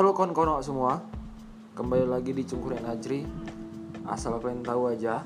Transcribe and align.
Halo 0.00 0.16
kawan-kawan 0.16 0.64
semua. 0.64 0.96
Kembali 1.76 2.08
lagi 2.08 2.32
di 2.32 2.40
Cungkune 2.48 2.80
Najri. 2.80 3.20
Asal 4.08 4.40
kalian 4.40 4.64
tahu 4.64 4.88
aja 4.88 5.20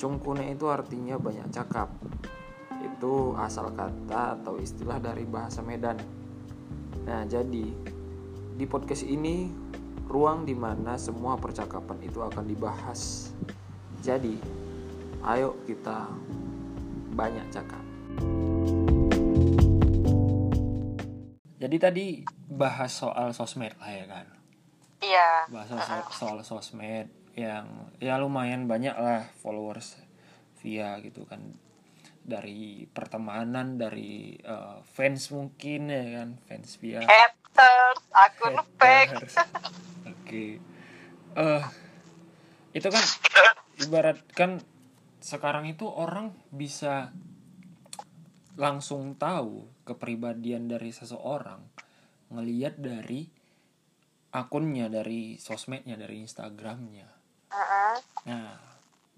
Cungkune 0.00 0.48
itu 0.56 0.72
artinya 0.72 1.20
banyak 1.20 1.52
cakap. 1.52 1.92
Itu 2.80 3.36
asal 3.36 3.76
kata 3.76 4.40
atau 4.40 4.56
istilah 4.56 4.96
dari 5.04 5.28
bahasa 5.28 5.60
Medan. 5.60 6.00
Nah 7.04 7.28
jadi 7.28 7.76
Di 8.56 8.64
podcast 8.64 9.04
ini 9.04 9.52
Ruang 10.08 10.48
di 10.48 10.56
mana 10.56 10.96
semua 10.96 11.36
percakapan 11.36 12.00
itu 12.08 12.24
akan 12.24 12.48
dibahas. 12.48 13.36
Jadi 14.00 14.40
Ayo 15.28 15.60
kita 15.68 16.08
Banyak 17.12 17.52
cakap 17.52 17.84
Jadi 21.64 21.76
tadi 21.80 22.06
bahas 22.44 22.92
soal 22.92 23.32
sosmed 23.32 23.72
lah 23.80 23.88
ya 23.88 24.04
kan? 24.04 24.28
Iya. 25.00 25.48
bahas 25.48 25.72
soal, 25.72 26.00
soal 26.12 26.38
sosmed 26.44 27.08
yang 27.32 27.88
ya 28.04 28.20
lumayan 28.20 28.68
banyak 28.68 28.92
lah 28.92 29.32
followers 29.40 29.96
via 30.60 31.00
gitu 31.00 31.24
kan. 31.24 31.40
Dari 32.20 32.84
pertemanan 32.92 33.80
dari 33.80 34.36
eh, 34.36 34.76
fans 34.92 35.32
mungkin 35.32 35.88
ya 35.88 36.04
kan 36.20 36.28
fans 36.44 36.76
via 36.84 37.00
Haters, 37.00 38.00
akun 38.12 38.60
fake. 38.76 39.16
oke. 40.12 40.44
Eh 41.32 41.64
itu 42.76 42.88
kan 42.92 43.04
ibaratkan 43.88 44.50
sekarang 45.24 45.64
itu 45.64 45.88
orang 45.88 46.36
bisa 46.52 47.08
langsung 48.60 49.16
tahu 49.16 49.73
kepribadian 49.84 50.66
dari 50.66 50.90
seseorang 50.90 51.60
ngelihat 52.32 52.80
dari 52.80 53.28
akunnya 54.34 54.90
dari 54.90 55.36
sosmednya 55.38 55.94
dari 55.94 56.24
instagramnya 56.24 57.06
Heeh. 57.54 57.96
nah 58.26 58.58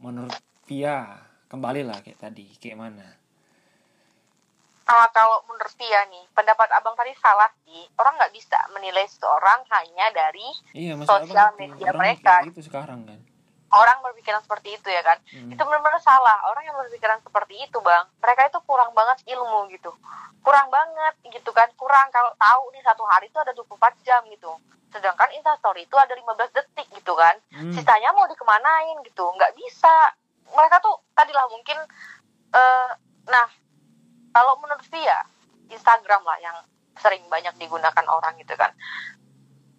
menurut 0.02 0.34
Pia 0.66 1.22
kembali 1.46 1.86
lah 1.86 2.02
kayak 2.02 2.18
tadi 2.20 2.46
kayak 2.58 2.78
mana 2.78 3.08
Ah, 4.86 5.10
kalau 5.10 5.42
menurut 5.50 5.74
Tia 5.74 6.06
nih, 6.06 6.22
pendapat 6.30 6.70
abang 6.70 6.94
tadi 6.94 7.10
salah 7.18 7.50
sih. 7.66 7.90
Orang 7.98 8.14
nggak 8.22 8.30
bisa 8.30 8.54
menilai 8.70 9.02
seseorang 9.10 9.66
hanya 9.74 10.14
dari 10.14 10.46
iya 10.78 10.94
Sosial 11.02 11.50
abang 11.50 11.58
media 11.58 11.90
mereka. 11.90 12.46
gitu 12.46 12.62
sekarang 12.62 13.02
kan 13.02 13.18
orang 13.72 13.98
berpikiran 14.04 14.42
seperti 14.42 14.78
itu 14.78 14.88
ya 14.90 15.02
kan. 15.02 15.18
Hmm. 15.30 15.50
Itu 15.50 15.62
benar-benar 15.66 15.98
salah. 16.02 16.38
Orang 16.50 16.62
yang 16.62 16.76
berpikiran 16.78 17.18
seperti 17.22 17.66
itu, 17.66 17.78
Bang, 17.82 18.06
mereka 18.22 18.46
itu 18.46 18.58
kurang 18.62 18.94
banget 18.94 19.22
ilmu 19.26 19.66
gitu. 19.74 19.90
Kurang 20.44 20.70
banget 20.70 21.14
gitu 21.26 21.50
kan. 21.50 21.66
Kurang 21.74 22.10
kalau 22.14 22.30
tahu 22.38 22.62
nih 22.74 22.82
satu 22.86 23.02
hari 23.06 23.26
itu 23.26 23.38
ada 23.42 23.50
24 23.50 24.06
jam 24.06 24.22
gitu. 24.30 24.52
Sedangkan 24.94 25.28
Instastory 25.34 25.84
itu 25.84 25.96
ada 25.98 26.14
15 26.14 26.54
detik 26.54 26.86
gitu 26.94 27.12
kan. 27.18 27.34
Hmm. 27.56 27.72
sisanya 27.72 28.12
mau 28.12 28.28
dikemanain 28.28 29.00
gitu 29.08 29.24
nggak 29.32 29.56
bisa 29.56 30.12
mereka 30.52 30.76
tuh 30.84 31.00
tadilah 31.16 31.48
mungkin 31.48 31.78
eh 32.52 32.90
nah 33.26 33.48
kalau 34.30 34.60
menurut 34.60 34.84
Via 34.92 35.24
Instagram 35.72 36.22
lah 36.22 36.38
yang 36.38 36.56
sering 37.00 37.24
banyak 37.26 37.56
digunakan 37.58 38.06
orang 38.06 38.36
gitu 38.38 38.54
kan 38.54 38.70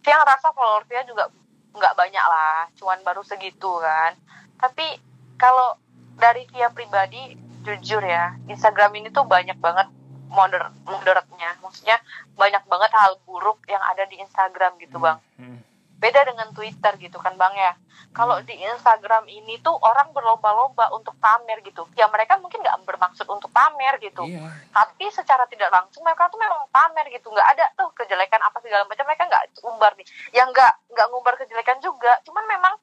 Via 0.03 0.17
ngerasa 0.19 0.51
follower 0.51 0.83
Via 0.89 1.05
juga 1.05 1.31
nggak 1.75 1.93
banyak 1.97 2.25
lah 2.25 2.69
cuman 2.77 2.99
baru 3.03 3.21
segitu 3.25 3.81
kan. 3.81 4.13
Tapi 4.57 4.97
kalau 5.37 5.77
dari 6.17 6.49
Via 6.49 6.73
pribadi 6.73 7.37
jujur 7.61 8.01
ya 8.01 8.33
Instagram 8.47 8.95
ini 8.97 9.11
tuh 9.11 9.27
banyak 9.27 9.57
banget 9.59 9.87
moder 10.27 10.71
moderatnya. 10.87 11.55
Maksudnya 11.63 11.99
banyak 12.35 12.63
banget 12.67 12.91
hal 12.95 13.19
buruk 13.23 13.63
yang 13.67 13.81
ada 13.83 14.03
di 14.07 14.19
Instagram 14.19 14.79
gitu 14.81 14.97
bang. 14.99 15.19
Hmm. 15.39 15.61
Beda 15.97 16.21
dengan 16.29 16.53
Twitter 16.53 16.93
gitu 17.01 17.17
kan 17.17 17.33
bang 17.35 17.53
ya. 17.57 17.73
Kalau 18.13 18.41
di 18.45 18.53
Instagram 18.53 19.25
ini 19.29 19.57
tuh 19.61 19.73
orang 19.77 20.13
berlomba-lomba 20.13 20.93
untuk 20.93 21.17
pamer 21.17 21.61
gitu. 21.65 21.85
Ya 21.97 22.05
mereka 22.09 22.37
mungkin 22.37 22.61
nggak 22.61 22.85
bermaksud 22.85 23.25
untuk 23.29 23.49
pamer 23.49 23.97
gitu. 24.01 24.25
Iya. 24.25 24.45
Tapi 24.73 25.09
secara 25.09 25.45
tidak 25.49 25.69
langsung 25.73 26.05
mereka 26.05 26.29
tuh 26.29 26.37
memang 26.41 26.69
pamer 26.69 27.09
gitu. 27.13 27.29
Nggak 27.33 27.57
ada 27.57 27.65
tuh 27.77 27.89
kejelekan 27.97 28.41
apa 28.41 28.57
segala 28.61 28.85
macam. 28.85 29.05
Mereka 29.05 29.23
nggak 29.25 29.43
umbar 29.65 29.91
nih. 29.97 30.07
Yang 30.33 30.47
nggak 30.53 30.73
nggak 30.93 31.07
ngumbar 31.13 31.33
kejelekan 31.41 31.77
juga. 31.81 32.13
Cuman 32.25 32.45
memang 32.45 32.73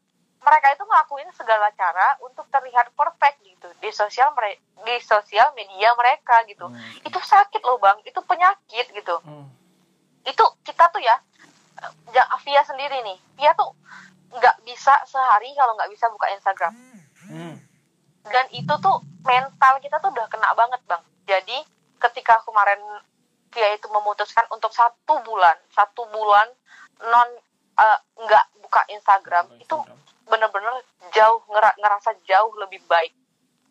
mereka 0.45 0.77
itu 0.77 0.85
ngelakuin 0.85 1.31
segala 1.33 1.73
cara 1.73 2.21
untuk 2.21 2.45
terlihat 2.53 2.93
perfect 2.93 3.41
gitu 3.43 3.69
di 3.81 3.91
sosial 3.95 4.29
mere- 4.37 4.61
di 4.85 4.95
sosial 5.01 5.55
media 5.57 5.95
mereka 5.97 6.43
gitu. 6.51 6.67
Hmm. 6.69 7.07
itu 7.07 7.19
sakit 7.19 7.63
loh 7.63 7.79
bang. 7.79 7.99
Itu 8.03 8.21
penyakit 8.27 8.91
gitu. 8.91 9.17
Hmm. 9.23 9.47
itu 10.25 10.41
kita 10.65 10.89
tuh 10.89 11.05
ya 11.05 11.21
ya 12.15 12.25
Via 12.45 12.63
sendiri 12.65 12.99
nih. 13.03 13.19
Via 13.39 13.53
tuh 13.57 13.73
nggak 14.35 14.67
bisa 14.67 14.95
sehari 15.07 15.55
kalau 15.55 15.79
nggak 15.79 15.91
bisa 15.91 16.07
buka 16.11 16.27
Instagram. 16.35 16.73
Hmm. 17.25 17.57
dan 18.25 18.45
itu 18.53 18.73
tuh 18.85 19.01
mental 19.25 19.81
kita 19.81 19.97
tuh 20.01 20.13
udah 20.13 20.29
kena 20.29 20.53
banget 20.57 20.81
bang. 20.89 21.03
Jadi 21.25 21.59
ketika 22.01 22.41
kemarin 22.45 22.81
Via 23.53 23.77
itu 23.77 23.87
memutuskan 23.89 24.45
untuk 24.51 24.73
satu 24.75 25.21
bulan 25.25 25.57
satu 25.73 26.05
bulan 26.11 26.49
non 27.01 27.29
eh, 27.81 27.99
nggak 28.17 28.45
buka 28.61 28.83
Instagram 28.93 29.53
itu 29.61 29.77
bener-bener 30.25 30.85
jauh 31.13 31.41
ngera- 31.49 31.77
ngerasa 31.81 32.17
jauh 32.29 32.53
lebih 32.61 32.81
baik. 32.89 33.13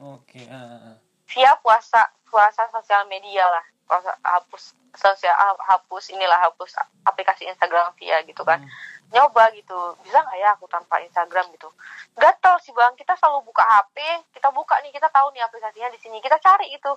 Oke 0.01 0.45
ah, 0.49 0.55
ah, 0.55 0.79
ah. 0.93 0.97
Via 1.29 1.53
puasa 1.61 2.09
puasa 2.29 2.65
sosial 2.73 3.05
media 3.09 3.45
lah 3.45 3.65
hapus 4.23 4.73
sosial 4.93 5.33
hapus 5.65 6.13
inilah 6.13 6.37
hapus 6.45 6.77
aplikasi 7.05 7.49
Instagram 7.49 7.93
Via 7.97 8.21
gitu 8.25 8.45
kan. 8.45 8.61
Hmm. 8.61 8.71
nyoba 9.13 9.53
gitu 9.53 9.77
bisa 10.01 10.25
nggak 10.25 10.37
ya 10.41 10.57
aku 10.57 10.65
tanpa 10.65 10.97
Instagram 11.01 11.45
gitu? 11.53 11.69
Gatel 12.17 12.55
sih 12.65 12.73
bang 12.73 12.97
kita 12.97 13.13
selalu 13.13 13.45
buka 13.45 13.61
HP 13.61 13.97
kita 14.33 14.49
buka 14.49 14.73
nih 14.81 14.89
kita 14.89 15.05
tahu 15.13 15.29
nih 15.37 15.45
aplikasinya 15.45 15.89
di 15.93 15.99
sini 16.01 16.17
kita 16.17 16.41
cari 16.41 16.73
itu. 16.73 16.91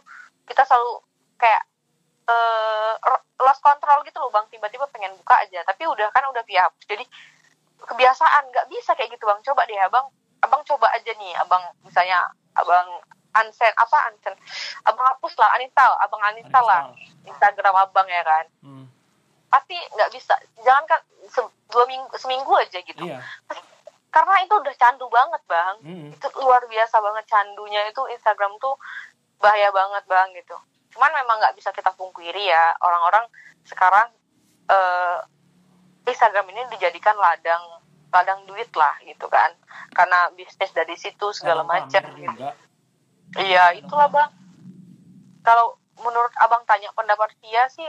Kita 0.48 0.64
selalu 0.64 1.04
kayak 1.36 1.62
eh 2.26 2.94
lost 3.44 3.60
control 3.60 4.00
gitu 4.08 4.16
loh 4.18 4.32
bang 4.32 4.48
tiba-tiba 4.48 4.88
pengen 4.90 5.12
buka 5.20 5.36
aja 5.44 5.60
tapi 5.68 5.84
udah 5.84 6.08
kan 6.12 6.24
udah 6.32 6.40
via 6.48 6.64
hapus. 6.64 6.84
Jadi 6.88 7.04
kebiasaan 7.84 8.42
nggak 8.48 8.66
bisa 8.72 8.96
kayak 8.96 9.12
gitu 9.12 9.28
bang. 9.28 9.40
Coba 9.44 9.68
deh 9.68 9.76
abang 9.76 10.08
abang 10.40 10.62
coba 10.64 10.88
aja 10.96 11.12
nih 11.16 11.32
abang 11.36 11.64
misalnya 11.84 12.32
abang 12.56 12.88
unsend 13.38 13.74
apa 13.74 13.96
unsend 14.08 14.36
abang 14.82 15.06
hapus 15.06 15.34
lah 15.36 15.50
uninstall 15.54 15.92
abang 16.00 16.22
uninstall 16.22 16.64
lah. 16.64 16.82
Instagram 17.24 17.74
abang 17.76 18.06
ya 18.06 18.22
kan? 18.22 18.46
Hmm. 18.62 18.86
pasti 19.46 19.78
nggak 19.94 20.10
bisa. 20.10 20.34
Jangan 20.60 20.84
kan 20.84 21.00
se- 21.26 21.54
dua 21.70 21.86
minggu 21.86 22.10
seminggu 22.18 22.50
aja 22.56 22.78
gitu. 22.78 23.04
Iya. 23.06 23.22
Karena 24.10 24.42
itu 24.42 24.52
udah 24.52 24.74
candu 24.74 25.06
banget 25.08 25.42
bang. 25.46 25.76
Hmm. 25.82 26.08
itu 26.10 26.26
luar 26.40 26.66
biasa 26.66 26.98
banget 26.98 27.24
candunya. 27.26 27.86
Itu 27.88 28.04
Instagram 28.08 28.58
tuh 28.58 28.74
bahaya 29.38 29.70
banget 29.70 30.04
bang 30.06 30.28
gitu. 30.34 30.56
Cuman 30.92 31.12
memang 31.14 31.38
nggak 31.38 31.54
bisa 31.54 31.70
kita 31.70 31.94
pungkiri 31.94 32.48
ya 32.48 32.74
orang-orang 32.80 33.28
sekarang 33.64 34.08
eh, 34.66 35.18
Instagram 36.06 36.46
ini 36.50 36.66
dijadikan 36.70 37.14
ladang 37.14 37.62
ladang 38.10 38.46
duit 38.46 38.68
lah 38.74 38.98
gitu 39.02 39.26
kan. 39.28 39.54
Karena 39.92 40.26
bisnis 40.32 40.72
dari 40.72 40.96
situ 40.96 41.32
segala 41.32 41.62
macam 41.62 42.02
gitu. 42.14 42.42
Iya 43.34 43.74
itulah 43.74 44.06
bang 44.06 44.30
kalau 45.42 45.78
menurut 45.98 46.32
abang 46.38 46.62
tanya 46.68 46.92
pendapat 46.94 47.34
dia 47.42 47.66
sih 47.72 47.88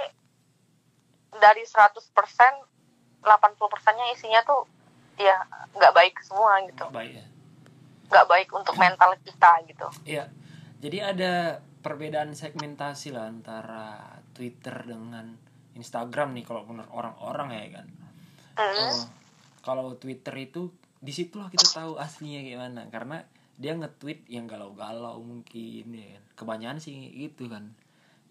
dari 1.38 1.62
100% 1.62 2.02
80 2.02 3.74
persennya 3.74 4.08
isinya 4.16 4.42
tuh 4.48 4.64
ya 5.18 5.44
nggak 5.76 5.94
baik 5.94 6.16
semua 6.24 6.62
gitu 6.66 6.88
Nggak 6.88 6.96
baik 6.96 7.14
ya 7.18 7.28
nggak 8.08 8.28
baik 8.28 8.50
untuk 8.56 8.76
mental 8.80 9.12
kita 9.22 9.52
gitu 9.68 9.88
Iya. 10.08 10.26
Jadi 10.78 10.98
ada 11.02 11.60
perbedaan 11.82 12.38
segmentasi 12.38 13.12
lah 13.12 13.28
antara 13.28 13.98
Twitter 14.32 14.86
dengan 14.86 15.34
Instagram 15.74 16.38
nih 16.38 16.46
kalau 16.46 16.64
menurut 16.70 16.90
orang-orang 16.94 17.50
ya 17.54 17.82
kan. 17.82 17.88
Mm. 18.58 18.78
Oh, 18.78 18.98
kalau 19.66 19.88
Twitter 19.98 20.34
itu 20.38 20.70
di 20.98 21.14
situlah 21.14 21.50
kita 21.50 21.68
tahu 21.70 21.98
aslinya 21.98 22.42
kayak 22.42 22.60
mana 22.62 22.82
karena 22.90 23.18
dia 23.58 23.74
nge-tweet 23.74 24.30
yang 24.30 24.46
galau-galau 24.46 25.18
mungkin 25.26 25.86
ya 25.90 26.08
kan. 26.16 26.24
Kebanyakan 26.38 26.78
sih 26.78 27.10
gitu 27.18 27.50
kan. 27.50 27.74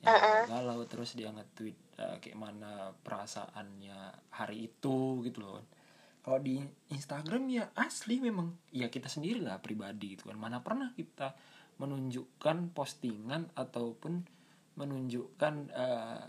Yang 0.06 0.46
galau 0.46 0.81
terus 0.87 1.19
dia 1.19 1.34
nge-tweet 1.34 1.76
eh, 1.99 2.17
kayak 2.23 2.38
mana 2.38 2.94
perasaannya 3.02 4.31
hari 4.31 4.70
itu 4.70 5.26
gitu 5.26 5.43
loh. 5.43 5.67
Kalau 6.23 6.38
di 6.43 6.58
Instagram 6.90 7.46
ya 7.50 7.70
asli 7.75 8.19
memang 8.19 8.55
ya 8.70 8.90
kita 8.90 9.11
sendiri 9.11 9.43
lah 9.43 9.58
pribadi 9.58 10.14
gitu 10.14 10.31
kan. 10.31 10.38
Mana 10.38 10.62
pernah 10.62 10.94
kita 10.94 11.34
menunjukkan 11.82 12.72
postingan 12.72 13.50
ataupun 13.58 14.22
menunjukkan 14.79 15.55
eh, 15.75 16.25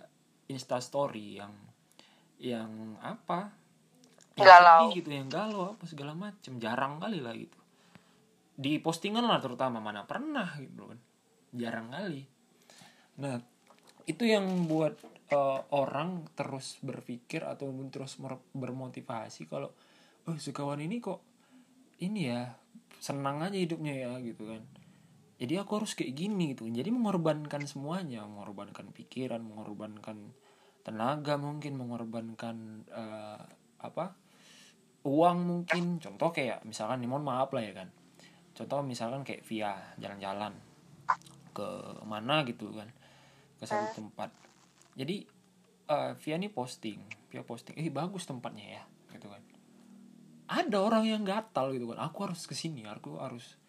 Insta 0.48 0.80
story 0.80 1.38
yang 1.38 1.54
yang 2.40 2.98
apa? 3.04 3.52
Yang 4.38 4.48
Galau. 4.48 4.80
sedih 4.86 4.94
gitu, 5.02 5.10
yang 5.10 5.30
galau 5.34 5.64
apa 5.74 5.84
segala 5.90 6.14
macem 6.14 6.62
jarang 6.62 7.02
kali 7.02 7.20
lah 7.20 7.34
gitu. 7.34 7.58
Di 8.58 8.82
postingan 8.82 9.30
lah 9.30 9.38
terutama 9.38 9.78
mana 9.78 10.04
pernah 10.10 10.58
gitu 10.58 10.90
kan. 10.90 11.00
Jarang 11.54 11.94
kali. 11.94 12.26
Nah, 13.22 13.38
itu 14.10 14.24
yang 14.26 14.66
buat 14.66 14.98
uh, 15.32 15.62
orang 15.76 16.28
terus 16.34 16.80
berpikir 16.80 17.44
atau 17.44 17.70
terus 17.92 18.16
bermotivasi 18.56 19.48
kalau 19.52 19.72
oh 20.28 20.38
sekawan 20.40 20.80
ini 20.80 21.00
kok 21.04 21.20
ini 22.04 22.32
ya 22.32 22.56
senang 22.98 23.44
aja 23.44 23.58
hidupnya 23.58 23.94
ya 23.94 24.12
gitu 24.24 24.48
kan 24.48 24.64
jadi 25.38 25.62
aku 25.62 25.84
harus 25.84 25.94
kayak 25.94 26.18
gini 26.18 26.56
gitu 26.56 26.66
jadi 26.68 26.90
mengorbankan 26.90 27.64
semuanya 27.68 28.26
mengorbankan 28.26 28.90
pikiran 28.96 29.44
mengorbankan 29.44 30.34
tenaga 30.82 31.36
mungkin 31.36 31.76
mengorbankan 31.78 32.88
uh, 32.90 33.44
apa 33.84 34.16
uang 35.06 35.38
mungkin 35.46 36.00
contoh 36.02 36.32
kayak 36.32 36.64
misalkan 36.64 37.04
nih 37.04 37.10
mohon 37.12 37.28
maaf 37.28 37.52
lah 37.54 37.64
ya 37.64 37.74
kan 37.76 37.90
contoh 38.58 38.82
misalkan 38.82 39.22
kayak 39.22 39.46
via 39.46 39.78
jalan-jalan. 40.02 40.58
Ke 41.54 41.68
mana 42.02 42.42
gitu 42.50 42.74
kan. 42.74 42.90
Ke 43.62 43.70
satu 43.70 44.02
tempat. 44.02 44.34
Jadi 44.98 45.22
uh, 45.94 46.18
via 46.18 46.36
nih 46.42 46.50
posting. 46.50 47.00
Via 47.30 47.46
posting. 47.46 47.78
Eh 47.78 47.94
bagus 47.94 48.26
tempatnya 48.26 48.82
ya 48.82 48.84
gitu 49.14 49.30
kan. 49.30 49.42
Ada 50.48 50.78
orang 50.82 51.06
yang 51.06 51.22
gatal 51.22 51.70
gitu 51.78 51.94
kan. 51.94 52.02
Aku 52.10 52.26
harus 52.26 52.50
ke 52.50 52.58
sini 52.58 52.82
aku 52.90 53.22
harus 53.22 53.62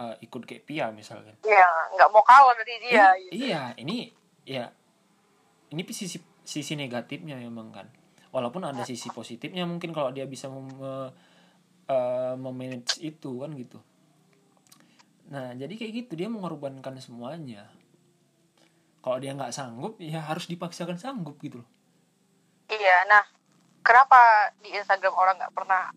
uh, 0.00 0.16
ikut 0.24 0.42
kayak 0.48 0.64
Pia 0.64 0.88
misalkan. 0.88 1.36
Iya 1.44 1.68
nggak 2.00 2.08
mau 2.08 2.24
kalah 2.24 2.56
dari 2.56 2.76
dia 2.80 3.12
eh, 3.12 3.28
gitu. 3.28 3.32
iya 3.44 3.62
ini 3.76 4.08
ya 4.48 4.72
ini 5.70 5.82
sisi 5.92 6.16
sisi 6.42 6.72
negatifnya 6.74 7.36
memang 7.36 7.68
kan. 7.70 7.86
Walaupun 8.30 8.62
ada 8.62 8.86
sisi 8.86 9.10
positifnya 9.10 9.66
mungkin 9.66 9.90
kalau 9.90 10.14
dia 10.14 10.22
bisa 10.22 10.46
mem, 10.46 10.70
uh, 10.78 11.10
memanage 12.38 13.02
itu 13.02 13.42
kan 13.42 13.50
gitu 13.58 13.82
nah 15.30 15.54
jadi 15.54 15.70
kayak 15.78 15.92
gitu 16.04 16.12
dia 16.18 16.28
mengorbankan 16.28 16.98
semuanya. 16.98 17.70
Kalau 19.00 19.16
dia 19.16 19.32
nggak 19.32 19.54
sanggup 19.54 19.96
ya 20.02 20.20
harus 20.20 20.50
dipaksakan 20.50 20.98
sanggup 20.98 21.38
gitu 21.40 21.62
loh. 21.62 21.68
Iya 22.68 23.06
nah 23.06 23.22
kenapa 23.80 24.52
di 24.60 24.74
Instagram 24.74 25.14
orang 25.14 25.34
nggak 25.38 25.54
pernah 25.54 25.94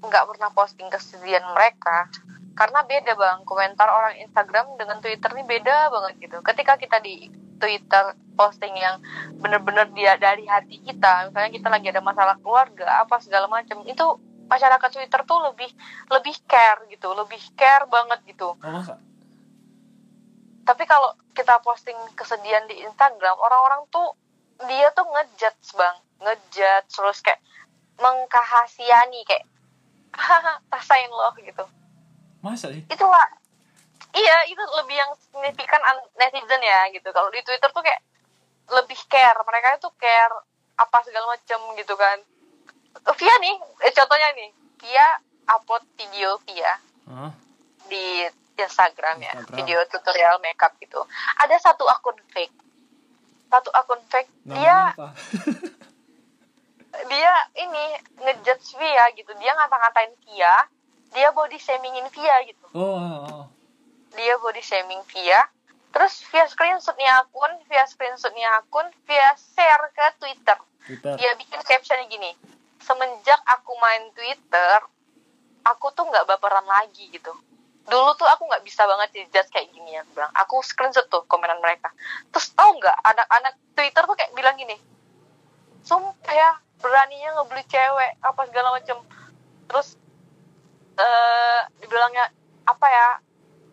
nggak 0.00 0.24
pernah 0.30 0.48
posting 0.54 0.88
kesedihan 0.88 1.44
mereka? 1.52 2.08
Karena 2.56 2.86
beda 2.86 3.12
bang. 3.12 3.38
Komentar 3.44 3.90
orang 3.90 4.16
Instagram 4.22 4.80
dengan 4.80 5.02
Twitter 5.02 5.28
ini 5.36 5.44
beda 5.44 5.92
banget 5.92 6.12
gitu. 6.24 6.40
Ketika 6.40 6.80
kita 6.80 7.02
di 7.04 7.28
Twitter 7.56 8.16
posting 8.36 8.76
yang 8.76 9.00
bener-bener 9.40 9.88
dia 9.96 10.14
dari 10.20 10.44
hati 10.44 10.84
kita 10.84 11.32
misalnya 11.32 11.50
kita 11.50 11.68
lagi 11.72 11.88
ada 11.88 12.04
masalah 12.04 12.36
keluarga 12.44 13.00
apa 13.02 13.16
segala 13.24 13.48
macam 13.48 13.80
itu 13.88 14.06
masyarakat 14.46 14.90
Twitter 14.90 15.20
tuh 15.26 15.38
lebih 15.50 15.70
lebih 16.10 16.34
care 16.46 16.86
gitu 16.90 17.10
lebih 17.12 17.42
care 17.58 17.86
banget 17.90 18.22
gitu. 18.26 18.54
Oh, 18.58 18.70
masa? 18.70 18.98
tapi 20.66 20.82
kalau 20.82 21.14
kita 21.30 21.62
posting 21.62 21.94
kesedihan 22.18 22.66
di 22.66 22.82
Instagram 22.82 23.38
orang-orang 23.38 23.86
tuh 23.94 24.18
dia 24.66 24.90
tuh 24.90 25.06
ngejudge 25.06 25.78
bang. 25.78 25.96
Ngejudge 26.18 26.90
terus 26.90 27.22
kayak 27.22 27.38
mengkahasiani 28.02 29.22
kayak 29.22 29.46
rasain 30.74 31.08
loh 31.08 31.30
gitu. 31.38 31.64
Masa 32.42 32.74
sih? 32.74 32.82
Itu 32.90 33.06
lah. 33.06 33.30
Iya 34.10 34.36
itu 34.50 34.58
lebih 34.82 34.96
yang 34.98 35.12
signifikan 35.14 35.78
netizen 36.18 36.60
ya 36.66 36.90
gitu. 36.90 37.08
Kalau 37.14 37.30
di 37.30 37.40
twitter 37.46 37.70
tuh 37.70 37.84
kayak 37.86 38.02
lebih 38.66 38.98
care. 39.06 39.38
Mereka 39.46 39.78
itu 39.78 39.88
care 40.02 40.34
apa 40.76 40.98
segala 41.06 41.38
macam 41.38 41.60
gitu 41.78 41.94
kan 41.96 42.20
Via 43.14 43.34
nih 43.38 43.56
eh, 43.86 43.92
contohnya 43.94 44.28
nih 44.34 44.50
Via 44.82 45.06
upload 45.46 45.84
video 45.94 46.42
Via 46.42 46.72
huh? 47.06 47.30
di 47.86 48.26
Instagram, 48.56 49.20
ya 49.20 49.36
video 49.52 49.84
tutorial 49.92 50.40
makeup 50.40 50.72
gitu. 50.80 51.04
Ada 51.44 51.60
satu 51.60 51.84
akun 51.84 52.16
fake. 52.32 52.56
Satu 53.52 53.68
akun 53.68 54.00
fake 54.08 54.32
Namanya 54.48 54.96
dia 54.96 55.06
dia 57.12 57.32
ini 57.60 57.84
ngejudge 58.24 58.80
Via 58.80 59.04
gitu. 59.12 59.28
Dia 59.36 59.52
ngata-ngatain 59.54 60.12
Via 60.24 60.54
dia 61.12 61.28
body 61.36 61.60
shamingin 61.60 62.08
Via 62.10 62.36
gitu. 62.48 62.66
Oh, 62.72 62.96
oh, 62.96 63.20
oh. 63.28 63.44
dia 64.16 64.40
body 64.40 64.64
shaming 64.64 65.04
Via. 65.12 65.44
Terus 65.92 66.28
via 66.28 66.44
screenshotnya 66.44 67.24
akun 67.24 67.52
via 67.68 67.84
screenshotnya 67.88 68.48
akun 68.60 68.84
via 69.08 69.32
share 69.36 69.88
ke 69.96 70.06
Twitter, 70.20 70.58
Twitter. 70.84 71.16
dia 71.16 71.32
bikin 71.40 71.56
captionnya 71.64 72.04
gini 72.04 72.36
semenjak 72.86 73.40
aku 73.42 73.74
main 73.82 74.14
Twitter 74.14 74.78
aku 75.66 75.90
tuh 75.90 76.06
nggak 76.06 76.30
baperan 76.30 76.62
lagi 76.62 77.10
gitu. 77.10 77.34
Dulu 77.86 78.14
tuh 78.14 78.26
aku 78.26 78.46
nggak 78.46 78.62
bisa 78.62 78.86
banget 78.86 79.10
dijudge 79.14 79.50
kayak 79.50 79.74
gini 79.74 79.98
ya 79.98 80.02
bilang 80.14 80.30
aku 80.38 80.62
screenshot 80.62 81.10
tuh 81.10 81.26
komenan 81.26 81.58
mereka. 81.58 81.90
Terus 82.30 82.54
tau 82.54 82.70
nggak 82.78 82.94
anak-anak 83.02 83.54
Twitter 83.74 84.02
tuh 84.06 84.14
kayak 84.14 84.30
bilang 84.38 84.54
gini 84.54 84.78
sumpah 85.86 86.34
ya 86.34 86.50
beraninya 86.82 87.38
ngebeli 87.38 87.62
cewek 87.70 88.18
apa 88.18 88.40
segala 88.50 88.74
macam 88.74 89.06
terus 89.70 89.94
eh 90.98 91.02
uh, 91.02 91.60
dibilangnya 91.82 92.30
apa 92.66 92.86
ya? 92.90 93.08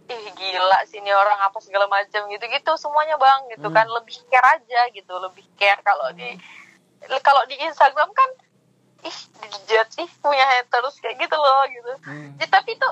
Ih 0.04 0.36
gila 0.36 0.84
sih 0.84 1.00
ini 1.00 1.16
orang 1.16 1.40
apa 1.48 1.64
segala 1.64 1.88
macam 1.88 2.28
gitu 2.28 2.44
gitu 2.52 2.72
semuanya 2.76 3.16
bang 3.16 3.48
gitu 3.56 3.72
hmm. 3.72 3.76
kan 3.76 3.88
lebih 3.88 4.20
care 4.28 4.60
aja 4.60 4.82
gitu 4.92 5.14
lebih 5.16 5.48
care 5.56 5.80
kalau 5.80 6.12
di 6.12 6.36
kalau 7.24 7.40
di 7.48 7.56
Instagram 7.64 8.12
kan 8.12 8.30
ih 9.04 9.18
dijudge 9.44 9.96
ih 10.04 10.12
punya 10.24 10.46
haters 10.58 10.98
kayak 11.04 11.20
gitu 11.20 11.36
loh 11.36 11.64
gitu. 11.68 11.94
Hmm. 12.08 12.36
ya, 12.40 12.48
tapi 12.48 12.76
itu 12.76 12.90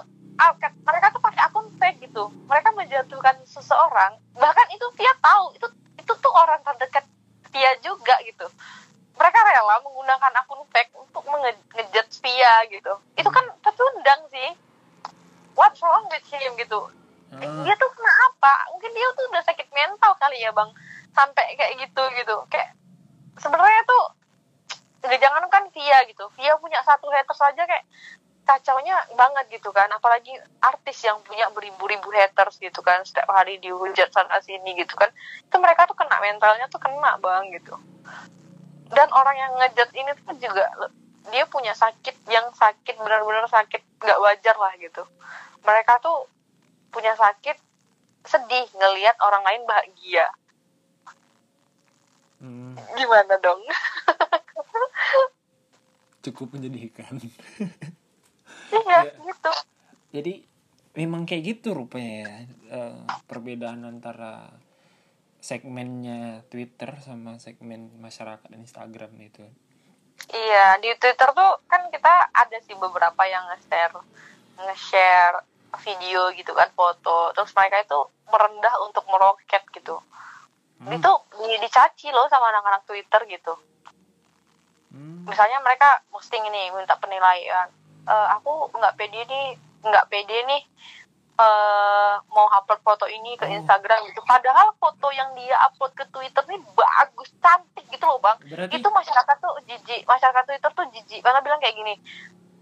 mereka 0.87 1.13
tuh 1.13 1.21
pakai 1.21 1.41
akun 1.45 1.67
fake 1.77 2.09
gitu. 2.09 2.29
Mereka 2.49 2.69
menjatuhkan 2.73 3.35
seseorang 3.47 4.17
bahkan 4.35 4.67
itu 4.73 4.85
dia 4.97 5.13
tahu 5.21 5.53
itu 5.55 5.67
itu 5.99 6.13
tuh 6.17 6.33
orang 6.33 6.59
terdekat 6.65 7.05
dia 7.51 7.71
juga 7.83 8.15
gitu. 8.25 8.47
Mereka 9.19 9.37
rela 9.37 9.75
menggunakan 9.85 10.33
akun 10.41 10.63
fake 10.71 10.91
untuk 10.97 11.23
ngejudge 11.27 12.23
Via 12.23 12.65
gitu. 12.71 12.93
Itu 13.15 13.29
kan 13.29 13.45
tertundang 13.61 14.21
sih. 14.33 14.49
What's 15.53 15.83
wrong 15.83 16.07
with 16.09 16.25
him 16.31 16.57
gitu. 16.57 16.89
Hmm. 17.31 17.63
dia 17.63 17.75
tuh 17.79 17.87
kenapa 17.95 18.67
mungkin 18.75 18.91
dia 18.91 19.07
tuh 19.15 19.23
udah 19.31 19.43
sakit 19.47 19.67
mental 19.71 20.11
kali 20.19 20.41
ya 20.41 20.51
bang. 20.51 20.67
Sampai 21.15 21.55
kayak 21.55 21.79
gitu 21.79 22.03
gitu. 22.17 22.35
Kayak 22.51 22.75
sebenarnya 23.39 23.83
tuh 23.87 24.20
nggak 25.01 25.19
jangan 25.21 25.43
kan 25.49 25.63
Via 25.73 26.05
gitu. 26.05 26.25
Via 26.37 26.53
punya 26.61 26.79
satu 26.85 27.09
haters 27.09 27.39
saja 27.41 27.65
kayak 27.65 27.85
kacaunya 28.45 28.95
banget 29.17 29.59
gitu 29.59 29.73
kan. 29.73 29.89
Apalagi 29.89 30.33
artis 30.61 31.01
yang 31.01 31.17
punya 31.25 31.49
beribu-ribu 31.49 32.13
haters 32.13 32.61
gitu 32.61 32.85
kan. 32.85 33.01
Setiap 33.01 33.29
hari 33.33 33.57
dihujat 33.57 34.13
sana 34.13 34.37
sini 34.45 34.77
gitu 34.77 34.93
kan. 34.93 35.09
Itu 35.41 35.57
mereka 35.57 35.89
tuh 35.89 35.97
kena 35.97 36.21
mentalnya 36.21 36.69
tuh 36.69 36.81
kena 36.81 37.17
bang 37.17 37.49
gitu. 37.57 37.73
Dan 38.91 39.07
orang 39.15 39.37
yang 39.39 39.51
ngejat 39.57 39.89
ini 39.95 40.11
tuh 40.21 40.35
juga 40.37 40.65
dia 41.31 41.45
punya 41.45 41.71
sakit 41.77 42.27
yang 42.27 42.49
sakit 42.53 42.97
benar-benar 42.97 43.45
sakit 43.49 43.81
nggak 44.01 44.19
wajar 44.21 44.55
lah 44.57 44.73
gitu. 44.77 45.03
Mereka 45.65 46.01
tuh 46.01 46.29
punya 46.91 47.15
sakit 47.17 47.57
sedih 48.21 48.67
ngelihat 48.77 49.17
orang 49.21 49.41
lain 49.47 49.63
bahagia. 49.65 50.29
Hmm. 52.41 52.73
gimana 52.97 53.37
dong 53.37 53.61
cukup 56.21 56.57
menyedihkan 56.57 57.17
iya 58.71 58.97
ya. 59.05 59.13
gitu 59.17 59.51
jadi 60.11 60.33
memang 60.95 61.23
kayak 61.23 61.43
gitu 61.57 61.71
rupanya 61.71 62.27
ya 62.27 62.35
uh, 62.71 63.03
perbedaan 63.27 63.87
antara 63.87 64.51
segmennya 65.41 66.45
Twitter 66.53 67.01
sama 67.01 67.41
segmen 67.41 67.89
masyarakat 67.97 68.45
Instagram 68.53 69.09
itu. 69.17 69.41
Iya, 70.29 70.77
di 70.77 70.93
Twitter 71.01 71.33
tuh 71.33 71.65
kan 71.65 71.89
kita 71.89 72.29
ada 72.29 72.57
sih 72.61 72.77
beberapa 72.77 73.25
yang 73.25 73.49
nge-share 73.49 73.97
nge-share 74.61 75.41
video 75.81 76.29
gitu 76.37 76.53
kan, 76.53 76.69
foto. 76.77 77.33
Terus 77.33 77.51
mereka 77.57 77.81
itu 77.81 77.99
merendah 78.29 78.75
untuk 78.85 79.01
meroket 79.09 79.65
gitu. 79.73 79.97
Hmm. 80.77 80.93
Itu 80.93 81.11
di, 81.41 81.57
dicaci 81.57 82.13
loh 82.13 82.29
sama 82.29 82.53
anak-anak 82.53 82.85
Twitter 82.85 83.25
gitu. 83.25 83.57
Hmm. 84.91 85.23
Misalnya 85.25 85.63
mereka 85.63 86.03
posting 86.11 86.43
ini 86.45 86.71
minta 86.75 86.99
penilaian. 86.99 87.67
E, 88.03 88.15
aku 88.35 88.69
nggak 88.75 88.95
pede 88.99 89.23
nih, 89.25 89.55
nggak 89.81 90.07
pede 90.11 90.37
nih 90.45 90.61
uh, 91.41 92.13
mau 92.31 92.47
upload 92.53 92.81
foto 92.85 93.05
ini 93.09 93.37
ke 93.37 93.45
oh. 93.47 93.55
Instagram 93.57 93.99
gitu. 94.09 94.21
Padahal 94.25 94.73
foto 94.77 95.07
yang 95.13 95.33
dia 95.37 95.57
upload 95.69 95.93
ke 95.97 96.05
Twitter 96.09 96.43
ini 96.49 96.59
bagus, 96.75 97.29
cantik 97.41 97.85
gitu 97.89 98.05
loh 98.05 98.19
bang. 98.21 98.37
Berarti... 98.45 98.73
Itu 98.77 98.89
masyarakat 98.89 99.37
tuh 99.41 99.53
jijik, 99.65 100.01
masyarakat 100.05 100.43
Twitter 100.45 100.71
tuh 100.71 100.85
jijik. 100.93 101.21
Karena 101.21 101.39
bilang 101.41 101.59
kayak 101.61 101.75
gini, 101.77 101.93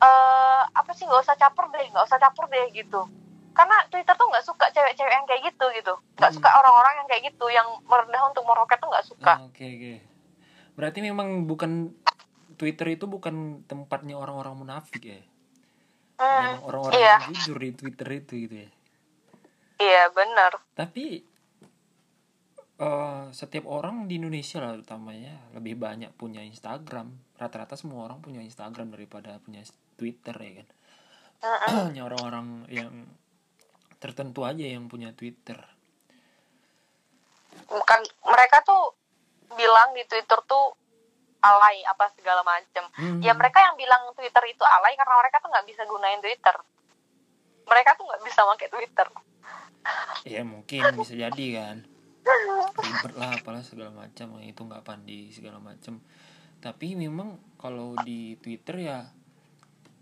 uh, 0.03 0.61
apa 0.71 0.91
sih 0.95 1.03
nggak 1.07 1.23
usah 1.23 1.35
caper 1.35 1.65
deh, 1.75 1.85
nggak 1.91 2.05
usah 2.05 2.19
caper 2.19 2.45
deh 2.51 2.65
gitu. 2.75 3.01
Karena 3.55 3.75
Twitter 3.91 4.15
tuh 4.15 4.27
nggak 4.29 4.45
suka 4.45 4.65
cewek-cewek 4.71 5.11
yang 5.11 5.27
kayak 5.27 5.41
gitu 5.51 5.65
gitu, 5.75 5.93
nggak 6.15 6.31
hmm. 6.31 6.37
suka 6.39 6.49
orang-orang 6.53 6.93
yang 7.03 7.07
kayak 7.11 7.23
gitu, 7.27 7.45
yang 7.51 7.67
merendah 7.83 8.23
untuk 8.29 8.43
meroket 8.47 8.79
tuh 8.79 8.87
nggak 8.87 9.07
suka. 9.07 9.33
Oke 9.43 9.51
okay, 9.51 9.69
oke. 9.75 9.79
Okay. 9.83 9.97
Berarti 10.79 10.99
memang 11.03 11.43
bukan 11.43 11.91
Twitter 12.59 12.99
itu 12.99 13.07
bukan 13.07 13.63
tempatnya 13.63 14.19
orang-orang 14.19 14.59
munafik 14.59 15.07
ya? 15.07 15.23
hmm, 16.19 16.67
orang-orang 16.67 16.99
iya. 16.99 17.15
jujur 17.31 17.55
di 17.55 17.71
Twitter 17.71 18.07
itu 18.19 18.33
gitu 18.45 18.55
ya? 18.67 18.69
Iya 19.79 20.03
benar. 20.11 20.51
Tapi 20.75 21.23
eh, 22.75 23.23
setiap 23.31 23.65
orang 23.71 24.11
di 24.11 24.19
Indonesia 24.19 24.59
lah 24.59 24.75
utamanya 24.75 25.39
lebih 25.55 25.79
banyak 25.79 26.11
punya 26.19 26.43
Instagram. 26.43 27.15
Rata-rata 27.39 27.79
semua 27.79 28.11
orang 28.11 28.19
punya 28.19 28.43
Instagram 28.43 28.91
daripada 28.91 29.39
punya 29.39 29.63
Twitter 29.95 30.35
ya 30.35 30.51
kan? 30.59 30.67
Hanya 31.71 32.03
orang-orang 32.03 32.67
yang 32.67 33.07
tertentu 34.03 34.43
aja 34.43 34.67
yang 34.67 34.91
punya 34.91 35.15
Twitter. 35.15 35.55
Bukan 37.71 37.99
mereka 38.27 38.59
tuh 38.67 38.99
bilang 39.55 39.95
di 39.95 40.03
Twitter 40.03 40.39
tuh 40.43 40.75
alay 41.39 41.83
apa 41.87 42.11
segala 42.15 42.43
macem. 42.43 42.83
Hmm. 42.95 43.19
ya 43.23 43.31
mereka 43.35 43.63
yang 43.63 43.75
bilang 43.79 44.11
Twitter 44.15 44.43
itu 44.51 44.63
alay 44.63 44.93
karena 44.99 45.15
mereka 45.19 45.37
tuh 45.39 45.49
nggak 45.51 45.67
bisa 45.67 45.81
gunain 45.87 46.19
Twitter. 46.19 46.55
Mereka 47.69 47.89
tuh 47.95 48.05
nggak 48.07 48.23
bisa 48.25 48.41
pakai 48.43 48.67
Twitter. 48.71 49.07
Ya 50.27 50.41
mungkin 50.43 50.81
bisa 50.99 51.13
jadi 51.15 51.45
kan. 51.55 51.77
Ribet 52.77 53.13
lah 53.15 53.31
apalah 53.39 53.63
segala 53.63 53.89
macam 53.95 54.37
itu 54.43 54.61
nggak 54.61 54.83
pandi 54.85 55.33
segala 55.33 55.57
macam 55.57 56.03
tapi 56.59 56.91
memang 56.99 57.39
kalau 57.55 57.95
di 58.03 58.35
Twitter 58.43 58.83
ya 58.83 58.99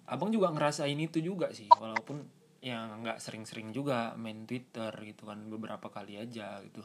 abang 0.10 0.34
juga 0.34 0.50
ngerasain 0.50 0.98
itu 0.98 1.22
juga 1.22 1.54
sih. 1.54 1.70
Walaupun 1.70 2.26
yang 2.66 3.06
nggak 3.06 3.22
sering-sering 3.22 3.70
juga 3.70 4.18
main 4.18 4.50
Twitter 4.50 4.90
gitu 5.06 5.30
kan 5.30 5.46
beberapa 5.46 5.94
kali 5.94 6.18
aja 6.18 6.58
gitu 6.66 6.82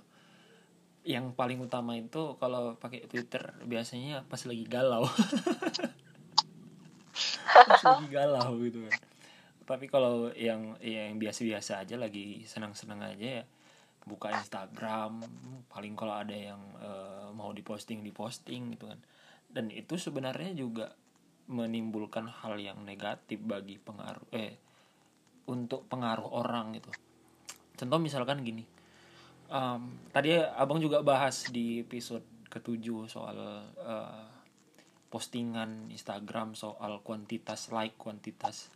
yang 1.03 1.35
paling 1.35 1.59
utama 1.59 1.99
itu 1.99 2.39
kalau 2.39 2.79
pakai 2.79 3.11
Twitter 3.11 3.43
biasanya 3.67 4.23
pas 4.27 4.39
lagi 4.47 4.65
galau. 4.67 5.07
Pas 7.53 7.83
lagi 7.85 8.09
galau 8.09 8.57
gitu 8.63 8.87
kan. 8.87 8.95
Tapi 9.67 9.87
kalau 9.91 10.31
yang 10.33 10.79
yang 10.81 11.19
biasa-biasa 11.19 11.85
aja 11.85 11.99
lagi 11.99 12.47
senang-senang 12.47 13.03
aja 13.03 13.43
ya 13.43 13.45
buka 14.03 14.35
Instagram 14.35 15.23
paling 15.71 15.95
kalau 15.95 16.19
ada 16.19 16.35
yang 16.35 16.59
eh, 16.83 17.29
mau 17.35 17.51
diposting 17.51 18.07
diposting 18.07 18.73
gitu 18.79 18.89
kan. 18.89 18.99
Dan 19.51 19.69
itu 19.75 19.99
sebenarnya 19.99 20.55
juga 20.55 20.95
menimbulkan 21.51 22.31
hal 22.31 22.57
yang 22.63 22.81
negatif 22.87 23.43
bagi 23.43 23.77
pengaruh 23.77 24.31
eh 24.33 24.55
untuk 25.51 25.85
pengaruh 25.91 26.31
orang 26.31 26.79
gitu. 26.79 26.95
Contoh 27.75 27.99
misalkan 27.99 28.47
gini 28.47 28.82
em, 29.53 29.83
tadi 30.09 30.41
abang 30.41 30.81
juga 30.81 31.05
bahas 31.05 31.53
di 31.53 31.85
episode 31.85 32.25
ketujuh 32.49 33.09
soal 33.09 33.37
eh, 33.77 34.27
postingan 35.13 35.93
Instagram 35.93 36.57
soal 36.57 37.05
kuantitas 37.05 37.69
like 37.69 37.97
kuantitas 38.01 38.73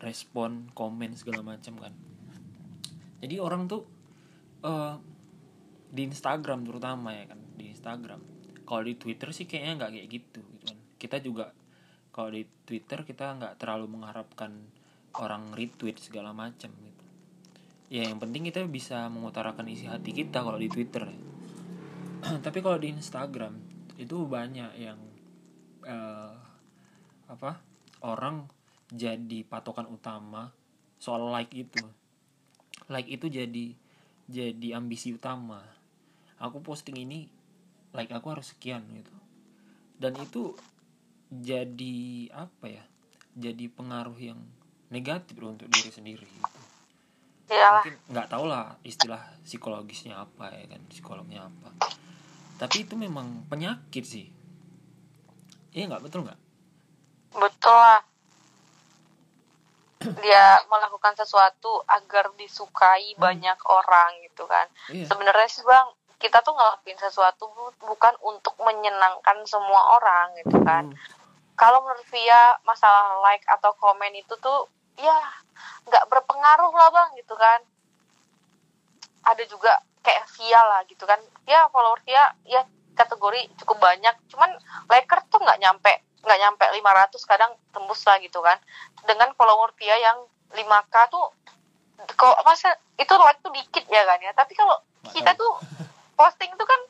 respon 0.00 0.72
komen 0.72 1.16
segala 1.16 1.44
macam 1.44 1.76
kan. 1.76 1.92
Jadi 3.20 3.36
orang 3.36 3.68
tuh 3.68 3.84
eh, 4.64 4.94
di 5.92 6.02
Instagram 6.08 6.64
terutama 6.64 7.12
ya 7.12 7.28
kan 7.28 7.40
di 7.56 7.72
Instagram. 7.72 8.20
Kalau 8.66 8.82
di 8.82 8.96
Twitter 8.96 9.30
sih 9.30 9.44
kayaknya 9.44 9.84
nggak 9.84 9.90
kayak 9.92 10.08
gitu 10.08 10.40
gitu 10.56 10.64
kan. 10.72 10.78
Kita 10.96 11.16
juga 11.20 11.44
kalau 12.08 12.32
di 12.32 12.48
Twitter 12.64 13.04
kita 13.04 13.36
nggak 13.36 13.60
terlalu 13.60 14.00
mengharapkan 14.00 14.52
orang 15.20 15.52
retweet 15.56 16.00
segala 16.00 16.32
macam 16.32 16.72
gitu 16.72 16.95
ya 17.86 18.02
yang 18.02 18.18
penting 18.18 18.50
kita 18.50 18.66
bisa 18.66 19.06
mengutarakan 19.06 19.70
isi 19.70 19.86
hati 19.86 20.10
kita 20.10 20.42
kalau 20.42 20.58
di 20.58 20.66
Twitter. 20.66 21.06
Tapi 22.44 22.58
kalau 22.58 22.78
di 22.82 22.90
Instagram 22.90 23.54
itu 23.96 24.26
banyak 24.26 24.70
yang 24.76 24.98
eh, 25.86 26.34
apa 27.26 27.62
orang 28.02 28.46
jadi 28.90 29.42
patokan 29.46 29.86
utama 29.90 30.50
soal 30.98 31.30
like 31.30 31.54
itu. 31.54 31.82
Like 32.90 33.06
itu 33.06 33.30
jadi 33.30 33.74
jadi 34.26 34.68
ambisi 34.78 35.14
utama. 35.14 35.62
Aku 36.42 36.60
posting 36.60 36.98
ini 36.98 37.30
like 37.94 38.10
aku 38.10 38.34
harus 38.34 38.50
sekian 38.54 38.82
gitu. 38.94 39.14
Dan 39.96 40.18
itu 40.20 40.52
jadi 41.30 42.30
apa 42.34 42.66
ya 42.70 42.84
jadi 43.34 43.66
pengaruh 43.68 44.16
yang 44.16 44.38
negatif 44.88 45.34
untuk 45.42 45.66
diri 45.66 45.90
sendiri 45.90 46.55
iyalah. 47.48 47.82
Mungkin 47.84 47.96
nggak 48.10 48.28
tahu 48.28 48.44
lah 48.46 48.64
istilah 48.82 49.22
psikologisnya 49.42 50.18
apa 50.18 50.50
ya 50.50 50.66
kan 50.66 50.80
psikolognya 50.88 51.46
apa. 51.46 51.70
Tapi 52.56 52.88
itu 52.88 52.94
memang 52.96 53.44
penyakit 53.46 54.02
sih. 54.02 54.26
Iya 55.70 55.92
nggak? 55.92 56.02
Betul 56.08 56.24
nggak? 56.24 56.40
Betul 57.36 57.76
lah. 57.76 58.00
Dia 60.24 60.60
melakukan 60.68 61.16
sesuatu 61.16 61.80
agar 61.84 62.32
disukai 62.36 63.16
banyak 63.16 63.58
orang 63.64 64.24
gitu 64.24 64.44
kan. 64.44 64.66
Iya. 64.88 65.08
Sebenarnya 65.08 65.48
sih 65.48 65.64
bang 65.64 65.88
kita 66.16 66.40
tuh 66.40 66.56
ngelakuin 66.56 66.96
sesuatu 66.96 67.44
bu- 67.52 67.76
bukan 67.84 68.16
untuk 68.24 68.56
menyenangkan 68.58 69.36
semua 69.44 70.00
orang 70.00 70.32
gitu 70.40 70.58
kan. 70.64 70.92
Hmm. 70.92 71.24
kalau 71.56 71.80
menurut 71.80 72.04
Via 72.12 72.52
masalah 72.64 73.16
like 73.24 73.40
atau 73.48 73.72
komen 73.76 74.12
itu 74.12 74.36
tuh 74.36 74.68
ya 74.96 75.16
nggak 75.86 76.04
berpengaruh 76.08 76.72
lah 76.72 76.88
bang 76.90 77.10
gitu 77.16 77.34
kan. 77.34 77.60
Ada 79.26 79.42
juga 79.46 79.72
kayak 80.02 80.24
Via 80.38 80.60
lah 80.62 80.80
gitu 80.86 81.04
kan. 81.04 81.18
Ya 81.44 81.66
follower 81.70 81.98
Via 82.06 82.34
ya 82.46 82.62
kategori 82.94 83.50
cukup 83.62 83.78
banyak. 83.78 84.14
Cuman 84.30 84.50
liker 84.88 85.20
tuh 85.28 85.42
nggak 85.42 85.58
nyampe 85.58 85.92
nggak 86.26 86.40
nyampe 86.42 86.64
500 86.66 87.22
kadang 87.22 87.52
tembus 87.70 88.02
lah 88.06 88.18
gitu 88.18 88.38
kan. 88.42 88.58
Dengan 89.06 89.34
follower 89.34 89.74
Via 89.78 89.96
yang 89.98 90.18
5k 90.54 90.94
tuh 91.10 91.26
kok 91.96 92.36
masa 92.44 92.76
itu 92.96 93.14
like 93.18 93.40
tuh 93.42 93.50
dikit 93.50 93.84
ya 93.86 94.02
kan 94.06 94.18
ya. 94.22 94.32
Tapi 94.32 94.54
kalau 94.54 94.78
kita 95.10 95.34
tuh 95.34 95.52
posting 96.14 96.50
tuh 96.54 96.66
kan 96.66 96.80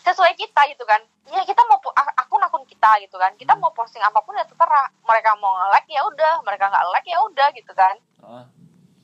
sesuai 0.00 0.32
kita 0.34 0.60
gitu 0.70 0.84
kan. 0.86 1.02
Ya 1.30 1.42
kita 1.44 1.62
mau 1.66 1.78
po- 1.78 1.94
ak- 1.94 2.16
akun-akun 2.16 2.66
kita 2.80 2.96
gitu 3.04 3.16
kan. 3.20 3.32
Kita 3.36 3.52
Hmm. 3.52 3.60
mau 3.60 3.72
posting 3.76 4.00
apa 4.00 4.24
pun 4.24 4.32
ya 4.32 4.44
terserah. 4.48 4.88
Mereka 5.04 5.36
mau 5.36 5.52
nge-like 5.52 5.92
ya 5.92 6.00
udah 6.00 6.40
mereka 6.40 6.64
nggak 6.72 6.84
like 6.88 7.08
ya 7.12 7.18
udah 7.20 7.48
gitu 7.52 7.72
kan. 7.76 7.94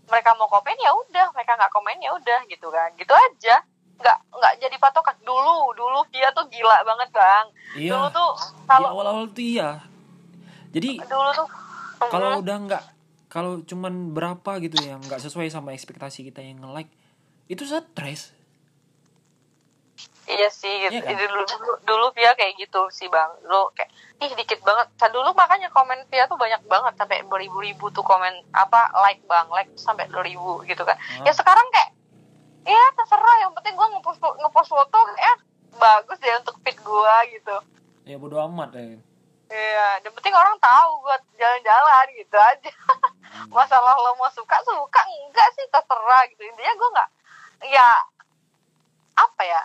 Mereka 0.08 0.30
mau 0.40 0.48
komen 0.48 0.76
ya 0.80 0.96
udah 0.96 1.26
mereka 1.36 1.60
nggak 1.60 1.72
komen 1.76 2.00
ya 2.00 2.10
udah 2.16 2.40
gitu 2.48 2.72
kan. 2.72 2.88
Gitu 2.96 3.12
aja. 3.12 3.60
Nggak 4.00 4.18
nggak 4.32 4.52
jadi 4.64 4.76
patokan. 4.80 5.16
Dulu 5.20 5.76
dulu 5.76 6.00
dia 6.08 6.32
tuh 6.32 6.48
gila 6.48 6.80
banget 6.88 7.12
bang. 7.12 7.46
Iya. 7.76 7.92
Dulu 7.92 8.06
tuh 8.08 8.30
kalau 8.64 8.88
awal-awal 8.96 9.28
tuh 9.28 9.44
iya. 9.44 9.84
Jadi 10.72 10.96
dulu 11.04 11.30
tuh 11.36 11.48
kalau 12.08 12.40
mm, 12.40 12.42
udah 12.48 12.56
nggak 12.64 12.84
kalau 13.28 13.60
cuman 13.60 14.16
berapa 14.16 14.52
gitu 14.64 14.80
yang 14.80 15.04
nggak 15.04 15.20
sesuai 15.20 15.52
sama 15.52 15.76
ekspektasi 15.76 16.24
kita 16.24 16.40
yang 16.40 16.64
nge-like 16.64 16.88
itu 17.52 17.68
stres 17.68 18.32
iya 20.26 20.48
sih 20.48 20.70
gitu. 20.82 20.98
Iya 20.98 21.06
kan? 21.06 21.16
dulu 21.22 21.42
dulu 21.44 21.72
dulu 21.82 22.06
Via 22.12 22.34
kayak 22.34 22.54
gitu 22.56 22.90
sih 22.90 23.06
bang 23.06 23.30
dulu 23.40 23.70
kayak 23.72 23.90
ih 24.18 24.32
dikit 24.32 24.60
banget 24.60 24.86
Nah, 24.96 25.08
dulu 25.08 25.30
makanya 25.32 25.68
komen 25.68 26.02
Via 26.06 26.26
tuh 26.26 26.34
banyak 26.34 26.62
banget 26.64 26.94
sampai 26.94 27.22
beribu-ribu 27.22 27.90
tuh 27.90 28.02
komen 28.02 28.30
apa 28.50 28.90
like 29.00 29.22
bang 29.24 29.46
like 29.48 29.70
sampai 29.74 30.06
2000 30.06 30.34
gitu 30.64 30.82
kan 30.82 30.96
Ah. 30.98 31.22
ya 31.22 31.32
sekarang 31.32 31.66
kayak 31.70 31.90
ya 32.64 32.82
terserah 32.92 33.36
yang 33.40 33.52
penting 33.52 33.72
gue 33.72 33.86
ngepost 33.88 34.18
ngepost 34.18 34.68
foto 34.68 34.98
ya 35.14 35.34
bagus 35.72 36.18
ya 36.18 36.34
untuk 36.36 36.58
feed 36.60 36.74
gue 36.76 37.14
gitu 37.32 37.56
ya 38.04 38.16
bodo 38.16 38.42
amat 38.44 38.74
ya 38.74 38.98
Iya, 39.46 40.02
yang 40.02 40.10
penting 40.10 40.34
orang 40.34 40.58
tahu 40.58 41.06
gue 41.06 41.16
jalan-jalan 41.38 42.06
gitu 42.18 42.34
aja. 42.34 42.72
Masalah 43.46 43.94
lo 43.94 44.18
mau 44.18 44.26
suka 44.26 44.58
suka 44.58 45.00
enggak 45.06 45.46
sih 45.54 45.62
terserah 45.70 46.26
gitu. 46.26 46.42
Intinya 46.42 46.74
gue 46.74 46.88
nggak, 46.90 47.08
ya 47.70 47.88
apa 49.14 49.42
ya? 49.46 49.62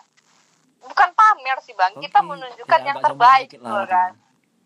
Bukan 0.82 1.10
pamer 1.14 1.58
sih 1.62 1.74
bang. 1.78 1.94
Kita 1.98 2.20
menunjukkan 2.26 2.80
ya, 2.82 2.88
yang 2.94 2.98
terbaik 3.00 3.48
gitu 3.54 3.66
lah, 3.66 3.86
kan. 3.86 4.12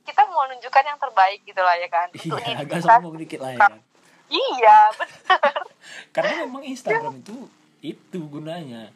Kita 0.05 0.22
mau 0.29 0.45
menunjukkan 0.48 0.84
yang 0.86 1.00
terbaik 1.01 1.39
gitu 1.43 1.62
lah 1.62 1.75
ya 1.75 1.89
kan. 1.91 2.07
Untuk 2.13 2.39
iya 2.41 2.55
agak 2.62 2.79
sombong 2.81 3.15
dikit 3.19 3.39
lah 3.43 3.53
ya 3.55 3.60
kan 3.60 3.81
Iya, 4.25 4.77
bener. 4.98 5.62
karena 6.15 6.50
memang 6.50 6.63
Instagram 6.65 7.22
itu 7.22 7.38
itu 7.86 8.19
gunanya 8.25 8.89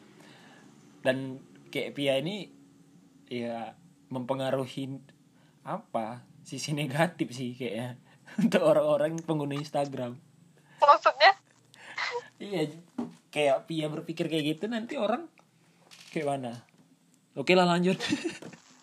dan 1.06 1.38
kayak 1.70 1.94
Pia 1.94 2.18
ini 2.18 2.50
ya 3.30 3.78
mempengaruhi 4.10 4.98
apa 5.62 6.26
sisi 6.42 6.74
negatif 6.74 7.30
sih 7.30 7.54
kayaknya 7.54 7.94
untuk 8.42 8.62
orang-orang 8.66 9.22
pengguna 9.22 9.54
Instagram 9.54 10.18
Maksudnya? 10.82 11.32
iya 12.42 12.66
kayak 13.30 13.70
Pia 13.70 13.86
berpikir 13.86 14.26
kayak 14.26 14.58
gitu 14.58 14.66
nanti 14.66 14.98
orang 14.98 15.30
kayak 16.10 16.26
mana 16.26 16.66
oke 17.32 17.52
lah 17.52 17.66
lanjut 17.66 17.96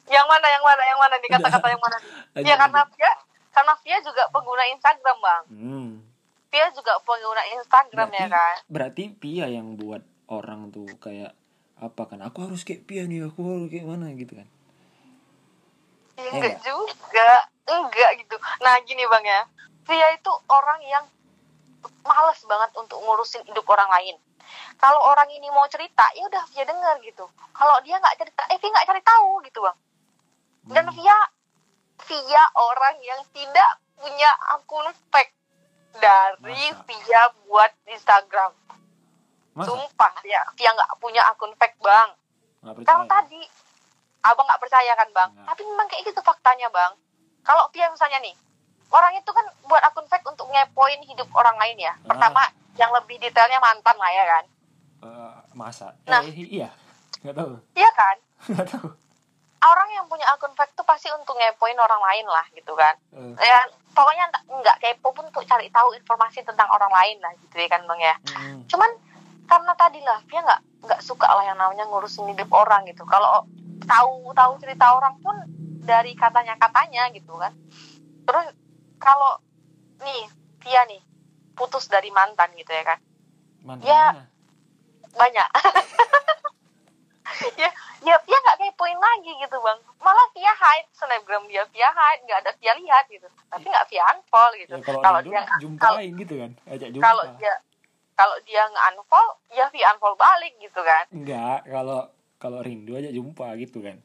Yang 0.08 0.24
mana, 0.24 0.48
yang 0.48 0.64
mana, 0.64 0.84
yang 0.86 0.96
mana 0.98 1.16
nih 1.18 1.30
kata-kata 1.30 1.68
yang 1.68 1.82
mana? 1.82 1.98
nih? 1.98 2.12
Lanjut, 2.32 2.48
Ya 2.48 2.56
karena. 2.56 2.82
Via, 2.88 3.12
karena 3.52 3.74
Via 3.78 3.98
juga 4.00 4.24
pengguna 4.30 4.64
Instagram 4.70 5.18
bang. 5.18 5.44
hmm. 5.52 5.90
Via 6.48 6.68
juga 6.72 6.94
pengguna 7.04 7.44
Instagram 7.52 8.08
berarti 8.08 8.24
ya 8.24 8.28
kan. 8.32 8.56
berarti 8.66 9.04
Pia 9.12 9.46
yang 9.48 9.76
buat 9.76 10.00
orang 10.28 10.72
tuh 10.72 10.88
kayak 10.98 11.36
apa 11.78 12.02
kan 12.06 12.20
aku 12.22 12.40
harus 12.42 12.64
kayak 12.64 12.84
Pia 12.84 13.04
nih 13.04 13.28
aku 13.28 13.40
harus 13.44 13.68
kayak 13.68 13.84
mana 13.86 14.08
gitu 14.14 14.32
kan 14.34 14.48
Ya, 16.16 16.24
Iya 16.24 16.30
enggak 16.34 16.56
juga, 16.64 17.30
enggak 17.68 18.10
gitu. 18.18 18.36
Nah 18.58 18.74
gini 18.82 19.04
bang 19.06 19.22
ya, 19.22 19.42
Via 19.84 20.08
itu 20.10 20.32
orang 20.48 20.80
yang 20.82 21.06
males 22.02 22.40
banget 22.42 22.72
untuk 22.74 22.98
ngurusin 22.98 23.44
hidup 23.44 23.68
orang 23.68 23.86
lain. 23.92 24.16
Kalau 24.76 25.02
orang 25.04 25.28
ini 25.30 25.48
mau 25.48 25.66
cerita 25.66 26.04
ya 26.12 26.24
udah 26.24 26.44
Via 26.48 26.64
denger 26.64 26.96
gitu 27.02 27.26
kalau 27.52 27.76
dia 27.82 27.96
nggak 27.96 28.16
cerita 28.16 28.42
eh 28.48 28.58
Via 28.58 28.70
nggak 28.70 28.88
cari 28.88 29.02
tahu 29.02 29.30
gitu 29.42 29.60
bang 29.62 29.78
dan 30.70 30.86
Hmm. 30.86 30.94
Via 30.94 31.18
Via 32.00 32.44
orang 32.54 32.96
yang 33.00 33.22
tidak 33.30 33.72
punya 33.96 34.30
akun 34.52 34.86
fake 35.08 35.34
dari 35.96 36.38
Masa? 36.70 36.84
Via 36.84 37.22
buat 37.44 37.72
Instagram 37.86 38.52
Masa? 39.54 39.66
sumpah 39.66 40.14
ya 40.24 40.46
Via 40.54 40.70
nggak 40.72 40.92
punya 40.98 41.26
akun 41.26 41.54
fake 41.54 41.80
bang 41.80 42.10
kalau 42.84 43.04
tadi 43.06 43.42
abang 44.20 44.46
nggak 44.46 44.60
percaya 44.60 44.92
kan 44.94 45.10
bang 45.10 45.30
Nggak. 45.32 45.46
tapi 45.48 45.62
memang 45.64 45.88
kayak 45.88 46.04
gitu 46.06 46.20
faktanya 46.22 46.68
bang 46.70 46.94
kalau 47.42 47.66
Via 47.70 47.88
misalnya 47.88 48.20
nih 48.20 48.36
orang 48.88 49.16
itu 49.16 49.28
kan 49.30 49.44
buat 49.64 49.82
akun 49.82 50.06
fake 50.06 50.24
untuk 50.26 50.48
ngepoin 50.48 51.02
hidup 51.02 51.28
orang 51.34 51.56
lain 51.56 51.78
ya 51.82 51.94
Ah. 52.06 52.48
Yang 52.78 52.92
lebih 52.94 53.18
detailnya 53.18 53.58
mantan 53.58 53.96
lah 53.96 54.12
ya 54.12 54.26
kan 54.28 54.46
Eh, 54.98 55.34
masa? 55.54 55.94
Nah. 56.04 56.22
Eh, 56.22 56.34
iya. 56.34 56.70
Nggak 57.20 57.36
tahu. 57.36 57.52
iya 57.74 57.90
kan 57.92 58.16
Nggak 58.50 58.68
tahu. 58.68 58.88
orang 59.60 59.90
yang 59.92 60.06
punya 60.06 60.26
akun 60.28 60.54
fake 60.54 60.74
tuh 60.74 60.82
pasti 60.84 61.10
untuk 61.12 61.34
ngepoin 61.34 61.76
orang 61.76 61.98
lain 62.00 62.26
lah 62.26 62.46
gitu 62.52 62.74
kan 62.74 62.94
Eh, 63.12 63.34
ya 63.40 63.62
pokoknya 63.92 64.26
nggak- 64.28 64.46
nggak 64.56 64.78
kepo 64.80 65.10
pun 65.12 65.26
untuk 65.26 65.42
cari 65.44 65.68
tahu 65.68 65.92
informasi 65.94 66.42
tentang 66.42 66.66
orang 66.68 66.90
lain 66.90 67.18
lah 67.20 67.34
gitu 67.36 67.58
ya 67.58 67.68
kan 67.68 67.82
bang 67.84 68.02
ya 68.04 68.16
mm, 68.32 68.66
cuman 68.68 68.90
karena 69.44 69.74
tadi 69.74 70.00
lah 70.00 70.22
dia 70.24 70.40
nggak 70.40 70.62
nggak 70.84 71.02
suka 71.02 71.26
lah 71.28 71.42
yang 71.44 71.58
namanya 71.58 71.86
ngurusin 71.86 72.26
hidup 72.28 72.48
orang 72.48 72.86
gitu 72.86 73.02
kalau 73.04 73.44
tahu 73.84 74.30
tahu 74.32 74.52
cerita 74.58 74.94
orang 74.94 75.18
pun 75.18 75.34
dari 75.82 76.14
katanya 76.14 76.54
katanya 76.56 77.10
gitu 77.10 77.34
kan 77.34 77.52
terus 78.24 78.54
kalau 78.98 79.42
nih 79.98 80.30
dia 80.60 80.86
nih 80.86 81.02
putus 81.58 81.86
dari 81.86 82.08
mantan 82.10 82.54
gitu 82.54 82.70
ya 82.70 82.86
kan 82.86 83.00
mantan 83.60 83.84
Ya. 83.84 84.04
mana? 84.08 84.24
banyak 85.12 85.50
ya 87.56 87.70
ya 88.00 88.16
dia 88.20 88.38
nggak 88.40 88.58
kepoin 88.60 88.96
lagi 88.96 89.32
gitu 89.36 89.58
bang 89.58 89.76
malah 90.00 90.28
dia 90.32 90.48
hide 90.50 90.88
snapgram 90.92 91.44
dia 91.46 91.66
dia 91.68 91.90
hide 91.90 92.24
nggak 92.24 92.40
ada 92.40 92.52
dia 92.56 92.74
lihat 92.76 93.06
gitu 93.08 93.28
tapi 93.48 93.66
nggak 93.66 93.88
via 93.88 94.04
unfollow 94.08 94.54
gitu 94.56 94.72
Ya, 94.72 94.82
kalau, 94.82 95.02
kalau 95.02 95.20
dia 95.22 95.42
kalau 95.44 95.60
jumpain 95.60 96.12
gitu 96.16 96.34
kan. 96.36 96.52
Ajak 96.66 96.90
jumpa. 96.90 97.04
kalau 97.04 97.24
dia 97.36 97.54
kalau 98.16 98.38
dia 98.42 98.62
nggak 98.64 98.86
unfollow 98.96 99.30
ya 99.50 99.66
via 99.68 99.88
unfollow 99.92 100.16
balik 100.16 100.54
gitu 100.58 100.80
kan 100.80 101.06
Enggak, 101.10 101.60
kalau 101.68 102.00
kalau 102.38 102.60
rindu 102.62 102.94
aja 102.94 103.10
jumpa 103.10 103.48
gitu 103.58 103.82
kan. 103.82 103.98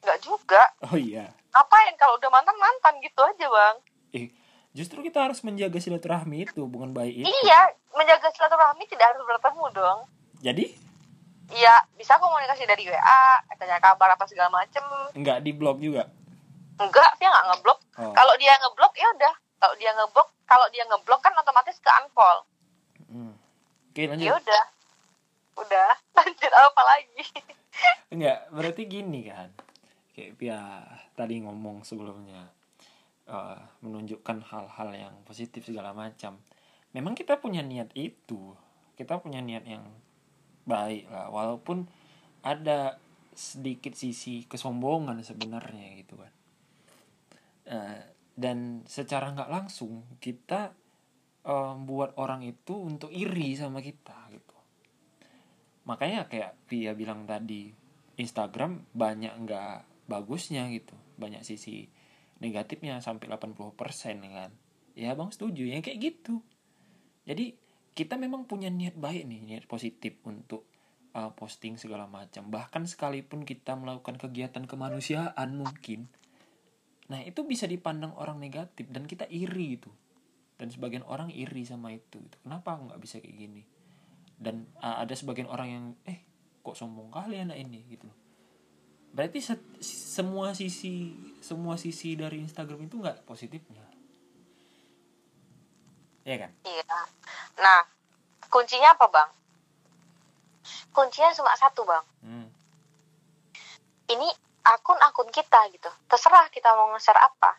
nggak 0.00 0.18
juga 0.18 0.62
Oh 0.84 0.96
iya. 0.96 1.30
ngapain 1.52 1.94
kalau 1.94 2.16
udah 2.16 2.30
mantan 2.30 2.56
mantan 2.56 2.94
gitu 2.98 3.20
aja 3.20 3.46
bang 3.46 3.76
Eh, 4.12 4.26
justru 4.72 5.00
kita 5.00 5.22
harus 5.22 5.40
menjaga 5.40 5.76
silaturahmi 5.76 6.44
itu, 6.44 6.64
bukan 6.64 6.90
baik 6.90 7.12
itu. 7.14 7.28
iya 7.42 7.60
menjaga 7.90 8.28
silaturahmi 8.28 8.84
tidak 8.86 9.06
harus 9.06 9.22
bertemu 9.22 9.64
dong 9.70 9.98
Jadi, 10.38 10.64
iya 11.50 11.76
bisa 11.94 12.16
komunikasi 12.16 12.64
dari 12.64 12.88
wa 12.88 12.98
tanya 13.54 13.78
kabar 13.78 14.10
apa 14.10 14.24
segala 14.24 14.50
macem 14.50 14.82
enggak 15.12 15.38
di 15.40 15.52
blog 15.52 15.78
juga. 15.78 16.08
enggak 16.74 17.10
dia 17.16 17.28
nggak 17.28 17.46
ngeblok 17.48 17.78
Oh. 17.92 18.08
kalau 18.10 18.32
dia 18.36 18.56
ngeblok 18.56 18.92
ya 18.94 19.04
udah 19.12 19.34
kalau 19.58 19.76
dia 19.76 19.92
ngeblok 19.92 20.28
kalau 20.42 20.66
dia 20.68 20.82
ngeblok 20.82 21.20
kan 21.20 21.32
otomatis 21.34 21.76
ke 21.76 21.90
unfollow 21.94 22.42
Hmm. 23.04 23.36
Oke, 23.86 24.08
lanjut. 24.08 24.24
ya 24.24 24.32
udah 24.34 24.62
udah 25.58 25.90
lanjut 26.16 26.48
apa 26.50 26.82
lagi 26.82 27.24
Enggak, 28.08 28.48
berarti 28.48 28.82
gini 28.84 29.26
kan. 29.26 29.48
Kayak 30.10 30.36
Pia 30.36 30.60
tadi 31.12 31.40
ngomong 31.40 31.80
sebelumnya 31.82 32.51
eh, 33.32 33.60
menunjukkan 33.80 34.38
hal-hal 34.44 34.90
yang 34.92 35.14
positif 35.24 35.64
segala 35.64 35.96
macam. 35.96 36.38
Memang 36.92 37.16
kita 37.16 37.40
punya 37.40 37.64
niat 37.64 37.90
itu. 37.96 38.52
Kita 38.92 39.18
punya 39.18 39.40
niat 39.40 39.64
yang 39.64 39.88
baik 40.68 41.10
lah 41.10 41.26
walaupun 41.32 41.88
ada 42.46 43.00
sedikit 43.32 43.96
sisi 43.96 44.44
kesombongan 44.44 45.24
sebenarnya 45.24 45.96
gitu 46.04 46.20
kan. 46.20 46.32
Eh, 47.66 48.00
dan 48.36 48.84
secara 48.84 49.32
nggak 49.32 49.50
langsung 49.50 50.04
kita 50.20 50.76
eh, 51.48 51.74
buat 51.80 52.20
orang 52.20 52.44
itu 52.44 52.76
untuk 52.76 53.08
iri 53.08 53.56
sama 53.56 53.80
kita 53.80 54.28
gitu 54.30 54.52
makanya 55.82 56.30
kayak 56.30 56.54
Pia 56.70 56.94
bilang 56.94 57.26
tadi 57.26 57.74
Instagram 58.18 58.94
banyak 58.94 59.34
nggak 59.46 60.06
bagusnya 60.06 60.70
gitu 60.70 60.94
banyak 61.18 61.42
sisi 61.42 61.90
negatifnya 62.42 62.98
sampai 62.98 63.30
80% 63.30 63.78
kan. 64.34 64.50
Ya 64.98 65.14
bang 65.14 65.30
setuju. 65.30 65.62
Ya 65.62 65.78
kayak 65.78 65.98
gitu. 66.02 66.42
Jadi 67.22 67.54
kita 67.94 68.18
memang 68.18 68.50
punya 68.50 68.66
niat 68.66 68.98
baik 68.98 69.30
nih 69.30 69.40
niat 69.46 69.64
positif 69.70 70.18
untuk 70.26 70.66
uh, 71.14 71.30
posting 71.38 71.78
segala 71.78 72.10
macam. 72.10 72.50
Bahkan 72.50 72.90
sekalipun 72.90 73.46
kita 73.46 73.78
melakukan 73.78 74.18
kegiatan 74.18 74.66
kemanusiaan 74.66 75.54
mungkin 75.54 76.10
nah 77.10 77.20
itu 77.20 77.44
bisa 77.44 77.68
dipandang 77.68 78.16
orang 78.16 78.40
negatif 78.40 78.88
dan 78.88 79.04
kita 79.06 79.28
iri 79.30 79.78
itu. 79.78 79.90
Dan 80.56 80.70
sebagian 80.70 81.02
orang 81.04 81.28
iri 81.34 81.66
sama 81.66 81.92
itu 81.92 82.22
kenapa 82.40 82.78
aku 82.78 82.88
nggak 82.88 83.02
bisa 83.02 83.20
kayak 83.20 83.36
gini? 83.36 83.62
Dan 84.38 84.66
uh, 84.80 85.02
ada 85.02 85.12
sebagian 85.12 85.50
orang 85.50 85.68
yang 85.68 85.84
eh 86.08 86.24
kok 86.62 86.78
sombong 86.78 87.10
kali 87.10 87.42
anak 87.42 87.58
ini? 87.58 87.84
gitu. 87.90 88.06
loh 88.08 88.21
berarti 89.12 89.44
se- 89.44 89.76
semua 89.84 90.56
sisi 90.56 91.12
semua 91.44 91.76
sisi 91.76 92.16
dari 92.16 92.40
Instagram 92.40 92.88
itu 92.88 92.96
nggak 93.00 93.24
positifnya? 93.28 93.84
Ya 96.22 96.36
kan? 96.38 96.50
Iya. 96.64 96.98
Nah 97.60 97.80
kuncinya 98.48 98.92
apa 98.96 99.06
bang? 99.08 99.30
Kuncinya 100.92 101.32
cuma 101.32 101.52
satu 101.56 101.82
bang. 101.84 102.04
Hmm. 102.22 102.48
ini 104.12 104.28
akun-akun 104.60 105.32
kita 105.32 105.72
gitu. 105.72 105.88
Terserah 106.04 106.44
kita 106.52 106.68
mau 106.76 106.92
nge-share 106.92 107.16
apa 107.16 107.56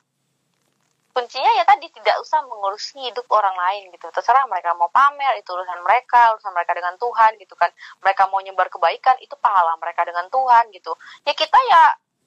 kuncinya 1.13 1.51
ya 1.53 1.63
tadi 1.63 1.85
tidak 1.87 2.17
usah 2.19 2.41
mengurusi 2.41 2.97
hidup 2.99 3.29
orang 3.29 3.53
lain 3.53 3.93
gitu. 3.93 4.09
Terserah 4.09 4.49
mereka 4.49 4.73
mau 4.73 4.89
pamer 4.89 5.37
itu 5.37 5.53
urusan 5.53 5.79
mereka 5.79 6.33
urusan 6.33 6.49
mereka 6.51 6.73
dengan 6.73 6.97
Tuhan 6.97 7.37
gitu 7.37 7.53
kan. 7.53 7.69
Mereka 8.01 8.27
mau 8.27 8.41
nyebar 8.41 8.67
kebaikan 8.67 9.15
itu 9.21 9.37
pahala 9.37 9.77
mereka 9.77 10.03
dengan 10.03 10.25
Tuhan 10.27 10.73
gitu. 10.73 10.97
Ya 11.23 11.31
kita 11.31 11.55
ya 11.69 11.83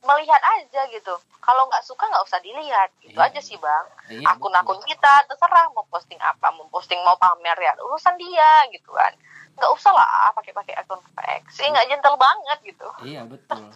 melihat 0.06 0.38
aja 0.38 0.86
gitu. 0.86 1.14
Kalau 1.42 1.66
nggak 1.66 1.82
suka 1.82 2.06
nggak 2.06 2.24
usah 2.24 2.38
dilihat. 2.38 2.94
Gitu 3.02 3.18
Iya. 3.18 3.26
aja 3.26 3.40
sih 3.42 3.58
bang. 3.58 3.84
Iya, 4.06 4.26
akun-akun 4.30 4.78
kita 4.86 5.26
terserah 5.26 5.66
mau 5.74 5.82
posting 5.90 6.22
apa 6.22 6.54
mau 6.54 6.70
posting 6.70 7.02
mau 7.02 7.18
pamer 7.18 7.58
ya 7.58 7.74
urusan 7.82 8.14
dia 8.14 8.70
gitu 8.70 8.94
kan. 8.94 9.10
Nggak 9.58 9.70
usah 9.74 9.90
lah 9.90 10.30
pakai-pakai 10.30 10.78
akun 10.78 11.02
fake 11.10 11.50
sih 11.50 11.66
nggak 11.66 11.90
gentle 11.90 12.14
banget 12.14 12.58
gitu. 12.62 12.86
Iya 13.02 13.26
betul. 13.26 13.66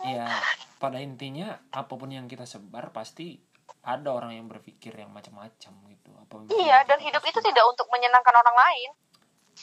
Iya 0.00 0.24
pada 0.82 1.02
intinya 1.04 1.58
apa 1.68 1.92
pun 1.92 2.08
yang 2.08 2.24
kita 2.24 2.48
sebar 2.48 2.94
pasti 2.94 3.36
ada 3.82 4.08
orang 4.12 4.36
yang 4.36 4.46
berpikir 4.46 4.92
yang 4.92 5.08
macam-macam 5.08 5.72
gitu 5.88 6.10
apa 6.12 6.34
Iya, 6.52 6.84
dan 6.84 6.98
hidup 7.00 7.22
itu 7.24 7.40
tidak 7.40 7.64
untuk 7.64 7.88
menyenangkan 7.88 8.34
orang 8.36 8.56
lain. 8.56 8.90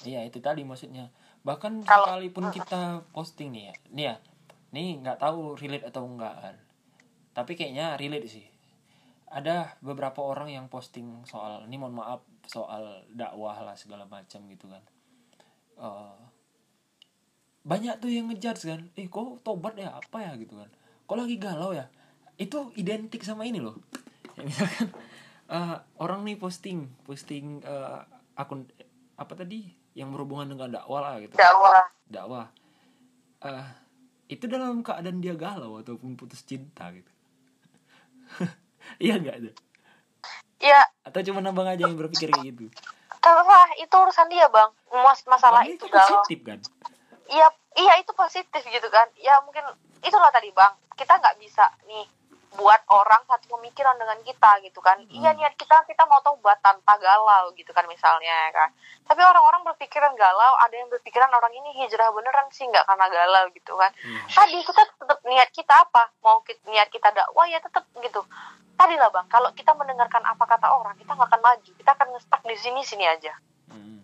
Iya 0.03 0.25
itu 0.27 0.41
tadi 0.41 0.65
maksudnya. 0.65 1.13
Bahkan 1.45 1.85
Kalau- 1.85 2.09
sekalipun 2.09 2.49
kita 2.51 3.05
posting 3.13 3.53
nih 3.53 3.63
ya, 3.69 3.73
nih 3.93 4.05
ya, 4.11 4.15
nih 4.73 4.87
nggak 5.05 5.19
tahu 5.21 5.55
relate 5.55 5.87
atau 5.87 6.03
enggak 6.09 6.35
kan. 6.35 6.55
Tapi 7.31 7.51
kayaknya 7.53 7.95
relate 7.95 8.27
sih. 8.27 8.45
Ada 9.29 9.77
beberapa 9.79 10.21
orang 10.23 10.49
yang 10.49 10.65
posting 10.67 11.23
soal, 11.27 11.65
ini 11.67 11.75
mohon 11.75 11.95
maaf 11.97 12.21
soal 12.45 13.03
dakwah 13.11 13.57
lah 13.61 13.75
segala 13.75 14.05
macam 14.07 14.41
gitu 14.47 14.65
kan. 14.69 14.83
Eh, 15.75 16.17
banyak 17.65 17.97
tuh 17.97 18.09
yang 18.13 18.29
ngejudge 18.29 18.69
kan, 18.69 18.81
eh 18.93 19.09
kok 19.09 19.41
tobat 19.41 19.73
ya 19.75 19.89
apa 19.91 20.17
ya 20.21 20.31
gitu 20.37 20.55
kan. 20.55 20.69
Kok 21.05 21.17
lagi 21.17 21.35
galau 21.37 21.73
ya? 21.73 21.89
Itu 22.35 22.71
identik 22.75 23.21
sama 23.21 23.43
ini 23.43 23.59
loh. 23.59 23.79
Ya, 24.35 24.43
misalkan 24.43 24.87
eh, 25.47 25.75
orang 25.97 26.23
nih 26.23 26.35
posting, 26.35 26.91
posting 27.03 27.61
eh, 27.61 27.99
akun 28.35 28.67
apa 29.15 29.31
tadi 29.33 29.63
yang 29.95 30.11
berhubungan 30.11 30.51
dengan 30.51 30.75
dakwah 30.75 30.99
lah 30.99 31.23
gitu 31.23 31.33
Dakwah. 31.33 31.87
dakwah 32.05 32.45
Eh, 33.39 33.65
itu 34.27 34.43
dalam 34.45 34.81
keadaan 34.81 35.23
dia 35.23 35.37
galau 35.37 35.79
ataupun 35.79 36.17
putus 36.17 36.43
cinta 36.43 36.91
gitu 36.91 37.07
iya 38.99 39.15
enggak 39.15 39.39
tuh 39.39 39.55
Ya, 40.59 40.81
atau 41.05 41.21
cuma 41.21 41.45
abang 41.45 41.69
aja 41.69 41.85
yang 41.85 41.93
berpikir 41.93 42.27
kayak 42.27 42.43
gitu 42.49 42.65
terserah 43.21 43.69
itu 43.77 43.95
urusan 43.95 44.27
dia, 44.27 44.45
Bang. 44.49 44.69
Mas 44.91 45.21
masalah 45.25 45.61
Padahal 45.61 45.71
itu 45.71 45.85
itu 45.85 45.93
galau. 45.93 46.09
positif 46.19 46.39
kan 46.41 46.59
Iya, 47.25 47.47
iya 47.75 47.93
itu 47.97 48.11
positif 48.13 48.61
gitu 48.61 48.87
kan. 48.87 49.09
Ya 49.15 49.33
mungkin 49.41 49.65
itulah 49.99 50.29
tadi, 50.29 50.49
Bang. 50.51 50.73
Kita 50.93 51.17
nggak 51.17 51.37
bisa 51.37 51.65
nih 51.85 52.05
buat 52.55 52.81
orang 52.87 53.21
satu 53.25 53.51
pemikiran 53.51 53.95
dengan 53.95 54.19
kita 54.21 54.59
gitu 54.61 54.79
kan. 54.79 54.99
Iya 55.05 55.31
Hmm. 55.31 55.39
niat 55.39 55.53
kita 55.53 55.83
kita 55.83 56.03
mau 56.03 56.19
tobat 56.19 56.59
tanpa 56.59 56.95
galau 56.95 57.51
gitu 57.53 57.69
kan 57.69 57.83
misalnya 57.85 58.31
ya 58.47 58.51
kan. 58.51 58.69
Tapi 59.03 59.21
orang-orang 59.21 59.61
berpikiran 59.65 60.13
galau, 60.13 60.53
ada 60.57 60.73
yang 60.73 60.87
berpikiran 60.87 61.29
orang 61.29 61.53
ini 61.53 61.69
hijrah 61.77 62.09
beneran 62.09 62.47
sih 62.49 62.63
nggak 62.63 62.83
karena 62.83 63.05
galau 63.07 63.45
gitu 63.51 63.73
kan. 63.73 63.91
Iya. 63.97 64.21
tadi 64.27 64.57
kita 64.61 64.81
tetap 64.89 65.19
niat 65.23 65.49
kita 65.49 65.73
apa 65.81 66.03
mau 66.19 66.39
ki- 66.41 66.59
niat 66.65 66.87
kita 66.87 67.09
dakwah 67.09 67.45
ya 67.45 67.57
tetap 67.57 67.83
gitu 67.97 68.21
tadi 68.73 68.93
lah 68.93 69.07
bang 69.07 69.23
kalau 69.25 69.47
kita 69.51 69.71
mendengarkan 69.71 70.19
apa 70.21 70.43
kata 70.45 70.67
orang 70.67 70.95
kita 70.95 71.07
nggak 71.09 71.25
akan 71.25 71.41
maju 71.41 71.71
kita 71.73 71.91
akan 71.91 72.07
ngestak 72.11 72.41
di 72.41 72.55
sini 72.55 72.81
sini 72.81 73.05
aja 73.05 73.31
Hmm. 73.65 74.03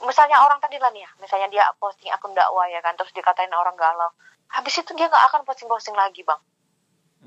misalnya 0.00 0.38
orang 0.38 0.56
tadi 0.58 0.78
lah 0.78 0.88
nih 0.88 1.02
ya 1.02 1.10
misalnya 1.18 1.48
dia 1.48 1.64
posting 1.76 2.08
akun 2.08 2.30
dakwah 2.30 2.64
ya 2.66 2.78
kan 2.78 2.94
terus 2.94 3.10
dikatain 3.10 3.50
orang 3.50 3.74
galau 3.74 4.08
habis 4.48 4.72
itu 4.72 4.94
dia 4.94 5.06
nggak 5.06 5.24
akan 5.28 5.42
posting-posting 5.42 5.92
lagi 5.92 6.22
bang 6.22 6.38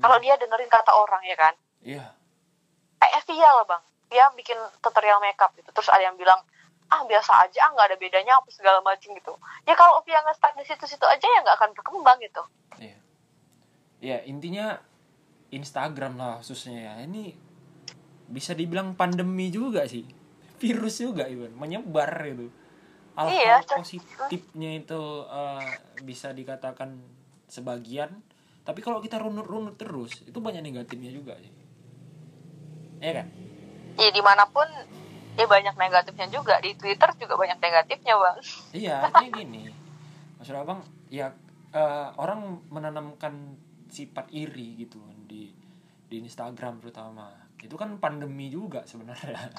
kalau 0.00 0.16
dia 0.22 0.34
dengerin 0.40 0.70
kata 0.70 0.92
orang 0.94 1.22
ya 1.26 1.36
kan? 1.36 1.54
Iya. 1.82 2.06
Kayak 3.02 3.22
Via 3.28 3.50
lah 3.50 3.66
bang. 3.66 3.82
Dia 4.08 4.24
bikin 4.32 4.58
tutorial 4.80 5.18
makeup 5.20 5.52
gitu. 5.58 5.68
Terus 5.74 5.90
ada 5.92 6.04
yang 6.06 6.16
bilang 6.16 6.40
ah 6.92 7.02
biasa 7.08 7.48
aja 7.48 7.58
ah 7.64 7.70
nggak 7.72 7.86
ada 7.88 7.96
bedanya 7.96 8.36
apa 8.36 8.48
segala 8.52 8.78
macam 8.84 9.12
gitu. 9.12 9.34
Ya 9.64 9.74
kalau 9.76 10.00
Via 10.04 10.20
nggak 10.22 10.36
stuck 10.36 10.54
di 10.56 10.64
situ-situ 10.64 11.04
aja 11.04 11.26
ya 11.26 11.38
nggak 11.44 11.56
akan 11.60 11.70
berkembang 11.76 12.18
gitu. 12.20 12.42
Iya. 12.78 12.98
Ya 14.02 14.16
intinya 14.24 14.80
Instagram 15.52 16.16
lah 16.16 16.40
khususnya 16.40 16.78
ya. 16.78 16.92
Ini 17.04 17.36
bisa 18.32 18.56
dibilang 18.56 18.96
pandemi 18.96 19.52
juga 19.52 19.84
sih. 19.84 20.08
Virus 20.62 21.02
juga 21.02 21.26
Iwan 21.26 21.58
menyebar 21.58 22.22
gitu. 22.22 22.48
Hal-hal 23.12 23.34
Iya, 23.34 23.56
Cak. 23.66 23.84
positifnya 23.84 24.70
itu 24.78 25.02
eh, 25.28 25.68
bisa 26.00 26.32
dikatakan 26.32 26.96
sebagian 27.50 28.24
tapi 28.62 28.78
kalau 28.78 29.02
kita 29.02 29.18
runut-runut 29.18 29.74
terus 29.74 30.22
itu 30.22 30.38
banyak 30.38 30.62
negatifnya 30.62 31.10
juga 31.10 31.34
sih. 31.42 31.50
Ya 33.02 33.22
kan? 33.22 33.26
Ya 33.98 34.10
di 34.14 34.22
mana 34.22 34.46
pun 34.46 34.66
ya 35.34 35.46
banyak 35.50 35.74
negatifnya 35.74 36.30
juga. 36.30 36.62
Di 36.62 36.78
Twitter 36.78 37.10
juga 37.18 37.34
banyak 37.34 37.58
negatifnya 37.58 38.14
bang. 38.14 38.38
Iya 38.70 38.94
artinya 39.10 39.30
gini. 39.42 39.62
Maksud 40.38 40.54
abang 40.54 40.86
ya 41.10 41.34
eh, 41.74 42.08
orang 42.14 42.62
menanamkan 42.70 43.58
sifat 43.90 44.30
iri 44.30 44.86
gitu 44.86 45.02
kan 45.02 45.18
di 45.26 45.50
di 46.06 46.16
Instagram 46.22 46.78
terutama. 46.78 47.34
Itu 47.58 47.74
kan 47.74 47.98
pandemi 47.98 48.46
juga 48.46 48.86
sebenarnya. 48.86 49.50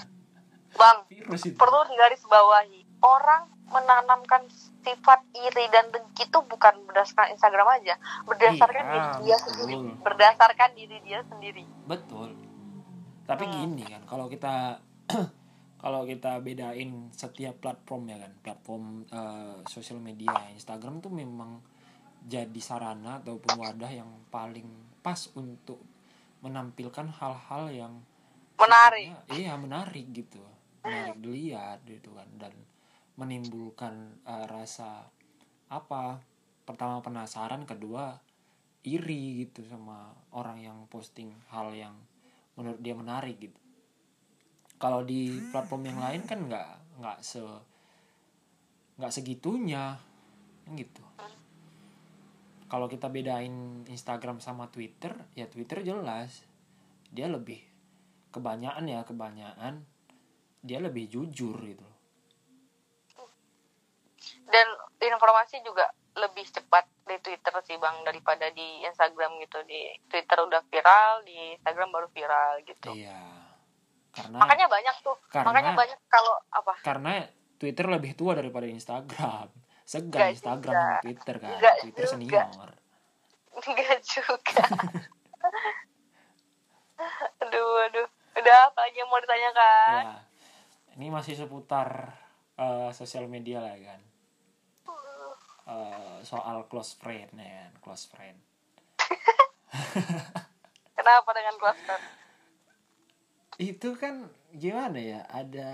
Bang 0.79 1.05
virus 1.11 1.43
itu. 1.43 1.59
perlu 1.59 1.85
digarisbawahi 1.91 2.82
orang 3.03 3.45
menanamkan 3.67 4.47
sifat 4.79 5.23
iri 5.33 5.65
dan 5.67 5.89
dengki 5.89 6.23
itu 6.23 6.39
bukan 6.41 6.83
berdasarkan 6.83 7.31
Instagram 7.31 7.67
aja 7.73 7.95
berdasarkan 8.23 8.83
Iya, 8.83 8.91
diri 8.93 9.09
dia 9.21 9.35
betul. 9.35 9.51
sendiri 9.57 9.75
berdasarkan 9.99 10.69
diri 10.73 10.97
dia 11.01 11.19
sendiri. 11.23 11.63
Betul. 11.83 12.29
Tapi 13.23 13.43
Hmm. 13.43 13.53
gini 13.53 13.83
kan 13.83 14.03
kalau 14.03 14.27
kita 14.27 14.79
kalau 15.83 16.03
kita 16.03 16.39
bedain 16.39 16.91
setiap 17.11 17.59
platform 17.59 18.07
ya 18.07 18.17
kan 18.19 18.33
platform 18.37 18.83
eh, 19.05 19.55
sosial 19.65 19.99
media 19.99 20.31
Instagram 20.49 20.99
tuh 20.99 21.11
memang 21.11 21.59
jadi 22.23 22.59
sarana 22.59 23.19
ataupun 23.19 23.57
wadah 23.57 23.91
yang 23.91 24.07
paling 24.29 24.67
pas 24.99 25.27
untuk 25.33 25.79
menampilkan 26.39 27.07
hal-hal 27.13 27.63
yang 27.69 27.93
menarik. 28.55 29.11
iya 29.29 29.55
menarik 29.55 30.07
gitu. 30.13 30.39
Menarik 30.81 31.15
dilihat 31.17 31.83
gitu 31.83 32.11
kan 32.11 32.27
dan 32.37 32.51
menimbulkan 33.19 34.21
eh, 34.25 34.45
rasa 34.49 35.05
apa? 35.69 36.21
Pertama 36.63 37.03
penasaran 37.03 37.67
kedua 37.67 38.17
iri 38.83 39.47
gitu 39.47 39.63
sama 39.67 40.11
orang 40.35 40.59
yang 40.59 40.77
posting 40.91 41.31
hal 41.51 41.71
yang 41.71 41.95
menurut 42.59 42.79
dia 42.83 42.95
menarik 42.95 43.39
gitu. 43.39 43.59
Kalau 44.75 45.03
di 45.07 45.39
platform 45.51 45.87
yang 45.87 45.99
lain 46.03 46.21
kan 46.27 46.39
nggak 46.43 46.71
nggak 46.99 47.17
se 47.23 47.41
nggak 48.99 49.13
segitunya 49.13 49.95
gitu. 50.75 51.03
Kalau 52.67 52.89
kita 52.89 53.07
bedain 53.07 53.85
Instagram 53.85 54.41
sama 54.41 54.67
Twitter 54.67 55.13
ya 55.37 55.47
Twitter 55.47 55.85
jelas. 55.85 56.43
Dia 57.13 57.29
lebih 57.29 57.61
kebanyakan 58.33 58.89
ya 58.89 59.05
kebanyakan 59.05 59.85
dia 60.65 60.81
lebih 60.81 61.05
jujur 61.05 61.53
gitu 61.61 61.85
dan 64.49 64.67
informasi 65.07 65.59
juga 65.65 65.87
lebih 66.13 66.45
cepat 66.45 66.85
di 67.03 67.17
Twitter 67.19 67.53
sih 67.65 67.77
bang 67.81 68.03
daripada 68.05 68.47
di 68.53 68.83
Instagram 68.85 69.39
gitu. 69.43 69.59
Di 69.65 69.97
Twitter 70.07 70.37
udah 70.43 70.61
viral 70.69 71.25
di 71.25 71.57
Instagram 71.57 71.89
baru 71.91 72.07
viral 72.13 72.61
gitu. 72.63 72.91
Iya. 72.93 73.19
Karena 74.13 74.37
makanya 74.37 74.67
banyak 74.69 74.95
tuh. 75.01 75.17
Karena- 75.27 75.47
makanya 75.49 75.71
banyak 75.73 75.99
kalau 76.07 76.35
apa? 76.53 76.73
karena 76.85 77.13
Twitter 77.57 77.85
lebih 77.89 78.11
tua 78.13 78.37
daripada 78.37 78.67
Instagram. 78.69 79.49
Segan 79.83 80.15
Nggak 80.15 80.31
Instagram 80.39 80.73
juga. 80.73 80.99
Twitter 81.03 81.35
kan. 81.39 81.55
Nggak 81.59 81.75
Twitter 81.83 82.03
juga. 82.03 82.11
senior. 82.15 82.71
Enggak 83.53 83.99
juga. 84.01 84.63
Aduh 87.43 87.71
aduh. 87.89 88.07
Udah 88.33 88.57
apa 88.65 88.79
lagi 88.81 88.97
yang 88.97 89.09
mau 89.11 89.21
ditanyakan? 89.21 90.01
Ya 90.01 90.17
ini 90.97 91.09
masih 91.09 91.33
seputar 91.37 92.13
eh, 92.57 92.89
sosial 92.93 93.25
media 93.25 93.61
lah 93.61 93.73
kan 93.81 94.01
Eh, 95.63 96.17
soal 96.27 96.67
close 96.67 96.99
friend 96.99 97.31
ya 97.39 97.71
kan 97.71 97.73
close 97.79 98.11
friend. 98.11 98.35
Kenapa 100.99 101.29
dengan 101.31 101.55
kelas 101.55 101.79
friend? 101.87 102.05
Itu 103.63 103.95
kan 103.95 104.27
gimana 104.51 104.99
ya? 104.99 105.23
Ada 105.31 105.71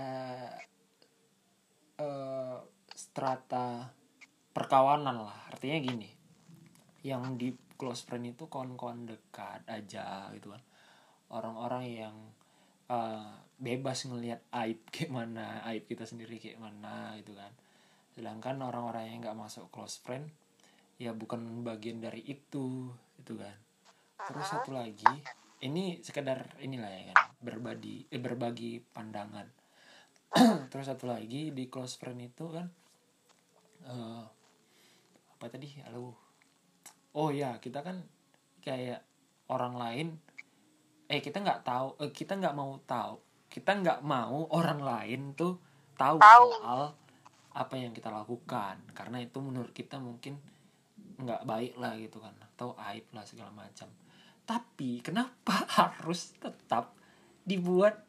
eh, 1.98 2.58
strata 2.94 3.90
perkawanan 4.54 5.26
lah. 5.26 5.38
Artinya 5.50 5.82
gini 5.82 6.10
yang 7.02 7.34
di 7.34 7.50
close 7.74 8.06
friend 8.06 8.30
itu 8.30 8.46
kawan-kawan 8.46 9.10
dekat 9.10 9.66
aja 9.66 10.30
gitu 10.38 10.54
kan. 10.54 10.62
Orang-orang 11.34 11.84
yang 11.90 12.16
eh, 12.86 13.30
bebas 13.58 14.06
ngelihat 14.06 14.38
aib 14.54 14.86
kayak 14.94 15.10
mana 15.10 15.66
aib 15.74 15.90
kita 15.90 16.06
sendiri 16.06 16.38
kayak 16.38 16.62
mana 16.62 17.18
gitu 17.18 17.34
kan 17.34 17.50
sedangkan 18.20 18.60
orang-orang 18.60 19.08
yang 19.08 19.24
nggak 19.24 19.40
masuk 19.40 19.72
close 19.72 19.96
friend 20.04 20.28
ya 21.00 21.16
bukan 21.16 21.64
bagian 21.64 22.04
dari 22.04 22.20
itu 22.28 22.92
gitu 23.16 23.40
kan. 23.40 23.56
Terus 24.28 24.44
satu 24.44 24.76
lagi 24.76 25.24
ini 25.64 26.04
sekedar 26.04 26.60
inilah 26.60 26.92
ya 26.92 27.02
kan 27.16 27.32
berbagi 27.40 28.04
eh, 28.12 28.20
berbagi 28.20 28.84
pandangan. 28.92 29.48
Terus 30.70 30.84
satu 30.92 31.08
lagi 31.08 31.48
di 31.56 31.72
close 31.72 31.96
friend 31.96 32.20
itu 32.20 32.44
kan 32.52 32.68
eh, 33.88 34.24
apa 35.40 35.46
tadi? 35.48 35.80
Halo. 35.88 36.12
Oh 37.16 37.32
ya 37.32 37.56
kita 37.56 37.80
kan 37.80 38.04
kayak 38.60 39.00
orang 39.48 39.80
lain 39.80 40.08
eh 41.08 41.24
kita 41.24 41.40
nggak 41.40 41.64
tahu 41.64 41.96
eh, 42.04 42.12
kita 42.12 42.36
nggak 42.36 42.52
mau 42.52 42.76
tahu 42.84 43.16
kita 43.48 43.80
nggak 43.80 44.00
mau 44.04 44.44
orang 44.52 44.78
lain 44.84 45.32
tuh 45.32 45.56
tahu, 45.96 46.20
Tahu. 46.20 46.48
soal 46.60 46.82
apa 47.54 47.74
yang 47.74 47.90
kita 47.90 48.10
lakukan. 48.10 48.78
Karena 48.94 49.18
itu 49.18 49.38
menurut 49.42 49.74
kita 49.74 49.98
mungkin 49.98 50.38
nggak 51.20 51.42
baik 51.44 51.74
lah 51.78 51.98
gitu 51.98 52.22
kan. 52.22 52.34
Atau 52.54 52.78
aib 52.78 53.06
lah 53.10 53.24
segala 53.26 53.50
macam. 53.50 53.90
Tapi 54.46 55.02
kenapa 55.02 55.66
harus 55.78 56.34
tetap 56.38 56.94
dibuat 57.42 58.06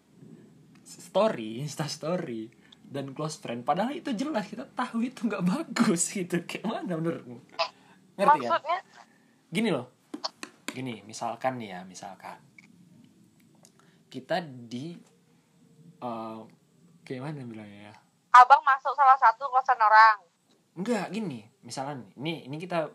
story 0.82 1.62
insta 1.63 1.88
story 1.89 2.49
dan 2.82 3.13
close 3.17 3.41
friend? 3.41 3.65
Padahal 3.65 3.97
itu 3.97 4.13
jelas 4.13 4.45
kita 4.45 4.67
tahu 4.71 5.06
itu 5.06 5.25
nggak 5.25 5.45
bagus 5.45 6.12
gitu. 6.17 6.45
Kayak 6.45 6.65
mana 6.67 6.93
menurutmu? 6.97 7.38
Ngerti 8.17 8.39
ya 8.45 8.49
maksudnya? 8.49 8.80
Gini 9.51 9.69
loh. 9.73 9.88
Gini 10.71 11.04
misalkan 11.04 11.60
nih 11.60 11.75
ya 11.75 11.80
misalkan. 11.84 12.39
Kita 14.12 14.43
di 14.43 14.95
eh 16.01 16.39
kayak 17.06 17.21
mana 17.21 17.45
bilangnya 17.45 17.91
ya 17.91 18.01
abang 18.32 18.63
masuk 18.63 18.96
salah 18.96 19.20
satu 19.20 19.48
kosan 19.52 19.80
orang. 19.80 20.17
Enggak 20.76 21.12
gini 21.12 21.44
misalnya 21.62 22.00
nih, 22.00 22.12
ini 22.17 22.34
ini 22.48 22.56
kita 22.58 22.88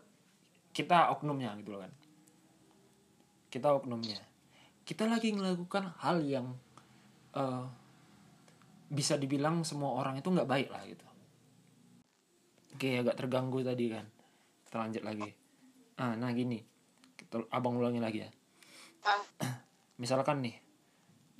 kita 0.73 1.13
oknumnya 1.13 1.53
gitu 1.61 1.77
loh 1.77 1.81
kan. 1.85 1.93
Kita 3.53 3.73
oknumnya. 3.77 4.19
Kita 4.83 5.05
lagi 5.05 5.33
melakukan 5.33 5.93
hal 6.01 6.25
yang 6.25 6.57
eh, 7.37 7.65
bisa 8.87 9.19
dibilang 9.19 9.61
semua 9.61 9.99
orang 9.99 10.19
itu 10.19 10.27
nggak 10.29 10.49
baik 10.49 10.69
lah 10.73 10.81
gitu. 10.89 11.05
Oke 12.77 12.89
agak 12.97 13.17
terganggu 13.17 13.61
tadi 13.61 13.85
kan. 13.93 14.05
Kita 14.65 14.75
lanjut 14.81 15.03
lagi. 15.05 15.29
Ah 15.97 16.13
nah 16.13 16.29
gini 16.33 16.61
kita, 17.17 17.45
abang 17.53 17.77
ulangi 17.77 18.01
lagi 18.01 18.19
ya. 18.25 18.29
Hmm. 19.05 19.23
misalkan 20.01 20.45
nih 20.45 20.55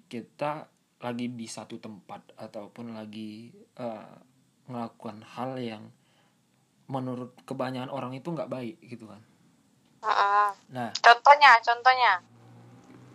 kita 0.09 0.65
lagi 0.97 1.29
di 1.29 1.45
satu 1.45 1.77
tempat 1.77 2.33
ataupun 2.37 2.97
lagi 2.97 3.53
eh, 3.77 4.13
melakukan 4.67 5.21
hal 5.37 5.55
yang 5.61 5.83
menurut 6.87 7.35
kebanyakan 7.43 7.91
orang 7.91 8.15
itu 8.15 8.31
nggak 8.31 8.49
baik 8.49 8.79
gitu 8.81 9.05
kan? 9.11 9.21
Heeh. 10.03 10.49
nah. 10.71 10.91
Contohnya 11.03 11.59
contohnya. 11.61 12.13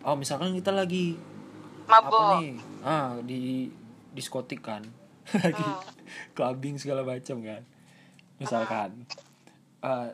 Oh 0.02 0.18
misalkan 0.18 0.52
kita 0.52 0.74
lagi 0.74 1.16
mabuk 1.86 2.10
apa 2.14 2.24
nih? 2.38 2.50
Ah 2.84 3.16
di 3.22 3.70
diskotik 4.12 4.60
kan? 4.60 4.82
Lagi 5.44 5.62
Hmm. 5.62 5.80
clubbing 6.34 6.76
segala 6.76 7.06
macam 7.06 7.40
kan? 7.40 7.62
Misalkan. 8.36 9.06
Eh, 9.82 10.10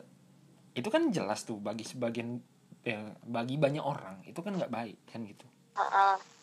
itu 0.77 0.89
kan 0.93 1.11
jelas 1.11 1.43
tuh 1.43 1.59
bagi 1.59 1.83
sebagian 1.83 2.39
ya, 2.87 3.17
bagi 3.27 3.59
banyak 3.59 3.83
orang 3.83 4.23
itu 4.29 4.39
kan 4.39 4.55
nggak 4.55 4.71
baik 4.71 4.99
kan 5.11 5.25
gitu? 5.27 5.45
Heeh. 5.75 6.38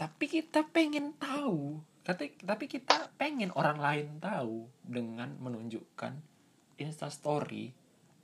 Tapi 0.00 0.24
kita 0.32 0.64
pengen 0.72 1.12
tahu 1.20 1.76
tapi 2.00 2.32
tapi 2.40 2.64
kita 2.64 3.12
pengen 3.20 3.52
orang 3.52 3.76
lain 3.76 4.08
tahu 4.16 4.64
dengan 4.80 5.36
menunjukkan 5.36 6.16
insta 6.80 7.12
story 7.12 7.68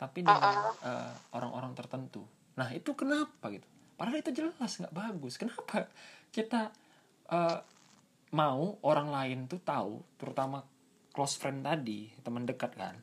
tapi 0.01 0.25
dengan 0.25 0.73
eh, 0.81 1.13
orang-orang 1.37 1.77
tertentu. 1.77 2.25
Nah 2.57 2.73
itu 2.73 2.97
kenapa 2.97 3.53
gitu? 3.53 3.65
Padahal 3.97 4.21
itu 4.21 4.33
jelas 4.33 4.81
nggak 4.81 4.97
bagus. 4.97 5.37
Kenapa 5.37 5.89
kita 6.33 6.73
eh, 7.29 7.59
mau 8.33 8.81
orang 8.81 9.13
lain 9.13 9.39
tuh 9.45 9.61
tahu 9.61 10.01
terutama 10.17 10.65
close 11.13 11.37
friend 11.37 11.65
tadi 11.65 12.09
teman 12.25 12.49
dekat 12.49 12.73
kan? 12.73 12.97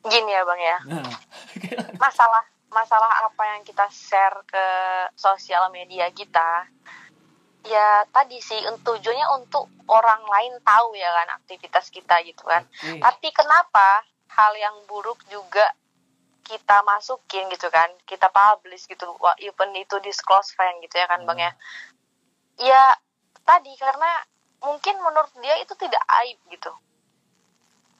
Gini 0.00 0.32
ya 0.32 0.42
bang 0.48 0.60
ya. 0.60 0.78
Nah 0.96 1.12
masalah 2.04 2.44
masalah 2.72 3.28
apa 3.28 3.42
yang 3.56 3.60
kita 3.64 3.84
share 3.92 4.42
ke 4.48 4.66
sosial 5.14 5.68
media 5.72 6.08
kita 6.12 6.68
ya 7.66 8.06
tadi 8.14 8.38
sih 8.38 8.58
tujuannya 8.62 9.26
untuk 9.42 9.66
orang 9.90 10.22
lain 10.26 10.54
tahu 10.62 10.94
ya 10.94 11.10
kan 11.10 11.28
aktivitas 11.42 11.90
kita 11.90 12.22
gitu 12.22 12.42
kan. 12.46 12.62
Oke. 12.66 13.02
tapi 13.02 13.28
kenapa 13.34 14.06
hal 14.30 14.52
yang 14.58 14.76
buruk 14.86 15.18
juga 15.30 15.64
kita 16.46 16.78
masukin 16.86 17.50
gitu 17.50 17.66
kan 17.74 17.90
kita 18.06 18.30
publish 18.30 18.86
gitu 18.86 19.18
even 19.42 19.74
itu 19.74 19.98
di 19.98 20.14
close 20.22 20.54
friend 20.54 20.78
gitu 20.86 20.94
ya 20.98 21.06
kan 21.10 21.26
bang 21.26 21.50
ya. 21.50 21.52
Ya 22.56 22.82
tadi 23.42 23.74
karena 23.76 24.22
mungkin 24.62 24.98
menurut 25.02 25.32
dia 25.42 25.58
itu 25.62 25.74
tidak 25.74 26.02
aib 26.22 26.38
gitu. 26.50 26.72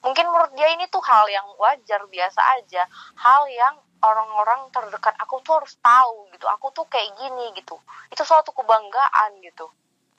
Mungkin 0.03 0.25
menurut 0.29 0.51
dia 0.55 0.71
ini 0.71 0.87
tuh 0.87 1.03
hal 1.03 1.27
yang 1.27 1.47
wajar 1.59 2.07
biasa 2.07 2.41
aja. 2.59 2.87
Hal 3.19 3.43
yang 3.51 3.75
orang-orang 4.03 4.69
terdekat 4.69 5.15
aku 5.17 5.41
tuh 5.41 5.61
harus 5.61 5.73
tahu 5.79 6.29
gitu. 6.33 6.45
Aku 6.57 6.69
tuh 6.71 6.85
kayak 6.85 7.13
gini 7.17 7.53
gitu. 7.57 7.77
Itu 8.09 8.21
suatu 8.21 8.53
kebanggaan 8.53 9.41
gitu. 9.41 9.67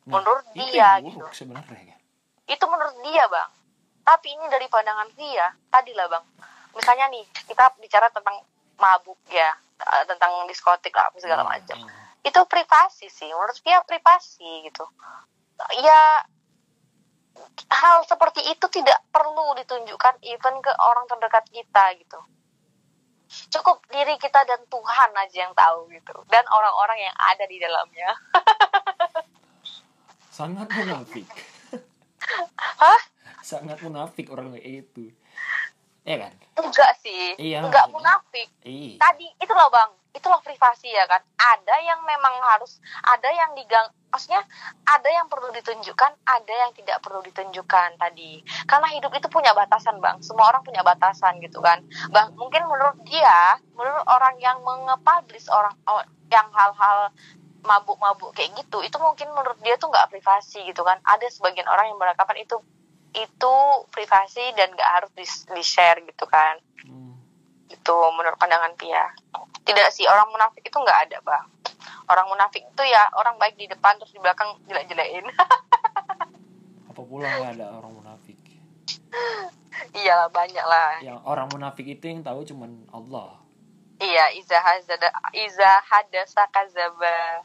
Nah, 0.09 0.19
menurut 0.19 0.47
itu 0.57 0.73
dia 0.73 0.99
gitu. 1.05 1.21
sebenarnya 1.37 1.97
itu 2.49 2.65
menurut 2.65 2.97
dia 3.05 3.29
bang. 3.29 3.51
Tapi 4.03 4.27
ini 4.33 4.47
dari 4.49 4.67
pandangan 4.67 5.09
dia. 5.15 5.53
Tadi 5.69 5.93
lah 5.93 6.09
bang. 6.09 6.25
Misalnya 6.73 7.13
nih 7.13 7.25
kita 7.45 7.77
bicara 7.77 8.09
tentang 8.09 8.41
mabuk 8.81 9.21
ya. 9.29 9.53
Eh, 9.79 10.05
tentang 10.11 10.33
diskotik 10.49 10.91
lah 10.97 11.07
segala 11.15 11.47
Hmm, 11.47 11.55
macam. 11.55 11.77
hmm. 11.79 12.27
itu 12.27 12.41
privasi 12.51 13.07
sih. 13.07 13.31
Menurut 13.31 13.55
dia 13.63 13.79
privasi 13.85 14.67
gitu. 14.67 14.83
Ya 15.79 16.25
hal 17.71 18.03
seperti 18.03 18.43
itu 18.51 18.67
tidak 18.69 18.99
perlu 19.15 19.55
ditunjukkan 19.55 20.19
even 20.27 20.59
ke 20.59 20.73
orang 20.75 21.07
terdekat 21.07 21.45
kita 21.51 21.85
gitu 21.95 22.19
cukup 23.29 23.85
diri 23.93 24.17
kita 24.17 24.41
dan 24.49 24.65
Tuhan 24.67 25.11
aja 25.15 25.39
yang 25.49 25.55
tahu 25.55 25.93
gitu. 25.93 26.17
Dan 26.33 26.45
orang-orang 26.49 27.09
yang 27.09 27.17
ada 27.17 27.45
di 27.45 27.57
dalamnya. 27.61 28.11
Sangat 30.39 30.69
munafik. 30.71 31.29
Hah? 32.83 33.01
Sangat 33.45 33.79
munafik 33.85 34.33
orang 34.33 34.57
kayak 34.57 34.87
itu. 34.87 35.13
Ya 36.09 36.17
kan? 36.25 36.33
Enggak 36.57 36.93
sih. 37.05 37.37
Iya, 37.37 37.69
enggak 37.69 37.93
munafik. 37.93 38.49
Iya. 38.65 38.97
Tadi 38.97 39.29
itu 39.37 39.53
loh 39.53 39.69
bang 39.69 39.93
itu 40.19 40.27
loh 40.27 40.43
privasi 40.43 40.91
ya 40.91 41.07
kan? 41.07 41.23
Ada 41.39 41.77
yang 41.87 42.03
memang 42.03 42.35
harus 42.43 42.83
ada 43.07 43.31
yang 43.31 43.55
digang 43.55 43.87
maksudnya 44.11 44.43
ada 44.89 45.09
yang 45.09 45.31
perlu 45.31 45.53
ditunjukkan 45.55 46.13
ada 46.27 46.55
yang 46.67 46.75
tidak 46.75 46.99
perlu 46.99 47.23
ditunjukkan 47.23 48.03
tadi. 48.03 48.43
Karena 48.67 48.89
hidup 48.91 49.15
itu 49.15 49.31
punya 49.31 49.55
batasan 49.55 50.03
bang. 50.03 50.19
Semua 50.19 50.51
orang 50.51 50.67
punya 50.67 50.83
batasan 50.83 51.39
gitu 51.39 51.63
kan? 51.63 51.87
Bang 52.11 52.35
mungkin 52.35 52.67
menurut 52.67 52.99
dia 53.07 53.63
menurut 53.79 54.05
orang 54.11 54.35
yang 54.43 54.59
mengepublish 54.67 55.47
orang 55.55 55.79
oh, 55.87 56.03
yang 56.29 56.51
hal-hal 56.51 57.15
mabuk-mabuk 57.63 58.33
kayak 58.39 58.55
gitu 58.55 58.81
itu 58.81 58.97
mungkin 59.03 59.29
menurut 59.35 59.59
dia 59.61 59.79
tuh 59.79 59.89
nggak 59.89 60.11
privasi 60.11 60.67
gitu 60.67 60.83
kan? 60.83 60.99
Ada 61.07 61.31
sebagian 61.31 61.71
orang 61.71 61.95
yang 61.95 61.99
beranggapan 62.03 62.43
itu 62.43 62.59
itu 63.17 63.55
privasi 63.89 64.53
dan 64.53 64.75
nggak 64.75 64.91
harus 65.01 65.11
di, 65.17 65.25
di 65.55 65.63
share 65.65 66.05
gitu 66.05 66.29
kan? 66.29 66.61
Hmm. 66.85 67.08
Itu 67.69 67.97
menurut 68.17 68.37
pandangan 68.41 68.73
Pia 68.77 69.05
tidak 69.69 69.93
sih 69.93 70.09
orang 70.09 70.33
munafik 70.33 70.65
itu 70.65 70.77
nggak 70.81 71.01
ada 71.09 71.19
bang. 71.21 71.45
Orang 72.09 72.27
munafik 72.33 72.65
itu 72.65 72.83
ya 72.89 73.05
orang 73.13 73.37
baik 73.37 73.61
di 73.61 73.69
depan 73.69 74.01
terus 74.01 74.17
di 74.17 74.21
belakang 74.25 74.57
jelek-jelekin. 74.65 75.29
Apa 76.91 77.01
pula 77.05 77.29
nggak 77.29 77.61
ada 77.61 77.77
orang 77.77 77.93
munafik? 77.93 78.41
Iya 79.93 80.33
banyak 80.33 80.65
lah. 80.65 81.05
Yang 81.05 81.21
orang 81.29 81.49
munafik 81.53 81.85
itu 81.85 82.05
yang 82.09 82.25
tahu 82.25 82.49
cuman 82.49 82.89
Allah. 82.97 83.37
Iya 84.01 84.33
iza 84.41 84.57
hazada 84.57 85.13
iza 85.37 85.71
hadasa 85.85 86.49
kazaba 86.49 87.45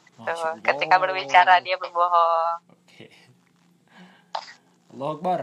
ketika 0.64 0.96
berbicara 0.96 1.60
dia 1.60 1.76
berbohong. 1.76 2.72
Oke. 2.72 3.12
Allah 4.96 5.10
Akbar. 5.12 5.42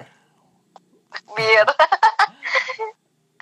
Biar 1.37 1.69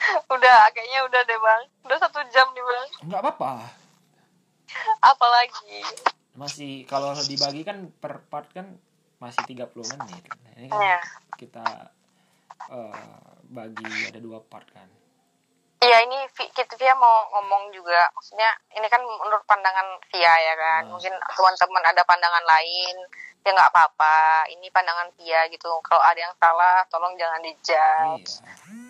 udah 0.34 0.58
kayaknya 0.72 1.00
udah 1.04 1.20
deh 1.24 1.38
bang. 1.38 1.62
Udah 1.84 1.98
satu 2.00 2.20
jam 2.32 2.46
nih 2.54 2.64
bang. 2.64 2.88
Nggak 3.08 3.20
apa-apa. 3.24 3.52
Apalagi? 5.12 5.80
Masih 6.38 6.86
kalau 6.86 7.16
dibagi 7.18 7.66
kan 7.66 7.90
per 7.98 8.22
part 8.30 8.46
kan 8.54 8.78
masih 9.18 9.42
30 9.50 9.74
menit. 9.98 10.22
Nah, 10.30 10.52
ini 10.54 10.66
kan 10.70 10.78
Iya. 10.78 10.98
kita 11.34 11.66
eh, 12.68 13.22
bagi 13.48 13.90
ada 14.06 14.20
dua 14.20 14.38
part 14.44 14.66
kan. 14.70 14.86
Iya 15.78 16.10
ini 16.10 16.18
kita 16.34 16.74
Via 16.74 16.94
mau 16.98 17.30
ngomong 17.38 17.70
juga. 17.70 18.10
Maksudnya 18.10 18.50
ini 18.74 18.86
kan 18.90 18.98
menurut 18.98 19.46
pandangan 19.46 19.98
Via 20.10 20.34
ya 20.42 20.54
kan. 20.58 20.82
Hmm. 20.86 20.90
mungkin 20.94 21.14
teman-teman 21.14 21.84
ada 21.86 22.02
pandangan 22.02 22.44
lain. 22.46 22.96
Ya 23.46 23.54
nggak 23.54 23.70
apa-apa. 23.70 24.50
Ini 24.50 24.66
pandangan 24.74 25.14
Via 25.14 25.46
gitu. 25.54 25.70
Kalau 25.86 26.02
ada 26.02 26.18
yang 26.18 26.34
salah 26.42 26.82
tolong 26.90 27.14
jangan 27.14 27.40
dijudge. 27.42 28.42
Iya 28.42 28.87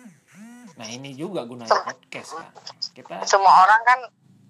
nah 0.79 0.87
ini 0.87 1.11
juga 1.11 1.43
gunanya 1.43 1.75
podcast 1.77 2.33
kan 2.33 2.47
kita 2.93 3.15
semua 3.25 3.51
orang 3.59 3.81
kan 3.83 3.99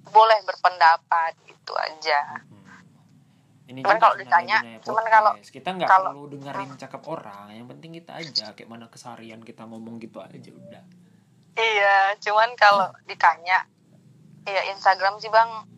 boleh 0.08 0.40
berpendapat 0.44 1.34
gitu 1.44 1.74
aja 1.76 2.46
Hmm. 2.46 2.58
Ini 3.68 3.86
Cuman 3.86 4.02
kalau 4.02 4.16
ditanya, 4.16 4.58
cuman 4.82 5.06
kalau- 5.06 5.38
kita 5.40 5.70
nggak 5.72 5.86
kalau- 5.86 6.10
perlu 6.10 6.26
dengerin 6.32 6.74
cakap 6.76 7.06
orang, 7.06 7.54
yang 7.54 7.68
penting 7.68 7.94
kita 7.96 8.18
aja 8.18 8.50
kayak 8.52 8.66
mana 8.66 8.90
kesarian 8.90 9.38
kita 9.40 9.62
ngomong 9.64 9.98
gitu 10.00 10.18
aja 10.18 10.50
udah. 10.50 10.82
iya 11.54 12.18
cuman 12.18 12.56
kalau 12.56 12.90
ditanya 13.04 13.70
ya 14.44 14.62
Instagram 14.70 15.18
sih 15.18 15.28
bang 15.28 15.70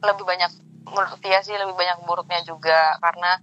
lebih 0.00 0.24
banyak 0.24 0.48
menurut 0.86 1.18
Via 1.18 1.42
sih 1.42 1.52
lebih 1.52 1.74
banyak 1.74 1.98
buruknya 2.02 2.40
juga 2.42 2.96
karena 2.98 3.36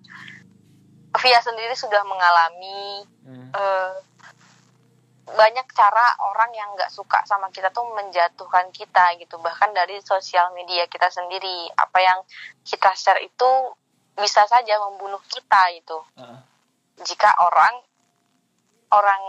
Via 1.13 1.39
sendiri 1.39 1.73
sudah 1.73 2.01
mengalami 2.03 3.05
Hmm. 3.21 3.49
eh, 3.51 3.91
banyak 5.25 5.65
cara 5.73 6.05
orang 6.21 6.53
yang 6.53 6.69
nggak 6.77 6.93
suka 6.93 7.25
sama 7.25 7.49
kita 7.49 7.73
tuh 7.73 7.81
menjatuhkan 7.97 8.69
kita 8.69 9.17
gitu. 9.17 9.41
Bahkan 9.41 9.73
dari 9.73 9.97
sosial 10.05 10.53
media 10.53 10.85
kita 10.85 11.09
sendiri. 11.09 11.65
Apa 11.73 11.97
yang 11.97 12.19
kita 12.61 12.93
share 12.93 13.25
itu 13.25 13.49
bisa 14.15 14.45
saja 14.45 14.79
membunuh 14.79 15.19
kita 15.27 15.75
itu 15.75 15.97
Ah, 16.15 16.39
jika 17.03 17.33
orang 17.41 17.83
orang 18.93 19.23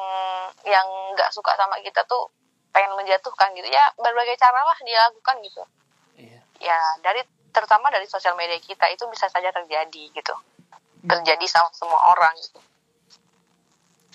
yang 0.68 0.86
nggak 1.16 1.32
suka 1.32 1.56
sama 1.56 1.80
kita 1.80 2.04
tuh 2.04 2.28
pengen 2.76 2.92
menjatuhkan 2.92 3.56
gitu. 3.56 3.66
Ya 3.72 3.88
berbagai 3.96 4.36
cara 4.36 4.60
lah 4.68 4.78
dia 4.84 5.00
lakukan 5.08 5.40
gitu. 5.40 5.64
Iya. 6.16 6.40
ya 6.60 6.78
dari 7.04 7.20
terutama 7.52 7.92
dari 7.92 8.08
sosial 8.08 8.36
media 8.36 8.56
kita 8.60 8.88
itu 8.92 9.08
bisa 9.08 9.32
saja 9.32 9.48
terjadi 9.48 10.12
gitu. 10.12 10.34
Terjadi 11.08 11.46
sama 11.48 11.72
semua 11.72 12.12
orang 12.12 12.36
gitu. 12.36 12.60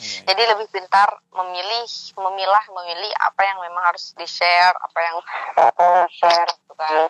Iya, 0.01 0.21
Jadi 0.25 0.41
lebih 0.49 0.67
pintar 0.73 1.09
memilih, 1.29 1.85
memilah, 2.17 2.65
memilih 2.73 3.11
apa 3.21 3.41
yang 3.45 3.57
memang 3.61 3.83
harus 3.85 4.17
di 4.17 4.25
share, 4.25 4.73
apa 4.73 4.97
yang 4.97 5.17
share, 6.09 6.49
gitu 6.57 6.73
kan. 6.73 7.05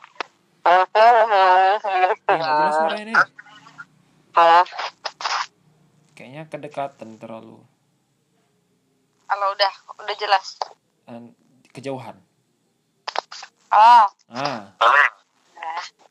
iya. 2.27 3.15
Halo, 4.31 4.63
Kayaknya 6.15 6.43
kedekatan 6.47 7.15
terlalu 7.15 7.63
halo 9.31 9.45
udah, 9.55 9.73
udah 10.03 10.15
jelas. 10.19 10.59
eh, 11.07 11.31
kejauhan. 11.71 12.19
Oh, 13.71 14.03
Ah, 14.27 14.67
nah, 14.79 15.11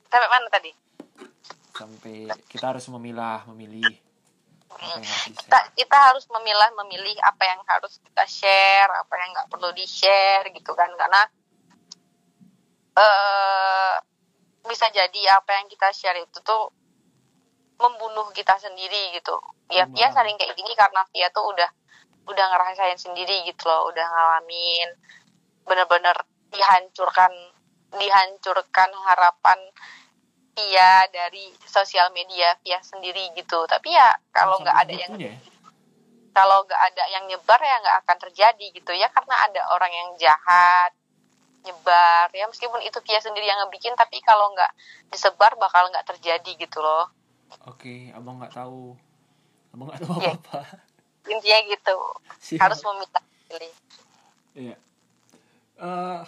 sampai 0.09 0.29
mana 0.33 0.49
tadi? 0.49 0.73
sampai 1.77 2.29
kita 2.49 2.73
harus 2.77 2.85
memilah, 2.89 3.45
memilih 3.53 3.97
apa 3.97 4.01
yang 4.01 4.01
harus 4.01 4.01
di 4.57 4.60
Kita, 5.35 5.59
kita 5.75 5.97
harus 5.99 6.25
memilah, 6.31 6.71
memilih 6.85 7.19
apa 7.27 7.43
yang 7.43 7.61
harus 7.67 7.99
kita 8.01 8.25
share, 8.25 8.91
apa 8.95 9.13
yang 9.19 9.31
nggak 9.35 9.51
perlu 9.51 9.71
di 9.75 9.85
share, 9.85 10.47
gitu 10.55 10.73
kan? 10.79 10.89
Karena 10.95 11.23
eh 12.97 13.95
bisa 14.61 14.87
jadi 14.93 15.41
apa 15.41 15.51
yang 15.59 15.67
kita 15.73 15.89
share 15.91 16.21
itu 16.21 16.39
tuh 16.45 16.71
membunuh 17.81 18.29
kita 18.31 18.55
sendiri 18.61 19.17
gitu. 19.17 19.35
Ya, 19.73 19.89
Hmm. 19.89 19.95
dia 19.97 20.13
sering 20.13 20.37
kayak 20.37 20.53
gini 20.55 20.73
karena 20.77 21.03
dia 21.11 21.33
tuh 21.33 21.49
udah 21.49 21.71
udah 22.29 22.47
ngerasain 22.53 23.01
sendiri 23.01 23.43
gitu 23.49 23.67
loh, 23.67 23.89
udah 23.91 24.05
ngalamin 24.05 24.89
bener-bener 25.65 26.15
dihancurkan 26.53 27.33
dihancurkan 27.91 28.91
harapan 29.07 29.59
via 30.61 31.09
dari 31.09 31.49
sosial 31.65 32.13
media 32.13 32.53
via 32.61 32.77
sendiri 32.85 33.33
gitu 33.33 33.65
tapi 33.65 33.97
ya 33.97 34.13
kalau 34.29 34.61
nggak 34.61 34.77
ada 34.77 34.93
yang 34.93 35.13
ya? 35.17 35.33
kalau 36.37 36.61
nggak 36.69 36.81
ada 36.93 37.05
yang 37.09 37.25
nyebar 37.25 37.57
ya 37.57 37.77
nggak 37.81 37.97
akan 38.05 38.17
terjadi 38.29 38.67
gitu 38.77 38.93
ya 38.93 39.09
karena 39.09 39.41
ada 39.49 39.63
orang 39.73 39.89
yang 39.89 40.09
jahat 40.21 40.93
nyebar 41.65 42.29
ya 42.33 42.45
meskipun 42.45 42.85
itu 42.85 43.01
via 43.05 43.21
sendiri 43.25 43.49
yang 43.49 43.57
ngebikin 43.65 43.97
tapi 43.97 44.21
kalau 44.21 44.53
nggak 44.53 44.73
disebar 45.09 45.57
bakal 45.57 45.89
nggak 45.89 46.05
terjadi 46.05 46.53
gitu 46.61 46.85
loh 46.85 47.09
Oke, 47.67 48.15
abang 48.15 48.39
nggak 48.39 48.55
tahu. 48.55 48.95
Abang 49.75 49.91
nggak 49.91 50.01
tahu 50.07 50.23
Iya. 50.23 50.39
apa-apa. 50.39 50.61
intinya 51.29 51.59
gitu 51.67 51.97
Siap. 52.41 52.61
harus 52.63 52.81
meminta 52.87 53.21
pilih 53.51 53.73
Iya. 54.55 54.77
Eh, 55.81 56.21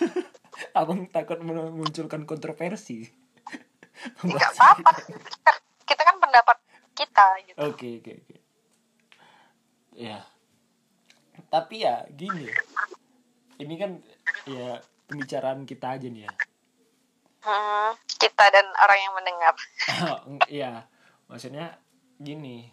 abang 0.80 1.08
takut 1.10 1.40
memunculkan 1.40 2.24
kontroversi. 2.24 3.08
Nggak 4.00 4.16
Pembahasan 4.20 4.64
apa-apa 4.80 4.90
kita. 5.32 5.52
kita 5.84 6.02
kan 6.06 6.16
pendapat 6.20 6.56
kita 6.96 7.26
gitu 7.48 7.58
Oke, 7.60 7.88
oke, 8.00 8.12
oke. 8.16 8.36
Ya. 9.96 10.24
Tapi 11.48 11.84
ya 11.84 12.04
gini. 12.12 12.48
Ini 13.60 13.74
kan 13.76 14.00
ya 14.48 14.80
pembicaraan 15.08 15.68
kita 15.68 15.96
aja 15.98 16.06
nih 16.08 16.24
ya. 16.24 16.32
Hmm, 17.40 17.96
kita 18.20 18.52
dan 18.52 18.68
orang 18.84 18.98
yang 19.00 19.14
mendengar 19.16 19.54
Iya, 20.60 20.84
maksudnya 21.24 21.80
gini. 22.20 22.68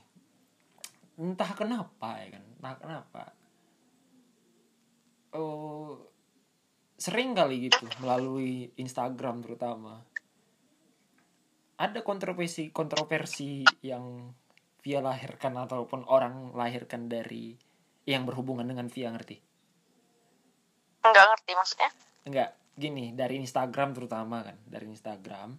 Entah 1.17 1.51
kenapa 1.55 2.19
ya 2.19 2.35
kan, 2.35 2.43
entah 2.59 2.75
kenapa. 2.75 3.23
Oh, 5.31 5.97
sering 6.99 7.31
kali 7.37 7.71
gitu 7.71 7.87
melalui 8.03 8.69
Instagram 8.75 9.39
terutama. 9.39 10.03
Ada 11.77 12.01
kontroversi 12.01 12.73
kontroversi 12.73 13.61
yang 13.85 14.33
via 14.81 14.99
lahirkan 15.01 15.53
ataupun 15.57 16.09
orang 16.09 16.53
lahirkan 16.57 17.05
dari 17.05 17.53
yang 18.07 18.25
berhubungan 18.25 18.65
dengan 18.65 18.89
via 18.89 19.13
ngerti? 19.13 19.37
nggak 21.07 21.23
ngerti 21.23 21.51
maksudnya 21.55 21.89
enggak 22.27 22.49
gini 22.75 23.15
dari 23.15 23.39
Instagram 23.39 23.95
terutama 23.95 24.43
kan 24.43 24.59
dari 24.67 24.91
Instagram 24.91 25.55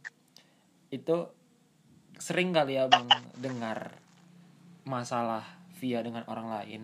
itu 0.93 1.17
sering 2.21 2.53
kali 2.53 2.77
ya 2.77 2.85
bang 2.85 3.09
dengar 3.33 3.97
masalah 4.85 5.41
via 5.81 6.05
dengan 6.05 6.29
orang 6.29 6.53
lain 6.53 6.83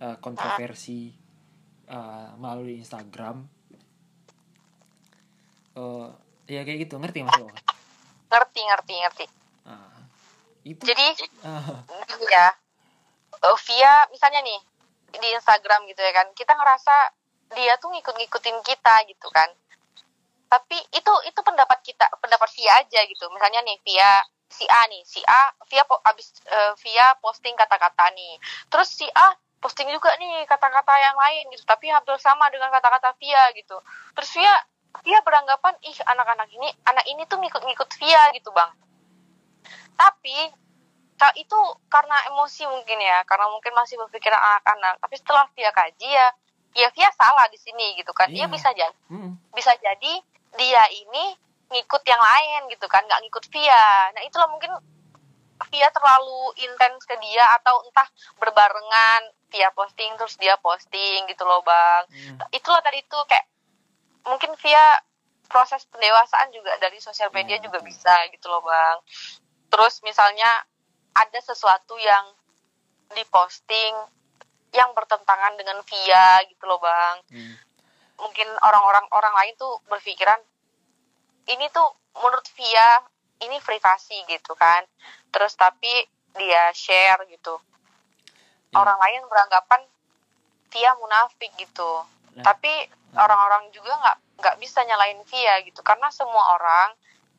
eh, 0.00 0.16
kontroversi 0.24 1.12
eh, 1.84 2.28
melalui 2.40 2.80
Instagram 2.80 3.44
Eh, 5.76 6.08
ya 6.48 6.64
kayak 6.64 6.88
gitu 6.88 6.96
ngerti 6.96 7.20
mas 7.20 7.36
Bang? 7.36 7.52
Ngerti 8.36 8.60
ngerti 8.60 8.94
ngerti. 9.00 9.24
Ah, 9.64 9.96
itu 10.68 10.82
jadi 10.84 11.06
ah, 11.48 11.80
ya 12.28 12.46
eh, 13.40 13.56
via 13.64 13.92
misalnya 14.12 14.44
nih 14.44 14.60
di 15.16 15.28
Instagram 15.32 15.88
gitu 15.88 16.04
ya 16.04 16.12
kan 16.12 16.28
kita 16.36 16.52
ngerasa 16.52 16.94
dia 17.56 17.80
tuh 17.80 17.88
ngikut-ngikutin 17.96 18.58
kita 18.60 18.94
gitu 19.08 19.28
kan. 19.32 19.48
Tapi 20.46 20.78
itu 20.92 21.12
itu 21.26 21.40
pendapat 21.40 21.80
kita 21.80 22.06
pendapat 22.20 22.48
via 22.52 22.72
aja 22.84 23.00
gitu. 23.08 23.24
Misalnya 23.32 23.64
nih 23.64 23.80
via 23.82 24.20
si 24.46 24.68
A 24.68 24.82
nih 24.86 25.02
si 25.02 25.24
A 25.24 25.50
via 25.66 25.82
po- 25.88 26.02
abis 26.04 26.36
eh, 26.44 26.72
via 26.84 27.16
posting 27.24 27.56
kata-kata 27.56 28.12
nih. 28.12 28.36
Terus 28.68 28.88
si 28.92 29.06
A 29.16 29.32
posting 29.58 29.88
juga 29.88 30.12
nih 30.20 30.44
kata-kata 30.44 30.94
yang 31.00 31.16
lain 31.16 31.48
gitu 31.50 31.64
tapi 31.64 31.88
hampir 31.88 32.14
sama 32.20 32.46
dengan 32.52 32.68
kata-kata 32.70 33.16
via 33.18 33.50
gitu. 33.56 33.80
Terus 34.14 34.30
via 34.36 34.54
via 35.04 35.20
beranggapan 35.22 35.74
ih 35.84 35.96
anak-anak 36.08 36.48
ini 36.50 36.68
anak 36.88 37.04
ini 37.06 37.22
tuh 37.28 37.38
ngikut-ngikut 37.40 37.88
via 38.00 38.32
gitu 38.34 38.50
bang 38.52 38.70
tapi 39.96 40.52
itu 41.36 41.58
karena 41.88 42.16
emosi 42.32 42.68
mungkin 42.68 42.98
ya, 43.00 43.24
karena 43.24 43.48
mungkin 43.48 43.72
masih 43.72 43.96
berpikiran 44.00 44.36
anak-anak. 44.36 45.00
Tapi 45.00 45.14
setelah 45.16 45.46
dia 45.56 45.70
kaji 45.72 46.08
ya, 46.08 46.28
ya 46.76 46.88
Via 46.92 47.08
salah 47.16 47.48
di 47.48 47.56
sini 47.56 47.96
gitu 47.96 48.12
kan. 48.12 48.28
Dia 48.28 48.44
Iya. 48.44 48.52
bisa 48.52 48.68
jadi, 48.76 48.96
hmm, 49.08 49.32
bisa 49.52 49.72
jadi 49.80 50.12
dia 50.56 50.82
ini 50.92 51.36
ngikut 51.72 52.02
yang 52.04 52.20
lain 52.20 52.68
gitu 52.72 52.84
kan, 52.88 53.04
nggak 53.04 53.20
ngikut 53.24 53.44
Via. 53.52 54.12
Nah 54.12 54.22
itulah 54.24 54.48
mungkin 54.48 54.72
Via 55.72 55.88
terlalu 55.88 56.52
intens 56.60 57.08
ke 57.08 57.16
dia 57.20 57.44
atau 57.56 57.80
entah 57.88 58.08
berbarengan 58.36 59.32
Via 59.48 59.72
posting 59.72 60.12
terus 60.20 60.36
dia 60.36 60.60
posting 60.60 61.24
gitu 61.32 61.48
loh 61.48 61.64
bang. 61.64 62.04
hmm. 62.12 62.52
Itulah 62.52 62.84
tadi 62.84 63.00
itu 63.00 63.18
kayak 63.24 63.46
mungkin 64.26 64.52
Via 64.58 65.00
proses 65.46 65.86
pendewasaan 65.88 66.50
juga 66.50 66.74
dari 66.82 66.98
sosial 66.98 67.30
media 67.30 67.56
juga 67.62 67.78
betul. 67.80 67.88
bisa 67.90 68.14
gitu 68.34 68.46
loh 68.50 68.62
bang. 68.66 68.98
Terus 69.70 70.02
misalnya 70.02 70.50
ada 71.16 71.40
sesuatu 71.40 71.94
yang 71.96 72.34
diposting 73.14 73.94
yang 74.74 74.92
bertentangan 74.92 75.56
dengan 75.56 75.80
via 75.86 76.42
gitu 76.50 76.66
loh 76.66 76.82
bang. 76.82 77.16
hmm. 77.32 77.54
Mungkin 78.20 78.48
orang-orang 78.60 79.06
orang 79.14 79.34
lain 79.44 79.54
tuh 79.56 79.80
berpikiran 79.86 80.40
ini 81.46 81.70
tuh 81.70 81.86
menurut 82.18 82.44
via 82.58 83.06
ini 83.46 83.56
privasi 83.62 84.18
gitu 84.26 84.52
kan. 84.58 84.82
Terus 85.30 85.54
tapi 85.54 86.04
dia 86.36 86.74
share 86.74 87.22
gitu. 87.30 87.56
Iya. 88.74 88.82
Orang 88.82 88.98
lain 88.98 89.22
beranggapan 89.30 89.80
via 90.74 90.92
munafik 90.98 91.54
gitu. 91.56 92.04
Nah. 92.36 92.44
Tapi 92.44 92.72
orang-orang 93.16 93.72
juga 93.72 93.96
nggak 93.96 94.16
nggak 94.36 94.56
bisa 94.60 94.84
nyalain 94.84 95.20
via 95.24 95.64
gitu. 95.64 95.80
Karena 95.80 96.12
semua 96.12 96.60
orang 96.60 96.92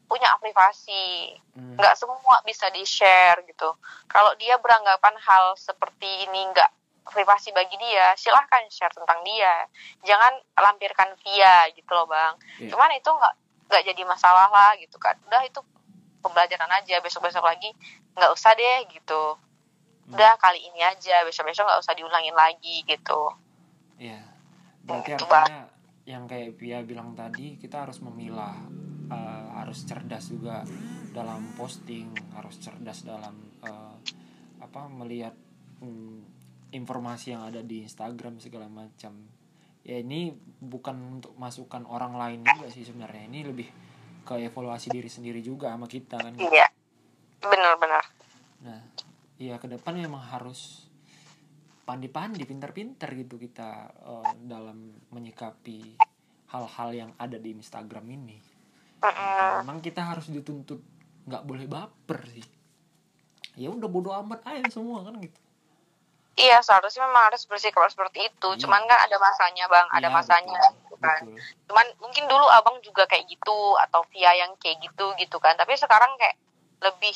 punya 0.07 0.31
privasi. 0.39 1.36
Hmm. 1.53 1.75
nggak 1.75 1.95
semua 1.99 2.41
bisa 2.47 2.71
di 2.73 2.81
share 2.88 3.43
gitu. 3.45 3.69
Kalau 4.10 4.33
dia 4.39 4.57
beranggapan 4.57 5.13
hal 5.19 5.53
seperti 5.60 6.25
ini 6.25 6.47
nggak 6.53 6.71
privasi 7.07 7.55
bagi 7.55 7.75
dia 7.79 8.15
silahkan 8.15 8.65
share 8.71 8.93
tentang 8.95 9.21
dia. 9.23 9.67
Jangan 10.03 10.33
lampirkan 10.57 11.13
via 11.21 11.69
gitu 11.75 11.91
loh 11.93 12.07
bang. 12.07 12.33
Iya. 12.62 12.73
cuman 12.73 12.89
itu 12.95 13.10
nggak 13.10 13.36
nggak 13.67 13.83
jadi 13.83 14.01
masalah 14.07 14.47
lah 14.47 14.79
gitu 14.79 14.95
kan 14.95 15.19
udah 15.27 15.43
itu 15.43 15.60
pembelajaran 16.23 16.71
aja. 16.71 17.03
Besok 17.03 17.27
besok 17.27 17.43
lagi 17.43 17.69
nggak 18.15 18.31
usah 18.31 18.55
deh 18.55 18.88
gitu. 18.91 19.38
Udah 20.07 20.39
kali 20.39 20.63
ini 20.63 20.81
aja. 20.88 21.25
Besok 21.27 21.51
besok 21.51 21.67
nggak 21.67 21.83
usah 21.83 21.93
diulangin 21.99 22.33
lagi 22.33 22.83
gitu. 22.88 23.33
Iya. 23.99 24.37
Berarti 24.88 25.12
Gitu, 25.13 25.26
artinya 25.28 25.67
yang 26.08 26.23
kayak 26.23 26.56
Pia 26.56 26.80
bilang 26.88 27.12
tadi 27.12 27.60
kita 27.60 27.84
harus 27.84 28.00
memilah 28.00 28.56
eh, 29.12 29.47
harus 29.60 29.84
cerdas 29.84 30.32
juga 30.32 30.63
dalam 31.12 31.54
posting, 31.60 32.08
harus 32.34 32.56
cerdas 32.63 33.04
dalam 33.04 33.36
eh, 33.67 33.95
apa 34.63 34.88
melihat 34.88 35.36
hmm, 35.84 36.23
informasi 36.71 37.36
yang 37.36 37.43
ada 37.43 37.60
di 37.60 37.84
Instagram 37.84 38.39
segala 38.39 38.71
macam. 38.71 39.13
Ya 39.88 40.04
ini 40.04 40.36
bukan 40.60 41.19
untuk 41.19 41.36
masukan 41.39 41.88
orang 41.88 42.15
lain 42.15 42.39
juga 42.43 42.67
sih 42.71 42.84
sebenarnya. 42.84 43.28
Ini 43.28 43.39
lebih 43.47 43.67
ke 44.28 44.36
evaluasi 44.43 44.91
diri 44.91 45.08
sendiri 45.08 45.39
juga 45.39 45.71
sama 45.71 45.88
kita 45.88 46.19
kan. 46.19 46.36
iya 46.36 46.67
benar-benar 47.39 48.04
Nah, 48.65 48.82
iya 49.38 49.56
ke 49.62 49.69
depan 49.69 49.95
memang 49.95 50.19
harus 50.19 50.87
pandi-pandi, 51.88 52.43
pintar-pintar 52.43 53.15
gitu 53.15 53.39
kita 53.39 53.88
eh, 53.95 54.32
dalam 54.43 54.91
menyikapi 55.15 55.95
hal-hal 56.52 56.89
yang 56.91 57.12
ada 57.15 57.39
di 57.39 57.56
Instagram 57.56 58.04
ini. 58.12 58.38
Mm-mm. 59.00 59.63
Memang 59.63 59.80
kita 59.80 60.04
harus 60.04 60.28
dituntut 60.28 60.84
nggak 61.23 61.43
boleh 61.47 61.63
baper 61.63 62.19
sih. 62.28 62.43
Ya 63.56 63.71
udah 63.71 63.88
bodo 63.88 64.12
amat 64.12 64.43
aja 64.43 64.67
semua 64.67 65.08
kan 65.08 65.15
gitu. 65.23 65.39
Iya 66.38 66.62
seharusnya 66.62 67.10
memang 67.10 67.34
harus 67.34 67.50
bersikap 67.50 67.89
seperti 67.89 68.30
itu. 68.30 68.50
Iya. 68.54 68.62
Cuman 68.62 68.86
kan 68.86 69.00
ada 69.10 69.17
masanya 69.17 69.65
bang, 69.65 69.88
ada 69.89 70.08
Iya, 70.12 70.13
masanya 70.13 70.60
betul, 70.62 70.78
gitu 70.78 70.95
kan. 71.02 71.21
betul. 71.26 71.39
Cuman 71.71 71.86
mungkin 71.97 72.23
dulu 72.30 72.45
abang 72.54 72.78
juga 72.86 73.04
kayak 73.10 73.26
gitu 73.26 73.58
atau 73.89 74.06
via 74.13 74.32
yang 74.38 74.54
kayak 74.62 74.78
gitu 74.86 75.17
gitu 75.17 75.38
kan. 75.41 75.58
Tapi 75.58 75.73
sekarang 75.73 76.13
kayak 76.21 76.38
lebih 76.78 77.15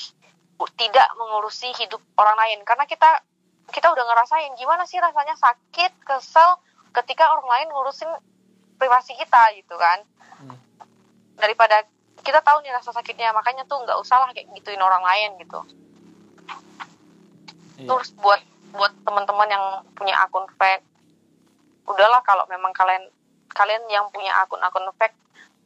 tidak 0.78 1.08
mengurusi 1.18 1.70
hidup 1.78 2.02
orang 2.18 2.38
lain 2.38 2.60
karena 2.66 2.86
kita 2.86 3.22
kita 3.70 3.88
udah 3.94 4.04
ngerasain 4.04 4.58
gimana 4.58 4.84
sih 4.90 4.98
rasanya 4.98 5.38
sakit, 5.38 5.92
kesel 6.02 6.58
ketika 6.92 7.30
orang 7.32 7.48
lain 7.48 7.68
ngurusin 7.70 8.10
privasi 8.82 9.14
kita 9.16 9.54
gitu 9.62 9.78
kan. 9.78 10.02
Hmm. 10.42 10.58
Daripada 11.38 11.86
kita 12.26 12.42
tahu 12.42 12.66
nih 12.66 12.74
rasa 12.74 12.90
sakitnya, 12.90 13.32
makanya 13.32 13.64
tuh 13.70 13.78
nggak 13.86 13.98
usah 14.02 14.18
lah 14.26 14.30
kayak 14.34 14.50
gituin 14.58 14.82
orang 14.82 15.06
lain 15.06 15.38
gitu. 15.38 15.62
Iya. 17.82 17.90
terus 17.90 18.14
buat 18.22 18.42
buat 18.72 18.94
teman-teman 19.02 19.50
yang 19.50 19.66
punya 19.98 20.16
akun 20.22 20.46
fake 20.56 20.86
udahlah 21.90 22.22
kalau 22.22 22.46
memang 22.48 22.70
kalian 22.78 23.10
kalian 23.52 23.84
yang 23.90 24.06
punya 24.14 24.32
akun-akun 24.46 24.86
fake 24.96 25.18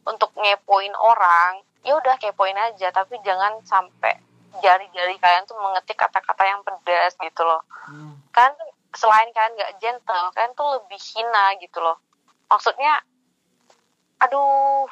untuk 0.07 0.31
ngepoin 0.39 0.95
orang 0.95 1.61
ya 1.83 1.99
udah 1.99 2.15
kepoin 2.17 2.55
aja 2.55 2.89
tapi 2.95 3.19
jangan 3.21 3.59
sampai 3.67 4.15
jari-jari 4.61 5.15
kalian 5.19 5.43
tuh 5.43 5.57
mengetik 5.59 5.97
kata-kata 5.97 6.43
yang 6.45 6.61
pedas 6.63 7.15
gitu 7.19 7.41
loh. 7.43 7.61
Hmm, 7.87 8.15
kan 8.31 8.51
selain 8.95 9.27
kalian 9.35 9.53
nggak 9.59 9.73
gentle 9.83 10.31
kalian 10.31 10.53
tuh 10.55 10.67
lebih 10.79 10.99
hina 10.99 11.45
gitu 11.59 11.79
loh. 11.83 11.97
Maksudnya 12.47 13.03
aduh 14.23 14.87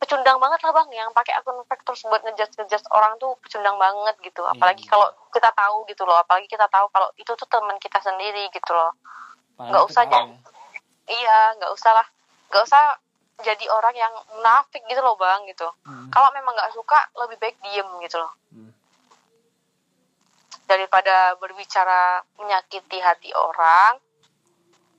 pecundang 0.00 0.40
banget 0.40 0.60
lah 0.64 0.72
bang 0.72 0.88
yang 0.96 1.10
pakai 1.12 1.36
akun 1.36 1.60
fake 1.68 1.84
terus 1.84 2.06
buat 2.08 2.24
ngejudge 2.24 2.56
ngejudge 2.56 2.88
orang 2.94 3.12
tuh 3.20 3.36
pecundang 3.44 3.76
banget 3.76 4.16
gitu. 4.24 4.40
Apalagi 4.46 4.86
Iya. 4.86 4.90
kalau 4.96 5.08
kita 5.34 5.50
tahu 5.52 5.76
gitu 5.90 6.02
loh 6.08 6.16
apalagi 6.16 6.48
kita 6.48 6.66
tahu 6.72 6.88
kalau 6.88 7.08
itu 7.20 7.32
tuh 7.36 7.48
teman 7.50 7.76
kita 7.76 8.00
sendiri 8.00 8.48
gitu 8.54 8.72
loh. 8.72 8.94
Nggak 9.60 9.84
usah 9.84 10.02
jadi 10.08 10.32
iya 11.10 11.52
nggak 11.60 11.72
usah 11.74 11.92
lah. 11.92 12.06
Nggak 12.48 12.64
usah 12.64 12.82
jadi 13.42 13.64
orang 13.68 13.94
yang 13.94 14.12
munafik 14.30 14.82
gitu 14.84 15.00
loh 15.00 15.14
bang 15.14 15.44
gitu 15.46 15.68
Hmm. 15.82 16.08
kalau 16.08 16.28
memang 16.30 16.52
nggak 16.52 16.72
suka 16.72 16.94
lebih 17.16 17.36
baik 17.36 17.56
diem 17.60 17.88
gitu 18.00 18.16
loh 18.16 18.32
Hmm. 18.50 18.72
daripada 20.64 21.14
berbicara 21.36 22.00
menyakiti 22.36 22.98
hati 22.98 23.30
orang 23.32 23.98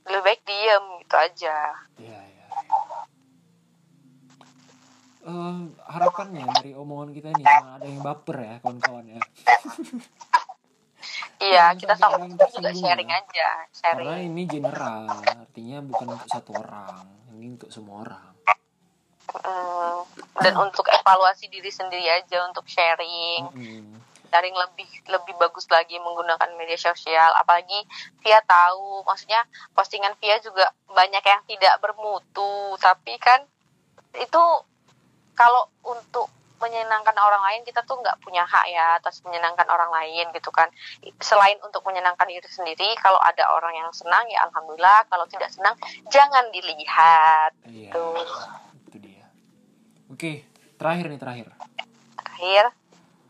lebih 0.03 0.23
baik 0.25 0.41
diem 0.43 0.83
gitu 0.99 1.15
aja 1.15 1.57
Iya, 1.95 2.19
iya. 2.19 2.45
Eh, 5.21 5.57
harapannya 5.85 6.49
dari 6.51 6.73
omongan 6.73 7.09
kita 7.11 7.29
ini 7.29 7.43
jangan 7.43 7.77
ada 7.77 7.85
yang 7.85 8.01
baper 8.01 8.37
ya 8.37 8.55
kawan-kawan 8.57 9.05
ya 9.07 9.21
iya 11.43 11.65
kita 11.73 11.93
yang 11.93 12.33
juga 12.33 12.69
sharing 12.71 13.05
ya. 13.07 13.17
aja 13.19 13.49
sharing 13.71 14.01
karena 14.01 14.17
ini 14.19 14.41
general 14.45 15.05
artinya 15.39 15.77
bukan 15.83 16.07
untuk 16.11 16.25
satu 16.27 16.51
orang 16.55 17.05
ini 17.31 17.47
untuk 17.51 17.69
semua 17.69 18.01
orang 18.01 18.30
Mm, 19.31 20.03
dan 20.43 20.53
untuk 20.59 20.83
evaluasi 20.91 21.47
diri 21.47 21.71
sendiri 21.71 22.03
aja 22.07 22.43
untuk 22.47 22.67
sharing. 22.67 23.47
Mm-mm. 23.51 23.99
sharing 24.31 24.55
lebih 24.55 24.87
lebih 25.11 25.35
bagus 25.35 25.67
lagi 25.67 25.99
menggunakan 25.99 26.55
media 26.55 26.79
sosial. 26.79 27.35
Apalagi 27.35 27.83
Via 28.23 28.39
tahu 28.47 29.03
maksudnya 29.03 29.43
postingan 29.75 30.15
Via 30.23 30.39
juga 30.39 30.71
banyak 30.87 31.23
yang 31.23 31.41
tidak 31.47 31.75
bermutu. 31.83 32.79
Tapi 32.79 33.19
kan 33.19 33.43
itu 34.15 34.43
kalau 35.35 35.67
untuk 35.83 36.31
menyenangkan 36.61 37.17
orang 37.17 37.41
lain 37.41 37.61
kita 37.65 37.81
tuh 37.89 37.97
nggak 37.97 38.21
punya 38.21 38.45
hak 38.45 38.69
ya 38.69 39.01
atas 39.01 39.19
menyenangkan 39.25 39.67
orang 39.67 39.91
lain 39.91 40.31
gitu 40.31 40.47
kan. 40.53 40.71
Selain 41.19 41.59
untuk 41.59 41.83
menyenangkan 41.83 42.29
diri 42.29 42.47
sendiri 42.47 42.95
kalau 43.03 43.19
ada 43.19 43.51
orang 43.51 43.75
yang 43.75 43.89
senang 43.91 44.23
ya 44.31 44.47
alhamdulillah. 44.47 45.03
Kalau 45.11 45.27
tidak 45.27 45.51
senang 45.51 45.75
jangan 46.07 46.47
dilihat. 46.55 47.51
Iya. 47.67 47.91
Tuh. 47.91 48.70
Oke 50.11 50.43
terakhir 50.75 51.05
nih 51.07 51.19
terakhir. 51.19 51.47
Akhir 52.19 52.65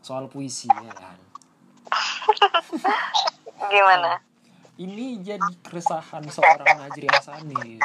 soal 0.02 0.26
puisi 0.26 0.66
ya 0.66 0.92
kan? 0.98 1.18
Gimana? 3.72 4.18
Ini 4.82 5.22
jadi 5.22 5.52
keresahan 5.62 6.26
seorang 6.26 6.74
Najri 6.74 7.06
Asani 7.06 7.78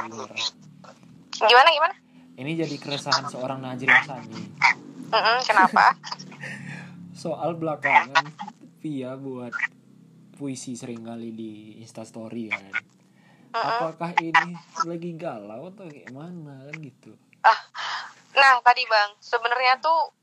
gimana 1.37 1.69
gimana? 1.69 1.95
Ini 2.41 2.51
jadi 2.65 2.75
keresahan 2.81 3.29
seorang 3.29 3.61
Najri 3.61 3.93
Asani 3.93 4.41
Mm-mm, 5.13 5.37
kenapa? 5.45 5.93
Soal 7.21 7.53
belakangan 7.55 8.25
Via 8.81 9.13
buat 9.13 9.53
puisi 10.35 10.73
sering 10.73 11.05
kali 11.05 11.31
di 11.37 11.77
instastory 11.79 12.49
kan? 12.49 12.73
Apakah 13.53 14.17
ini 14.19 14.57
lagi 14.85 15.11
galau 15.13 15.69
atau 15.69 15.85
kayak 15.85 16.09
mana 16.09 16.65
kan 16.65 16.75
gitu 16.81 17.13
Nah, 18.37 18.61
tadi 18.61 18.85
Bang, 18.85 19.17
sebenarnya 19.19 19.81
tuh 19.81 20.13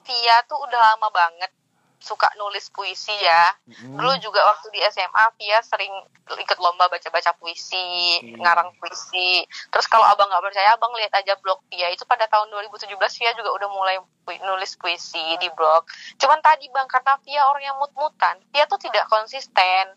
Via 0.00 0.40
tuh 0.44 0.56
udah 0.58 0.80
lama 0.88 1.12
banget 1.12 1.52
suka 1.98 2.30
nulis 2.34 2.70
puisi 2.70 3.12
ya. 3.12 3.52
Mm. 3.66 3.98
Dulu 3.98 4.12
juga 4.18 4.40
waktu 4.42 4.70
di 4.70 4.80
SMA 4.80 5.24
Via 5.36 5.60
sering 5.60 5.90
ikut 6.30 6.56
lomba 6.56 6.86
baca-baca 6.86 7.34
puisi, 7.34 7.76
Hmm. 8.22 8.40
ngarang 8.40 8.72
puisi. 8.78 9.42
Terus 9.68 9.84
kalau 9.84 10.06
Abang 10.06 10.24
nggak 10.24 10.40
percaya, 10.40 10.72
Abang 10.72 10.94
lihat 10.94 11.12
aja 11.12 11.36
blog 11.36 11.60
Via 11.68 11.90
itu 11.90 12.06
pada 12.06 12.24
tahun 12.24 12.48
2017 12.48 12.88
Via 13.18 13.34
juga 13.34 13.52
udah 13.52 13.68
mulai 13.68 13.96
pu- 13.98 14.40
nulis 14.40 14.72
puisi 14.74 15.20
di 15.36 15.50
blog. 15.50 15.84
Cuman 16.16 16.40
tadi 16.40 16.70
Bang 16.70 16.86
karena 16.86 17.18
Via 17.20 17.44
orang 17.44 17.64
yang 17.66 17.76
mut-mutan, 17.76 18.40
Via 18.48 18.64
tuh 18.64 18.78
tidak 18.78 19.04
konsisten. 19.06 19.92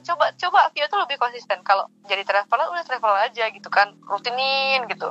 Coba 0.00 0.32
coba 0.32 0.72
Via 0.72 0.88
tuh 0.88 0.96
lebih 0.96 1.18
konsisten 1.18 1.60
kalau 1.60 1.84
jadi 2.02 2.24
traveler 2.24 2.72
udah 2.72 2.84
traveler 2.86 3.20
aja 3.22 3.44
gitu 3.50 3.68
kan 3.68 3.92
rutinin 4.02 4.88
gitu 4.88 5.04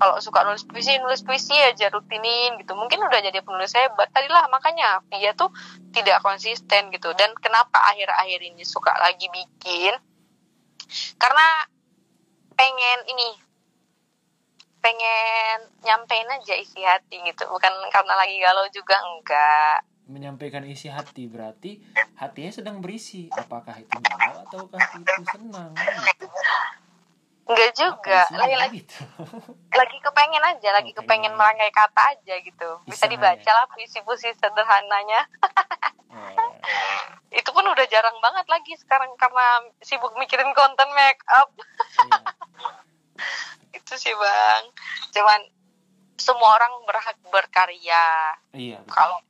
kalau 0.00 0.16
suka 0.16 0.40
nulis 0.48 0.64
puisi 0.64 0.96
nulis 0.96 1.20
puisi 1.20 1.52
aja 1.60 1.92
rutinin 1.92 2.56
gitu. 2.56 2.72
Mungkin 2.72 3.04
udah 3.04 3.20
jadi 3.20 3.44
penulis 3.44 3.76
hebat. 3.76 4.08
Tadilah 4.08 4.48
makanya 4.48 5.04
Via 5.12 5.36
tuh 5.36 5.52
tidak 5.92 6.24
konsisten 6.24 6.88
gitu. 6.88 7.12
Dan 7.12 7.36
kenapa 7.36 7.76
akhir-akhir 7.92 8.40
ini 8.40 8.64
suka 8.64 8.96
lagi 8.96 9.28
bikin? 9.28 9.92
Karena 11.20 11.68
pengen 12.56 12.98
ini 13.12 13.28
pengen 14.80 15.68
nyampein 15.84 16.32
aja 16.32 16.56
isi 16.56 16.80
hati 16.80 17.20
gitu. 17.20 17.44
Bukan 17.52 17.72
karena 17.92 18.14
lagi 18.16 18.40
galau 18.40 18.64
juga 18.72 18.96
enggak. 19.04 19.84
Menyampaikan 20.08 20.64
isi 20.64 20.88
hati 20.88 21.28
berarti 21.28 21.76
hatinya 22.16 22.48
sedang 22.48 22.80
berisi. 22.80 23.28
Apakah 23.36 23.76
itu 23.76 24.00
galau 24.00 24.48
ataukah 24.48 24.80
itu 24.96 25.22
senang? 25.28 25.76
gitu. 25.76 26.24
enggak 27.50 27.72
juga. 27.74 28.20
lagi 28.30 28.54
lagi. 28.54 28.78
gitu? 28.80 28.98
Lagi 29.80 29.96
kepengen 29.98 30.42
aja 30.42 30.68
lagi 30.72 30.90
Oh, 30.90 30.96
kepengen 30.98 31.30
pengen. 31.30 31.38
merangkai 31.38 31.70
kata 31.70 32.02
aja 32.10 32.34
gitu. 32.38 32.70
Bisa 32.84 33.06
dibaca 33.06 33.50
lah 33.50 33.66
puisi-puisi 33.70 34.30
sederhananya. 34.34 35.26
Oh, 36.10 36.50
itu 37.38 37.48
pun 37.48 37.62
udah 37.62 37.86
jarang 37.86 38.18
banget 38.18 38.46
lagi 38.46 38.74
sekarang 38.76 39.14
karena 39.14 39.62
sibuk 39.78 40.10
mikirin 40.14 40.50
konten 40.50 40.90
make 40.92 41.22
up 41.30 41.50
iya. 42.02 42.18
itu 43.78 43.92
sih 43.94 44.10
bang. 44.10 44.64
Cuman 45.10 45.40
semua 46.16 46.54
orang 46.54 46.72
berhak 46.84 47.18
berkarya. 47.30 48.34
Iya 48.52 48.82
kalau 48.86 49.22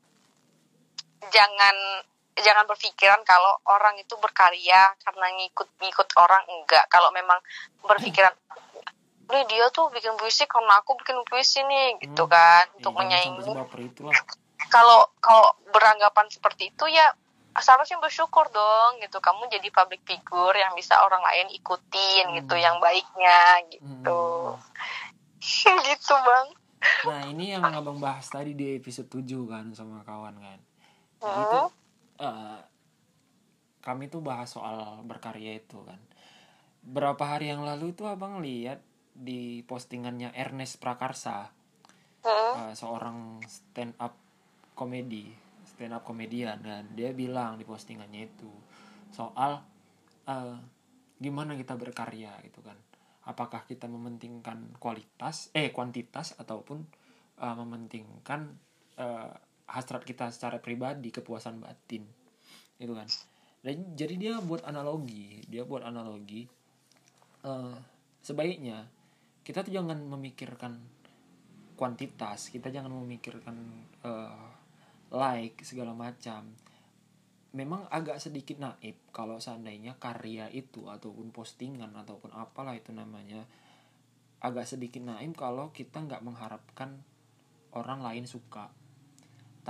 jangan 1.29 1.77
jangan 2.41 2.65
berpikiran 2.65 3.21
kalau 3.23 3.53
orang 3.67 3.97
itu 3.97 4.15
berkarya 4.17 4.93
karena 4.99 5.27
ngikut-ngikut 5.35 6.09
orang 6.17 6.43
enggak 6.49 6.85
kalau 6.87 7.09
memang 7.11 7.39
berpikiran 7.81 8.33
nih 9.31 9.47
dia 9.47 9.71
tuh 9.71 9.87
bikin 9.89 10.17
puisi 10.17 10.43
karena 10.45 10.83
aku 10.83 10.99
bikin 10.99 11.23
puisi 11.23 11.63
nih 11.63 12.03
gitu 12.03 12.27
Hmm. 12.27 12.33
kan 12.33 12.65
Iya, 12.67 12.75
untuk 12.83 12.93
menyaingi 12.95 13.51
kalau 14.69 15.07
kalau 15.19 15.49
beranggapan 15.71 16.27
seperti 16.29 16.69
itu 16.69 16.85
ya 16.87 17.15
seharusnya 17.53 17.99
bersyukur 17.99 18.47
dong 18.49 18.99
gitu 18.99 19.19
kamu 19.19 19.47
jadi 19.49 19.71
public 19.71 20.03
figure 20.03 20.55
yang 20.55 20.75
bisa 20.75 20.99
orang 20.99 21.23
lain 21.23 21.47
ikutin 21.53 22.25
gitu 22.37 22.55
Hmm. 22.55 22.63
yang 22.63 22.77
baiknya 22.79 23.41
gitu 23.71 24.23
Hmm. 24.55 25.79
gitu 25.87 26.15
bang 26.17 26.49
Nah 26.81 27.21
ini 27.29 27.53
yang 27.53 27.61
abang 27.63 28.01
bahas 28.01 28.25
tadi 28.27 28.57
di 28.57 28.75
episode 28.75 29.05
7 29.07 29.21
kan 29.45 29.69
sama 29.71 30.01
kawan 30.01 30.33
kan. 30.33 30.59
Hmm. 31.21 31.69
Eh, 32.21 32.61
kami 33.81 34.13
tuh 34.13 34.21
bahas 34.21 34.53
soal 34.53 35.01
berkarya 35.09 35.57
itu 35.57 35.81
kan. 35.89 35.99
Berapa 36.85 37.37
hari 37.37 37.49
yang 37.53 37.65
lalu 37.65 37.97
tuh 37.97 38.09
abang 38.13 38.45
lihat 38.45 38.85
di 39.17 39.65
postingannya 39.65 40.33
Ernest 40.37 40.81
Prakarsa, 40.81 41.49
eh, 42.25 42.73
seorang 42.77 43.41
stand 43.49 43.97
up 43.97 44.17
komedi, 44.77 45.33
stand 45.65 45.97
up 45.97 46.05
komedian 46.05 46.61
dan 46.61 46.93
dia 46.93 47.13
bilang 47.17 47.57
di 47.57 47.65
postingannya 47.65 48.29
itu 48.29 48.53
soal 49.11 49.65
eh, 50.29 50.57
gimana 51.21 51.57
kita 51.57 51.77
berkarya 51.77 52.37
gitu 52.45 52.61
kan. 52.61 52.77
Apakah 53.29 53.69
kita 53.69 53.85
mementingkan 53.85 54.77
kualitas, 54.81 55.53
eh 55.53 55.73
kuantitas 55.73 56.37
ataupun 56.37 56.85
eh, 57.41 57.55
mementingkan 57.57 58.69
hasrat 59.71 60.03
kita 60.03 60.35
secara 60.35 60.59
pribadi, 60.59 61.15
kepuasan 61.15 61.63
batin, 61.63 62.03
gitu 62.77 62.93
kan. 62.93 63.07
Dan 63.61 63.95
jadi 63.95 64.15
dia 64.17 64.35
buat 64.41 64.65
analogi, 64.65 65.45
dia 65.47 65.63
buat 65.69 65.85
analogi 65.85 66.61
eh, 67.45 67.77
sebaiknya 68.21 68.89
kita 69.41 69.65
tuh 69.65 69.73
jangan 69.73 69.99
memikirkan 70.05 70.77
kuantitas, 71.75 72.53
kita 72.53 72.69
jangan 72.69 72.93
memikirkan 72.93 73.57
eh, 74.05 74.49
like 75.11 75.65
segala 75.65 75.97
macam. 75.97 76.53
Memang 77.51 77.91
agak 77.91 78.23
sedikit 78.23 78.63
naif 78.63 78.95
kalau 79.11 79.43
seandainya 79.43 79.99
karya 79.99 80.47
itu 80.55 80.87
ataupun 80.87 81.35
postingan 81.35 81.91
ataupun 81.99 82.31
apalah 82.31 82.79
itu 82.79 82.95
namanya 82.95 83.43
agak 84.39 84.71
sedikit 84.71 85.03
naif 85.03 85.35
kalau 85.35 85.75
kita 85.75 85.99
nggak 85.99 86.23
mengharapkan 86.23 87.03
orang 87.75 88.07
lain 88.07 88.25
suka. 88.29 88.71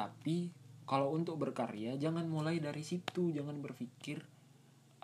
Tapi 0.01 0.49
kalau 0.89 1.13
untuk 1.13 1.37
berkarya 1.37 2.01
jangan 2.01 2.25
mulai 2.25 2.57
dari 2.57 2.81
situ, 2.81 3.29
jangan 3.29 3.61
berpikir 3.61 4.25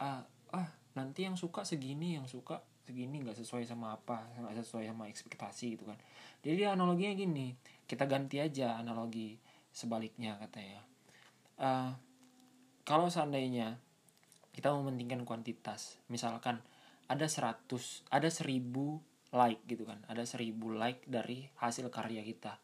ah, 0.01 0.25
ah 0.57 0.69
nanti 0.97 1.29
yang 1.29 1.37
suka 1.37 1.69
segini, 1.69 2.17
yang 2.17 2.25
suka 2.25 2.65
segini 2.89 3.21
nggak 3.21 3.37
sesuai 3.37 3.69
sama 3.69 3.93
apa, 3.93 4.25
nggak 4.41 4.65
sesuai 4.65 4.89
sama 4.89 5.05
ekspektasi 5.13 5.77
gitu 5.77 5.85
kan. 5.85 6.01
Jadi 6.41 6.65
analoginya 6.65 7.13
gini, 7.13 7.53
kita 7.85 8.09
ganti 8.09 8.41
aja 8.41 8.81
analogi 8.81 9.37
sebaliknya 9.71 10.41
katanya. 10.41 10.81
Eh, 11.61 11.93
kalau 12.89 13.13
seandainya 13.13 13.77
kita 14.57 14.73
mementingkan 14.73 15.29
kuantitas, 15.29 16.01
misalkan 16.09 16.65
ada 17.13 17.29
100, 17.29 18.09
ada 18.09 18.29
1000 18.33 19.05
like 19.35 19.63
gitu 19.67 19.85
kan 19.85 20.01
ada 20.07 20.23
seribu 20.23 20.73
like 20.73 21.03
dari 21.05 21.45
hasil 21.61 21.93
karya 21.93 22.23
kita 22.23 22.57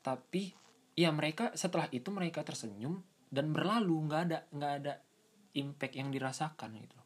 tapi 0.00 0.50
ya 0.98 1.14
mereka 1.14 1.54
setelah 1.54 1.86
itu 1.94 2.10
mereka 2.10 2.42
tersenyum 2.42 2.98
dan 3.30 3.54
berlalu. 3.54 4.10
Nggak 4.10 4.22
ada 4.26 4.38
nggak 4.50 4.72
ada 4.82 4.94
impact 5.54 5.94
yang 5.94 6.10
dirasakan 6.10 6.70
gitu. 6.74 6.98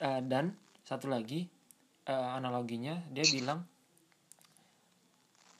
Uh, 0.00 0.24
dan 0.24 0.56
satu 0.80 1.12
lagi 1.12 1.44
uh, 2.08 2.32
analoginya 2.32 3.04
dia 3.12 3.22
bilang 3.28 3.62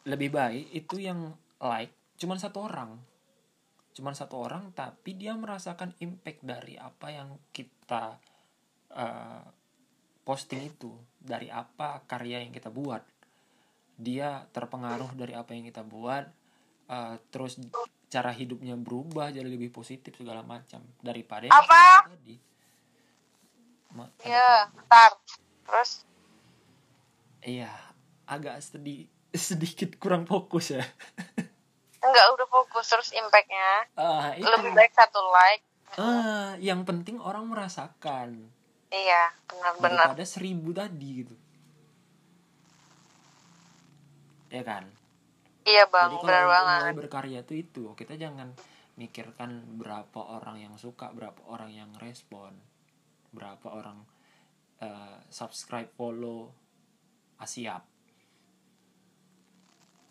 lebih 0.02 0.34
baik 0.34 0.72
itu 0.72 0.96
yang 1.04 1.36
like 1.60 1.92
cuman 2.16 2.40
satu 2.40 2.64
orang. 2.64 2.96
Cuman 3.92 4.16
satu 4.16 4.40
orang 4.40 4.72
tapi 4.72 5.20
dia 5.20 5.36
merasakan 5.36 5.92
impact 6.00 6.40
dari 6.40 6.80
apa 6.80 7.12
yang 7.12 7.36
kita 7.52 8.16
uh, 8.96 9.44
posting 10.24 10.72
itu. 10.72 10.88
Dari 11.20 11.52
apa 11.52 12.00
karya 12.08 12.40
yang 12.40 12.56
kita 12.56 12.72
buat. 12.72 13.04
Dia 14.00 14.48
terpengaruh 14.48 15.12
dari 15.12 15.36
apa 15.36 15.52
yang 15.52 15.68
kita 15.68 15.84
buat 15.84 16.41
uh, 16.92 17.16
terus 17.32 17.56
cara 18.12 18.28
hidupnya 18.28 18.76
berubah 18.76 19.32
jadi 19.32 19.48
lebih 19.48 19.72
positif 19.72 20.12
segala 20.12 20.44
macam 20.44 20.84
daripada 21.00 21.48
yang 21.48 21.56
Apa? 21.56 22.12
tadi 22.12 22.36
Iya, 24.24 24.72
ntar. 24.88 25.12
Terus 25.68 25.90
iya 27.44 27.68
agak 28.24 28.60
sedih 28.60 29.04
sedikit 29.34 29.96
kurang 29.96 30.24
fokus 30.24 30.72
ya 30.76 30.84
enggak 32.04 32.26
udah 32.34 32.46
fokus 32.50 32.86
terus 32.88 33.10
impactnya. 33.14 33.86
Ah, 33.94 34.34
itu. 34.34 34.42
Lebih 34.42 34.74
baik 34.74 34.92
satu 34.92 35.22
like. 35.30 35.64
Ah, 35.94 36.56
yang 36.58 36.82
penting 36.82 37.20
orang 37.20 37.46
merasakan 37.46 38.48
Iya, 38.92 39.32
benar-benar. 39.48 40.12
daripada 40.12 40.24
seribu 40.24 40.72
tadi 40.72 41.08
gitu 41.24 41.36
ya 44.52 44.60
kan 44.60 44.84
Iya 45.62 45.86
bang, 45.86 46.10
Jadi 46.10 46.16
kalau 46.18 46.26
benar 46.26 46.46
banget. 46.50 46.80
mulai 46.82 46.96
berkarya 46.98 47.40
tuh 47.46 47.56
itu 47.56 47.84
kita 47.94 48.18
jangan 48.18 48.50
mikirkan 48.98 49.78
berapa 49.78 50.20
orang 50.20 50.58
yang 50.60 50.74
suka, 50.76 51.08
berapa 51.14 51.38
orang 51.48 51.70
yang 51.72 51.90
respon, 51.98 52.52
berapa 53.30 53.66
orang 53.70 54.02
eh, 54.82 55.16
subscribe, 55.30 55.88
follow, 55.94 56.50
ah, 57.38 57.46
siap. 57.46 57.86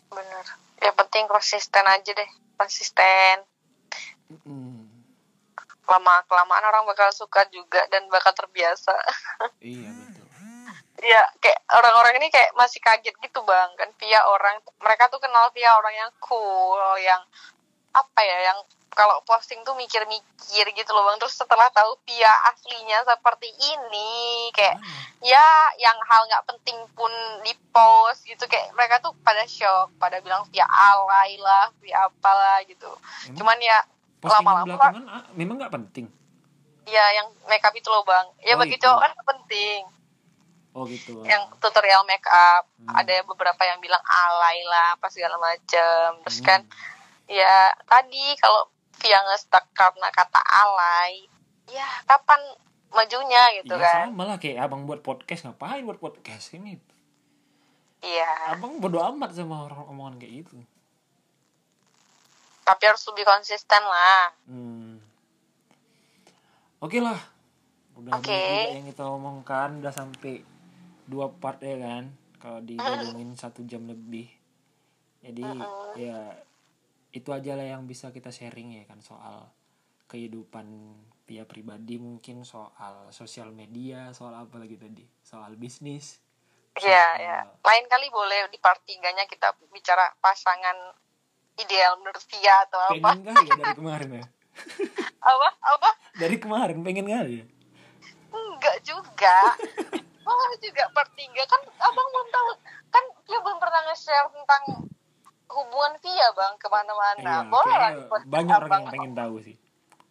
Bener. 0.08 0.46
Yang 0.80 0.96
penting 0.98 1.24
konsisten 1.28 1.84
aja 1.84 2.10
deh, 2.12 2.30
konsisten. 2.56 3.36
Mm, 4.48 4.88
Lama 5.82 6.14
kelamaan 6.24 6.64
orang 6.64 6.88
bakal 6.88 7.12
suka 7.12 7.44
juga 7.52 7.84
dan 7.92 8.08
bakal 8.08 8.32
terbiasa. 8.32 8.92
iya 9.60 9.88
betul. 9.92 10.11
Iya, 11.02 11.22
kayak 11.42 11.58
orang-orang 11.74 12.22
ini 12.22 12.30
kayak 12.30 12.54
masih 12.54 12.78
kaget 12.78 13.18
gitu 13.18 13.42
bang 13.42 13.74
kan 13.74 13.90
via 13.98 14.22
orang 14.22 14.54
mereka 14.78 15.10
tuh 15.10 15.18
kenal 15.18 15.50
via 15.50 15.74
orang 15.74 15.94
yang 15.98 16.10
cool, 16.22 16.78
yang 17.02 17.18
apa 17.90 18.20
ya, 18.22 18.54
yang 18.54 18.58
kalau 18.92 19.18
posting 19.24 19.58
tuh 19.64 19.74
mikir-mikir 19.74 20.66
gitu 20.70 20.90
loh 20.94 21.02
bang. 21.10 21.18
Terus 21.18 21.34
setelah 21.34 21.66
tahu 21.74 21.98
via 22.06 22.30
aslinya 22.54 23.02
seperti 23.02 23.50
ini, 23.50 24.12
kayak 24.54 24.78
Mana? 24.78 25.26
ya 25.26 25.46
yang 25.82 25.98
hal 26.06 26.22
nggak 26.28 26.46
penting 26.46 26.78
pun 26.94 27.10
di 27.42 27.50
post 27.74 28.22
gitu 28.22 28.46
kayak 28.46 28.70
mereka 28.78 29.02
tuh 29.02 29.10
pada 29.26 29.42
shock, 29.48 29.90
pada 29.98 30.22
bilang 30.22 30.46
via 30.54 30.68
alay 30.70 31.34
lah, 31.40 31.72
via 31.82 32.06
apalah 32.06 32.62
gitu. 32.62 32.88
Emang 33.26 33.36
Cuman 33.42 33.58
ya 33.58 33.78
lama-lama 34.22 34.78
belakangan 34.78 35.04
ah, 35.10 35.24
memang 35.34 35.58
nggak 35.58 35.74
penting. 35.74 36.06
ya 36.82 37.04
yang 37.14 37.26
makeup 37.46 37.74
itu 37.74 37.90
loh 37.90 38.06
bang. 38.06 38.26
Ya 38.46 38.54
Oh, 38.54 38.60
bagi 38.62 38.74
itu. 38.78 38.86
cowok 38.86 39.00
kan 39.02 39.12
penting. 39.34 39.82
Oh 40.72 40.84
gitu. 40.84 41.20
yang 41.22 41.52
tutorial 41.56 42.00
make 42.02 42.24
up 42.24 42.64
Hmm. 42.78 42.96
ada 42.96 43.20
beberapa 43.22 43.60
yang 43.62 43.78
bilang 43.78 44.00
alay 44.02 44.64
lah 44.64 44.96
apa 44.96 45.06
segala 45.06 45.36
macem 45.36 46.08
terus 46.20 46.40
Hmm. 46.40 46.46
kan 46.46 46.60
ya 47.26 47.54
tadi 47.84 48.34
kalau 48.36 48.66
via 48.96 49.20
ngestak 49.22 49.68
karena 49.70 50.08
kata 50.10 50.40
alay 50.40 51.28
ya 51.66 51.84
kapan 52.04 52.40
majunya 52.88 53.42
gitu 53.54 53.72
Iya 53.72 53.82
kan 53.82 54.04
sama 54.08 54.24
lah 54.24 54.36
kayak 54.36 54.58
abang 54.60 54.82
buat 54.82 55.00
podcast 55.00 55.44
ngapain 55.44 55.80
buat 55.82 55.96
podcast 55.96 56.52
ini? 56.52 56.76
iya 58.00 58.50
Abang 58.50 58.76
bodo 58.76 58.98
amat 58.98 59.32
sama 59.32 59.64
orang 59.64 59.86
omongan 59.86 60.18
kayak 60.18 60.42
gitu. 60.42 60.56
tapi 62.62 62.82
harus 62.84 63.04
lebih 63.06 63.24
konsisten 63.24 63.82
lah 63.82 64.32
Hmm. 64.44 64.98
Oke 66.78 66.98
lah. 66.98 67.14
Udah 67.94 68.18
banyak 68.18 68.26
juga 68.26 68.74
yang 68.74 68.86
kita 68.88 69.04
omongkan 69.06 69.78
udah 69.78 69.92
sampai 69.92 70.42
dua 71.04 71.30
part 71.32 71.58
ya 71.60 71.78
kan. 71.78 72.10
Kalau 72.38 72.58
digabungin 72.60 73.34
satu 73.34 73.62
jam 73.62 73.86
lebih. 73.86 74.26
Jadi 75.22 75.46
ya 75.96 76.34
itu 77.12 77.28
aja 77.28 77.52
lah 77.54 77.66
yang 77.68 77.84
bisa 77.84 78.08
kita 78.08 78.32
sharing 78.32 78.72
ya 78.72 78.84
kan 78.88 78.98
soal 78.98 79.46
kehidupan 80.08 80.64
via 81.24 81.44
pribadi 81.44 82.00
mungkin 82.00 82.42
soal 82.42 83.12
sosial 83.12 83.52
media 83.52 84.10
soal 84.12 84.32
apa 84.32 84.56
lagi 84.56 84.76
tadi 84.76 85.04
soal 85.20 85.54
bisnis 85.54 86.18
Iya, 86.72 87.04
ya. 87.20 87.38
Lain 87.68 87.84
kali 87.84 88.08
boleh 88.08 88.48
di 88.48 88.56
part 88.56 88.80
tiganya 88.88 89.28
kita 89.28 89.52
bicara 89.68 90.08
pasangan 90.24 90.96
ideal 91.60 92.00
menurut 92.00 92.24
Via 92.32 92.64
atau 92.64 92.80
apa. 92.80 93.12
pengen 93.12 93.28
kali 93.28 93.44
ya 93.44 93.52
dari 93.60 93.74
kemarin 93.76 94.08
ya 94.08 94.24
Apa? 95.36 95.48
Apa? 95.60 95.90
dari 96.16 96.36
kemarin 96.40 96.80
pengen 96.80 97.12
kali 97.12 97.44
ya 97.44 97.46
Enggak 98.32 98.76
juga. 98.80 99.36
Malah 100.22 100.54
juga 100.62 100.84
part 100.94 101.10
tiga 101.18 101.42
kan 101.50 101.60
abang 101.82 102.08
belum 102.14 102.28
tahu 102.30 102.48
kan 102.92 103.04
dia 103.26 103.38
belum 103.42 103.58
pernah 103.58 103.80
nge-share 103.90 104.28
tentang 104.30 104.62
hubungan 105.52 105.92
Via 106.00 106.28
bang 106.32 106.54
ke 106.56 106.66
mana-mana. 106.70 107.44
Iya, 107.44 107.50
Boleh 107.50 107.76
lah 107.76 107.92
banyak 108.24 108.56
orang 108.56 108.70
yang 108.70 108.86
pengen 108.92 109.14
tahu 109.16 109.36
sih 109.42 109.56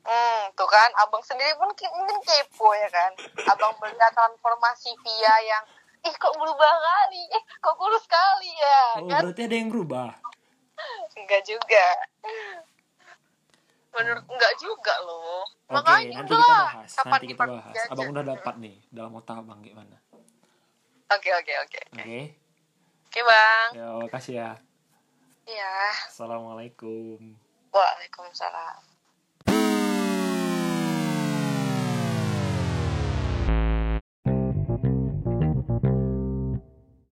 Hmm, 0.02 0.50
tuh 0.58 0.66
kan 0.66 0.90
abang 0.98 1.22
sendiri 1.22 1.54
pun 1.62 1.70
ki- 1.78 1.94
mungkin 1.94 2.18
kepo 2.26 2.74
ya 2.74 2.90
kan. 2.90 3.12
Abang 3.54 3.78
melihat 3.78 4.10
transformasi 4.18 4.98
Via 5.06 5.36
yang 5.46 5.64
ih 6.02 6.16
kok 6.18 6.34
berubah 6.34 6.74
kali, 6.82 7.22
eh 7.30 7.44
kok 7.62 7.78
kurus 7.78 8.02
kali 8.10 8.50
ya, 8.50 8.82
oh 8.98 9.06
kan? 9.06 9.22
berarti 9.22 9.46
ada 9.46 9.56
yang 9.62 9.70
berubah 9.70 10.10
Enggak 11.14 11.46
juga. 11.46 11.86
Menurut 13.94 14.26
enggak 14.26 14.54
juga 14.58 14.96
loh. 15.06 15.46
Oke, 15.70 15.78
Makanya 15.78 16.26
nanti 16.26 16.34
kita 16.34 16.50
bahas. 16.50 16.90
Nanti 16.98 17.26
kita 17.30 17.44
bahas. 17.46 17.76
Abang 17.94 18.10
udah 18.10 18.24
dapat 18.26 18.56
nih 18.58 18.76
dalam 18.90 19.14
otak 19.14 19.38
abang 19.38 19.62
gimana. 19.62 20.01
Oke 21.12 21.28
oke 21.36 21.54
oke. 21.68 21.82
Oke. 21.92 22.20
Oke 23.12 23.20
bang. 23.28 23.70
Ya, 23.76 23.88
makasih 24.00 24.34
ya. 24.40 24.52
Iya. 25.44 25.76
Assalamualaikum. 26.08 27.36
Waalaikumsalam. 27.76 28.91